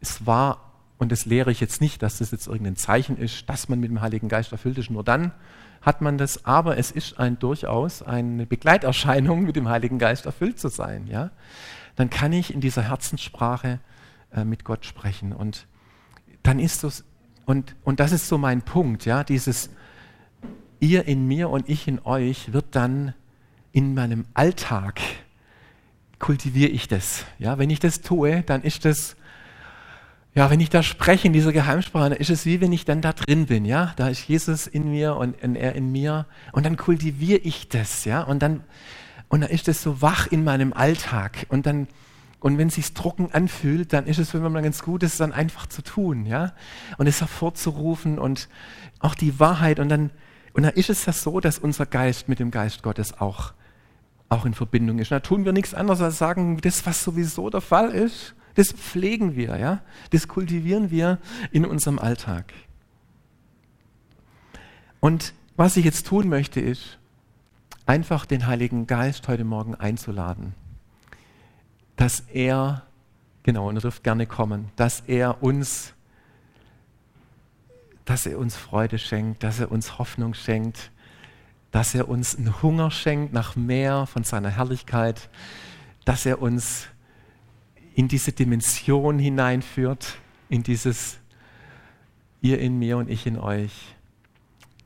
es 0.00 0.26
war, 0.26 0.72
und 0.98 1.10
das 1.10 1.24
lehre 1.24 1.50
ich 1.50 1.60
jetzt 1.60 1.80
nicht, 1.80 2.02
dass 2.02 2.18
das 2.18 2.30
jetzt 2.30 2.46
irgendein 2.46 2.76
Zeichen 2.76 3.16
ist, 3.16 3.48
dass 3.48 3.70
man 3.70 3.80
mit 3.80 3.90
dem 3.90 4.02
Heiligen 4.02 4.28
Geist 4.28 4.52
erfüllt 4.52 4.76
ist, 4.76 4.90
nur 4.90 5.02
dann 5.02 5.32
hat 5.80 6.00
man 6.02 6.18
das, 6.18 6.44
aber 6.44 6.76
es 6.76 6.90
ist 6.90 7.18
ein, 7.18 7.38
durchaus 7.38 8.02
eine 8.02 8.46
Begleiterscheinung, 8.46 9.44
mit 9.44 9.56
dem 9.56 9.68
Heiligen 9.68 9.98
Geist 9.98 10.26
erfüllt 10.26 10.58
zu 10.58 10.68
sein. 10.68 11.06
Ja? 11.06 11.30
Dann 11.96 12.10
kann 12.10 12.32
ich 12.32 12.52
in 12.52 12.60
dieser 12.60 12.82
Herzenssprache 12.82 13.80
äh, 14.34 14.44
mit 14.44 14.64
Gott 14.64 14.84
sprechen. 14.84 15.32
Und 15.32 15.66
dann 16.42 16.58
ist 16.58 16.84
das, 16.84 17.04
und, 17.46 17.74
und 17.84 18.00
das 18.00 18.12
ist 18.12 18.28
so 18.28 18.38
mein 18.38 18.62
Punkt, 18.62 19.04
ja, 19.06 19.24
dieses 19.24 19.70
ihr 20.80 21.06
in 21.06 21.26
mir 21.26 21.50
und 21.50 21.68
ich 21.68 21.86
in 21.86 22.00
euch 22.04 22.52
wird 22.52 22.74
dann 22.74 23.14
in 23.72 23.94
meinem 23.94 24.24
Alltag 24.34 25.00
kultiviere 26.18 26.70
ich 26.70 26.88
das. 26.88 27.24
Ja, 27.38 27.58
wenn 27.58 27.70
ich 27.70 27.80
das 27.80 28.02
tue, 28.02 28.42
dann 28.42 28.62
ist 28.62 28.84
das, 28.84 29.16
ja, 30.34 30.48
wenn 30.48 30.60
ich 30.60 30.70
da 30.70 30.82
spreche 30.82 31.26
in 31.26 31.32
dieser 31.32 31.52
Geheimsprache, 31.52 32.10
dann 32.10 32.18
ist 32.18 32.30
es 32.30 32.46
wie 32.46 32.60
wenn 32.60 32.72
ich 32.72 32.84
dann 32.84 33.02
da 33.02 33.12
drin 33.12 33.46
bin, 33.46 33.64
ja. 33.64 33.92
Da 33.96 34.08
ist 34.08 34.28
Jesus 34.28 34.66
in 34.68 34.90
mir 34.90 35.16
und, 35.16 35.42
und 35.42 35.56
er 35.56 35.74
in 35.74 35.90
mir 35.90 36.26
und 36.52 36.64
dann 36.64 36.76
kultiviere 36.76 37.40
ich 37.40 37.68
das, 37.68 38.04
ja. 38.04 38.22
Und 38.22 38.40
dann, 38.40 38.62
und 39.28 39.40
dann 39.40 39.50
ist 39.50 39.66
das 39.66 39.82
so 39.82 40.02
wach 40.02 40.28
in 40.28 40.44
meinem 40.44 40.72
Alltag 40.72 41.46
und 41.48 41.66
dann, 41.66 41.88
und 42.38 42.58
wenn 42.58 42.68
es 42.68 42.76
sich 42.76 42.94
trocken 42.94 43.32
anfühlt, 43.32 43.92
dann 43.92 44.06
ist 44.06 44.18
es 44.18 44.32
wenn 44.32 44.42
man 44.42 44.62
ganz 44.62 44.82
gut, 44.82 45.02
es 45.02 45.16
dann 45.16 45.32
einfach 45.32 45.66
zu 45.66 45.82
tun, 45.82 46.26
ja. 46.26 46.52
Und 46.96 47.08
es 47.08 47.20
hervorzurufen 47.20 48.20
und 48.20 48.48
auch 49.00 49.16
die 49.16 49.40
Wahrheit 49.40 49.80
und 49.80 49.88
dann, 49.88 50.10
und 50.52 50.62
dann 50.62 50.74
ist 50.74 50.90
es 50.90 51.06
ja 51.06 51.12
so, 51.12 51.40
dass 51.40 51.58
unser 51.58 51.86
Geist 51.86 52.28
mit 52.28 52.38
dem 52.38 52.52
Geist 52.52 52.82
Gottes 52.82 53.20
auch 53.20 53.52
auch 54.28 54.46
in 54.46 54.54
Verbindung 54.54 55.00
ist. 55.00 55.10
Da 55.10 55.18
tun 55.18 55.44
wir 55.44 55.52
nichts 55.52 55.74
anderes 55.74 56.00
als 56.00 56.18
sagen, 56.18 56.60
das, 56.60 56.86
was 56.86 57.02
sowieso 57.02 57.50
der 57.50 57.60
Fall 57.60 57.90
ist, 57.90 58.36
das 58.60 58.72
pflegen 58.72 59.36
wir, 59.36 59.56
ja? 59.56 59.80
das 60.10 60.28
kultivieren 60.28 60.90
wir 60.90 61.18
in 61.50 61.64
unserem 61.64 61.98
Alltag. 61.98 62.52
Und 65.00 65.32
was 65.56 65.78
ich 65.78 65.84
jetzt 65.86 66.06
tun 66.06 66.28
möchte, 66.28 66.60
ist, 66.60 66.98
einfach 67.86 68.26
den 68.26 68.46
Heiligen 68.46 68.86
Geist 68.86 69.28
heute 69.28 69.44
Morgen 69.44 69.76
einzuladen, 69.76 70.54
dass 71.96 72.20
er, 72.34 72.82
genau, 73.44 73.66
und 73.66 73.76
er 73.76 73.80
dürft 73.80 74.04
gerne 74.04 74.26
kommen, 74.26 74.68
dass 74.76 75.00
er 75.06 75.42
uns, 75.42 75.94
dass 78.04 78.26
er 78.26 78.38
uns 78.38 78.56
Freude 78.56 78.98
schenkt, 78.98 79.42
dass 79.42 79.58
er 79.58 79.72
uns 79.72 79.98
Hoffnung 79.98 80.34
schenkt, 80.34 80.90
dass 81.70 81.94
er 81.94 82.10
uns 82.10 82.36
einen 82.36 82.60
Hunger 82.60 82.90
schenkt 82.90 83.32
nach 83.32 83.56
mehr 83.56 84.04
von 84.04 84.22
seiner 84.22 84.50
Herrlichkeit, 84.50 85.30
dass 86.04 86.26
er 86.26 86.42
uns 86.42 86.88
in 87.94 88.08
diese 88.08 88.32
Dimension 88.32 89.18
hineinführt, 89.18 90.18
in 90.48 90.62
dieses 90.62 91.18
ihr 92.40 92.58
in 92.58 92.78
mir 92.78 92.96
und 92.96 93.10
ich 93.10 93.26
in 93.26 93.38
euch. 93.38 93.94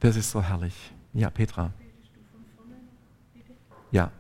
Das 0.01 0.17
ist 0.17 0.31
so 0.31 0.43
herrlich. 0.43 0.93
Ja, 1.13 1.31
Petra. 1.31 1.73
Ja. 3.91 4.11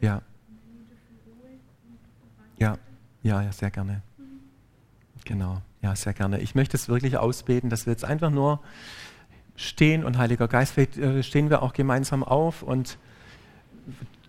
Ja. 0.00 0.22
Ja, 2.58 2.78
ja, 3.22 3.42
ja, 3.42 3.52
sehr 3.52 3.70
gerne. 3.70 4.02
Genau, 5.24 5.62
ja, 5.80 5.96
sehr 5.96 6.12
gerne. 6.12 6.40
Ich 6.40 6.54
möchte 6.54 6.76
es 6.76 6.88
wirklich 6.88 7.16
ausbeten, 7.16 7.70
dass 7.70 7.86
wir 7.86 7.92
jetzt 7.92 8.04
einfach 8.04 8.30
nur 8.30 8.60
stehen 9.56 10.04
und 10.04 10.18
Heiliger 10.18 10.48
Geist, 10.48 10.74
vielleicht 10.74 10.98
äh, 10.98 11.22
stehen 11.22 11.50
wir 11.50 11.62
auch 11.62 11.72
gemeinsam 11.72 12.22
auf 12.22 12.62
und 12.62 12.98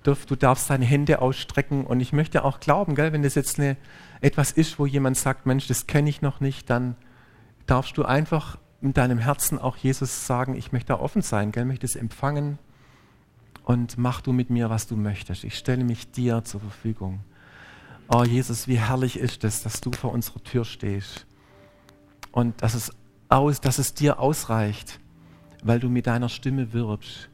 du 0.04 0.36
darfst 0.36 0.70
deine 0.70 0.86
Hände 0.86 1.22
ausstrecken 1.22 1.86
und 1.86 2.00
ich 2.00 2.14
möchte 2.14 2.44
auch 2.44 2.60
glauben, 2.60 2.96
gell, 2.96 3.14
wenn 3.14 3.24
das 3.24 3.36
jetzt 3.36 3.60
eine, 3.60 3.78
etwas 4.22 4.52
ist, 4.52 4.80
wo 4.80 4.86
jemand 4.86 5.18
sagt, 5.18 5.46
Mensch, 5.46 5.68
das 5.68 5.88
kenne 5.88 6.10
ich 6.10 6.22
noch 6.22 6.40
nicht, 6.40 6.70
dann 6.70 6.96
darfst 7.66 7.98
du 7.98 8.04
einfach 8.04 8.58
in 8.82 8.94
deinem 8.94 9.20
Herzen 9.20 9.60
auch 9.60 9.78
Jesus 9.78 10.26
sagen, 10.26 10.56
ich 10.56 10.72
möchte 10.72 10.88
da 10.88 11.00
offen 11.00 11.22
sein, 11.22 11.52
gell, 11.52 11.66
möchte 11.66 11.86
es 11.86 11.96
empfangen 11.96 12.58
und 13.64 13.98
mach 13.98 14.22
du 14.22 14.34
mit 14.34 14.50
mir, 14.50 14.70
was 14.70 14.88
du 14.88 14.96
möchtest. 14.96 15.44
Ich 15.44 15.58
stelle 15.58 15.84
mich 15.84 16.12
dir 16.12 16.44
zur 16.44 16.62
Verfügung. 16.62 17.22
Oh 18.14 18.24
Jesus, 18.24 18.68
wie 18.68 18.80
herrlich 18.80 19.18
ist 19.18 19.44
es, 19.44 19.64
dass 19.64 19.82
du 19.82 19.92
vor 19.92 20.12
unserer 20.12 20.44
Tür 20.44 20.66
stehst 20.66 21.26
und 22.32 22.62
dass 22.62 22.74
es 22.74 22.92
aus, 23.30 23.62
dass 23.62 23.78
es 23.78 23.94
dir 23.94 24.20
ausreicht, 24.20 25.00
weil 25.64 25.80
du 25.80 25.90
mit 25.90 26.08
deiner 26.08 26.28
Stimme 26.28 26.74
wirbst. 26.74 27.30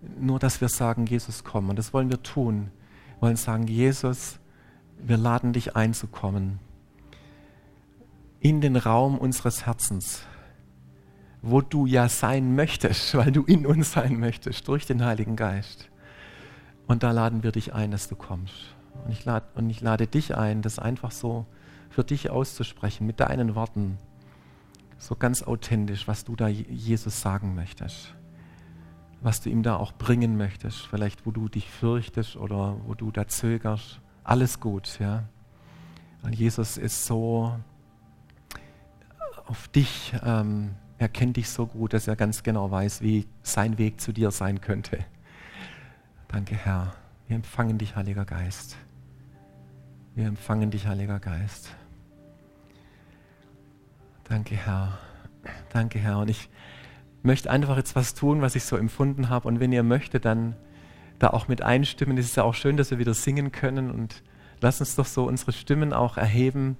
Nur, 0.00 0.38
dass 0.38 0.60
wir 0.60 0.68
sagen, 0.68 1.06
Jesus, 1.06 1.44
komm. 1.44 1.70
Und 1.70 1.76
das 1.76 1.92
wollen 1.92 2.10
wir 2.10 2.22
tun. 2.22 2.70
Wir 3.14 3.22
wollen 3.22 3.36
sagen, 3.36 3.66
Jesus, 3.66 4.38
wir 4.98 5.16
laden 5.16 5.52
dich 5.52 5.76
einzukommen 5.76 6.60
in 8.40 8.60
den 8.60 8.76
Raum 8.76 9.18
unseres 9.18 9.66
Herzens, 9.66 10.22
wo 11.42 11.60
du 11.60 11.86
ja 11.86 12.08
sein 12.08 12.54
möchtest, 12.54 13.14
weil 13.16 13.32
du 13.32 13.42
in 13.42 13.66
uns 13.66 13.92
sein 13.92 14.18
möchtest, 14.18 14.68
durch 14.68 14.86
den 14.86 15.04
Heiligen 15.04 15.36
Geist. 15.36 15.88
Und 16.86 17.02
da 17.02 17.10
laden 17.10 17.42
wir 17.42 17.52
dich 17.52 17.74
ein, 17.74 17.90
dass 17.90 18.08
du 18.08 18.16
kommst. 18.16 18.74
Und 19.04 19.12
ich, 19.12 19.24
lade, 19.24 19.46
und 19.54 19.68
ich 19.70 19.80
lade 19.80 20.06
dich 20.06 20.36
ein, 20.36 20.62
das 20.62 20.78
einfach 20.78 21.10
so 21.10 21.46
für 21.90 22.04
dich 22.04 22.30
auszusprechen, 22.30 23.06
mit 23.06 23.20
deinen 23.20 23.54
Worten, 23.54 23.98
so 24.98 25.14
ganz 25.14 25.42
authentisch, 25.42 26.08
was 26.08 26.24
du 26.24 26.34
da 26.34 26.48
Jesus 26.48 27.20
sagen 27.20 27.54
möchtest, 27.54 28.14
was 29.20 29.40
du 29.40 29.50
ihm 29.50 29.62
da 29.62 29.76
auch 29.76 29.92
bringen 29.92 30.36
möchtest, 30.36 30.86
vielleicht 30.86 31.26
wo 31.26 31.30
du 31.30 31.48
dich 31.48 31.68
fürchtest 31.70 32.36
oder 32.36 32.76
wo 32.86 32.94
du 32.94 33.10
da 33.10 33.26
zögerst. 33.26 34.00
Alles 34.24 34.60
gut, 34.60 34.98
ja. 35.00 35.24
Und 36.22 36.34
Jesus 36.34 36.76
ist 36.76 37.06
so 37.06 37.58
auf 39.46 39.68
dich, 39.68 40.12
ähm, 40.24 40.74
er 40.98 41.08
kennt 41.08 41.36
dich 41.36 41.48
so 41.48 41.66
gut, 41.66 41.92
dass 41.92 42.06
er 42.06 42.16
ganz 42.16 42.42
genau 42.42 42.70
weiß, 42.70 43.02
wie 43.02 43.26
sein 43.42 43.78
Weg 43.78 44.00
zu 44.00 44.12
dir 44.12 44.30
sein 44.30 44.60
könnte. 44.60 45.04
Danke, 46.28 46.56
Herr. 46.56 46.94
Wir 47.26 47.36
empfangen 47.36 47.78
dich, 47.78 47.96
Heiliger 47.96 48.24
Geist. 48.24 48.76
Wir 50.14 50.26
empfangen 50.26 50.70
dich, 50.70 50.86
Heiliger 50.86 51.20
Geist. 51.20 51.74
Danke, 54.24 54.56
Herr. 54.56 54.98
Danke, 55.72 55.98
Herr. 55.98 56.18
Und 56.18 56.28
ich 56.28 56.50
möchte 57.28 57.50
einfach 57.50 57.76
jetzt 57.76 57.94
was 57.94 58.14
tun, 58.14 58.40
was 58.40 58.56
ich 58.56 58.64
so 58.64 58.76
empfunden 58.76 59.28
habe. 59.28 59.46
Und 59.46 59.60
wenn 59.60 59.70
ihr 59.70 59.82
möchtet, 59.82 60.24
dann 60.24 60.56
da 61.18 61.28
auch 61.28 61.46
mit 61.46 61.62
einstimmen. 61.62 62.16
Es 62.16 62.24
ist 62.24 62.36
ja 62.36 62.42
auch 62.42 62.54
schön, 62.54 62.78
dass 62.78 62.90
wir 62.90 62.98
wieder 62.98 63.12
singen 63.14 63.52
können. 63.52 63.90
Und 63.90 64.22
lass 64.62 64.80
uns 64.80 64.96
doch 64.96 65.04
so 65.04 65.24
unsere 65.24 65.52
Stimmen 65.52 65.92
auch 65.92 66.16
erheben. 66.16 66.78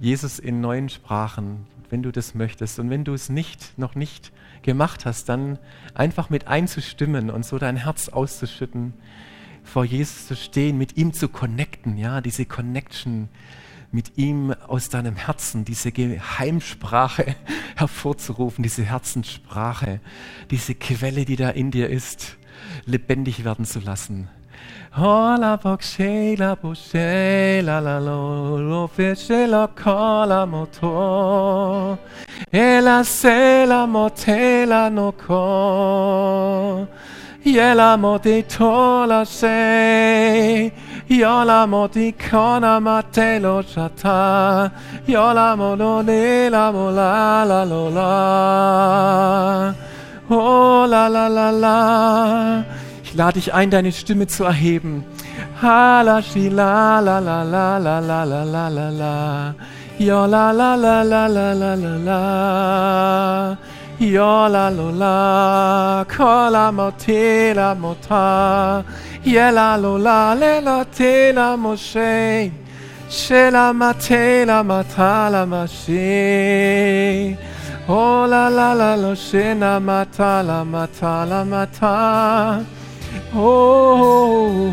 Jesus 0.00 0.40
in 0.40 0.60
neuen 0.60 0.88
Sprachen, 0.88 1.66
wenn 1.90 2.02
du 2.02 2.10
das 2.10 2.34
möchtest. 2.34 2.80
Und 2.80 2.90
wenn 2.90 3.04
du 3.04 3.14
es 3.14 3.28
nicht, 3.28 3.78
noch 3.78 3.94
nicht 3.94 4.32
gemacht 4.62 5.06
hast, 5.06 5.28
dann 5.28 5.60
einfach 5.94 6.28
mit 6.28 6.48
einzustimmen 6.48 7.30
und 7.30 7.46
so 7.46 7.58
dein 7.58 7.76
Herz 7.76 8.08
auszuschütten 8.08 8.94
vor 9.62 9.84
Jesus 9.84 10.26
zu 10.26 10.34
stehen, 10.34 10.76
mit 10.76 10.96
ihm 10.96 11.12
zu 11.12 11.28
connecten, 11.28 11.96
ja, 11.96 12.20
diese 12.20 12.46
Connection 12.46 13.28
mit 13.92 14.16
ihm 14.16 14.54
aus 14.66 14.88
deinem 14.88 15.16
Herzen 15.16 15.64
diese 15.64 15.92
Geheimsprache 15.92 17.36
hervorzurufen, 17.76 18.62
diese 18.62 18.82
Herzenssprache, 18.82 20.00
diese 20.50 20.74
Quelle, 20.74 21.24
die 21.24 21.36
da 21.36 21.50
in 21.50 21.70
dir 21.70 21.88
ist, 21.90 22.36
lebendig 22.86 23.44
werden 23.44 23.64
zu 23.64 23.80
lassen. 23.80 24.28
Yela 37.44 37.96
mo 37.96 38.18
de 38.18 38.42
tola 38.44 39.24
sei 39.24 40.72
yola 41.08 41.66
moti 41.66 42.12
kona 42.12 42.80
matelo 42.80 43.62
chata, 43.62 44.70
yola 45.06 45.56
ne 46.04 46.48
la 46.48 46.72
mola 46.72 47.44
la 47.44 47.64
lo 47.64 47.88
la. 47.90 49.74
Oh 50.30 50.86
la 50.88 51.08
la 51.08 51.26
la 51.28 51.50
la. 51.50 52.64
Ich 53.04 53.14
lade 53.14 53.34
dich 53.34 53.52
ein, 53.52 53.70
deine 53.70 53.92
Stimme 53.92 54.26
zu 54.26 54.44
erheben. 54.44 55.04
Ha 55.60 56.02
la 56.02 56.20
la 56.20 57.00
la 57.00 57.18
la 57.18 57.42
la 57.42 57.78
la 57.78 57.98
la 58.00 58.24
la 58.24 58.44
la 58.44 58.68
la 58.68 58.90
la. 58.90 59.54
Yo 59.98 60.26
la 60.26 60.50
la 60.52 60.74
la 60.74 61.02
la 61.02 61.26
la 61.26 61.52
la 61.52 61.74
la 61.74 61.96
la. 61.96 63.58
Yola 63.98 64.68
lola, 64.70 66.04
kola 66.08 66.72
motela 66.72 67.74
mota, 67.74 68.84
yela 69.24 69.76
lola 69.80 70.34
lela 70.34 70.84
tela 70.84 71.56
moshe, 71.56 72.50
shela 73.08 73.72
matela 73.72 74.62
matala 74.64 75.46
mashe. 75.46 77.36
Oh 77.88 78.26
la 78.28 78.48
la 78.48 78.72
la 78.74 78.94
lo 78.94 79.12
shena 79.14 79.80
matala 79.80 80.64
matala 80.64 81.44
mata. 81.44 82.64
Oh, 83.34 83.98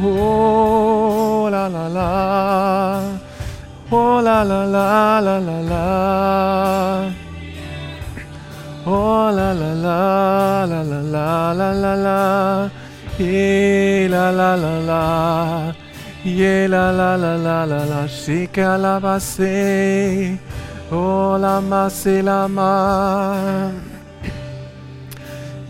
oh, 0.03 1.45
oh 1.45 1.49
la 1.49 1.67
la 1.67 1.87
la. 1.87 3.19
Oh 3.91 4.21
la 4.21 4.43
la 4.43 4.65
la 4.65 5.19
la 5.19 5.39
la 5.39 5.59
la. 5.71 7.11
Oh 8.85 9.31
la 9.31 9.51
la 9.53 9.73
la 9.73 10.65
la 10.65 10.81
la 10.83 11.01
la 11.01 11.53
la 11.53 11.71
la 11.73 11.93
la 11.95 12.69
Ye 13.19 14.07
la 14.07 14.31
la 14.31 14.55
la 14.55 14.79
la 14.79 15.73
Ye 16.23 16.67
la 16.67 16.91
la 16.91 17.15
la 17.15 17.35
la 17.35 17.65
la 17.65 17.83
la 17.83 18.07
Shika 18.07 18.77
la 18.77 18.99
base 18.99 20.39
Oh 20.89 21.37
la 21.37 21.59
mase 21.59 22.21
la 22.23 22.47
ma 22.47 23.71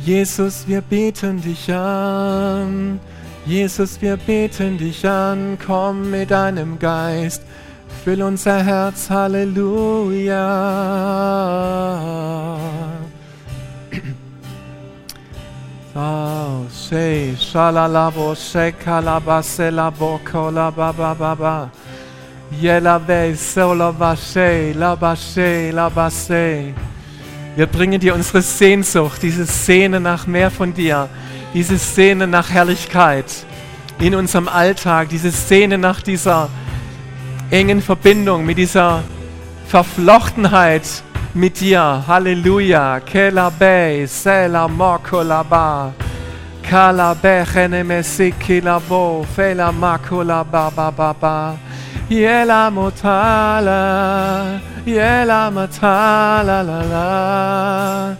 Jesus, 0.05 0.67
wir 0.67 0.81
beten 0.81 1.39
dich 1.41 1.71
an. 1.71 2.99
Jesus, 3.45 4.01
wir 4.01 4.17
beten 4.17 4.77
dich 4.77 5.07
an. 5.07 5.57
Komm 5.63 6.09
mit 6.09 6.31
deinem 6.31 6.79
Geist. 6.79 7.43
Füll 8.03 8.23
unser 8.23 8.63
Herz. 8.63 9.09
Halleluja. 9.09 10.39
Wir 27.55 27.65
bringen 27.67 27.99
dir 27.99 28.15
unsere 28.15 28.41
Sehnsucht, 28.41 29.21
diese 29.21 29.43
Sehne 29.43 29.99
nach 29.99 30.25
mehr 30.25 30.49
von 30.49 30.73
dir, 30.73 31.09
diese 31.53 31.77
Sehne 31.77 32.27
nach 32.27 32.49
Herrlichkeit 32.49 33.25
in 33.99 34.15
unserem 34.15 34.47
Alltag, 34.47 35.09
diese 35.09 35.31
Sehne 35.31 35.77
nach 35.77 36.01
dieser 36.01 36.47
engen 37.51 37.81
Verbindung, 37.81 38.45
mit 38.45 38.57
dieser 38.57 39.03
Verflochtenheit 39.67 41.03
mit 41.33 41.59
dir. 41.59 42.03
Halleluja. 42.07 42.99
Kelabe, 43.05 44.07
sela 44.07 44.67
mokolaba. 44.67 45.93
Kalabe, 46.63 47.45
chenemesiki 47.45 48.61
labo, 48.61 49.25
fela 49.35 49.71
makolaba, 49.71 50.69
ba 50.75 50.91
ba 50.91 51.13
ba. 51.19 51.57
Yela 52.09 52.71
motala, 52.71 54.59
yela 54.85 55.51
matala 55.51 56.63
la 56.63 56.81
la. 56.93 58.15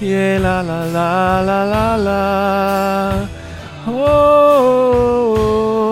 Yela 0.00 0.62
la 0.62 0.84
la 0.96 1.40
la 1.42 1.64
la 1.64 1.96
la. 1.96 3.28
Oh. 3.86 5.83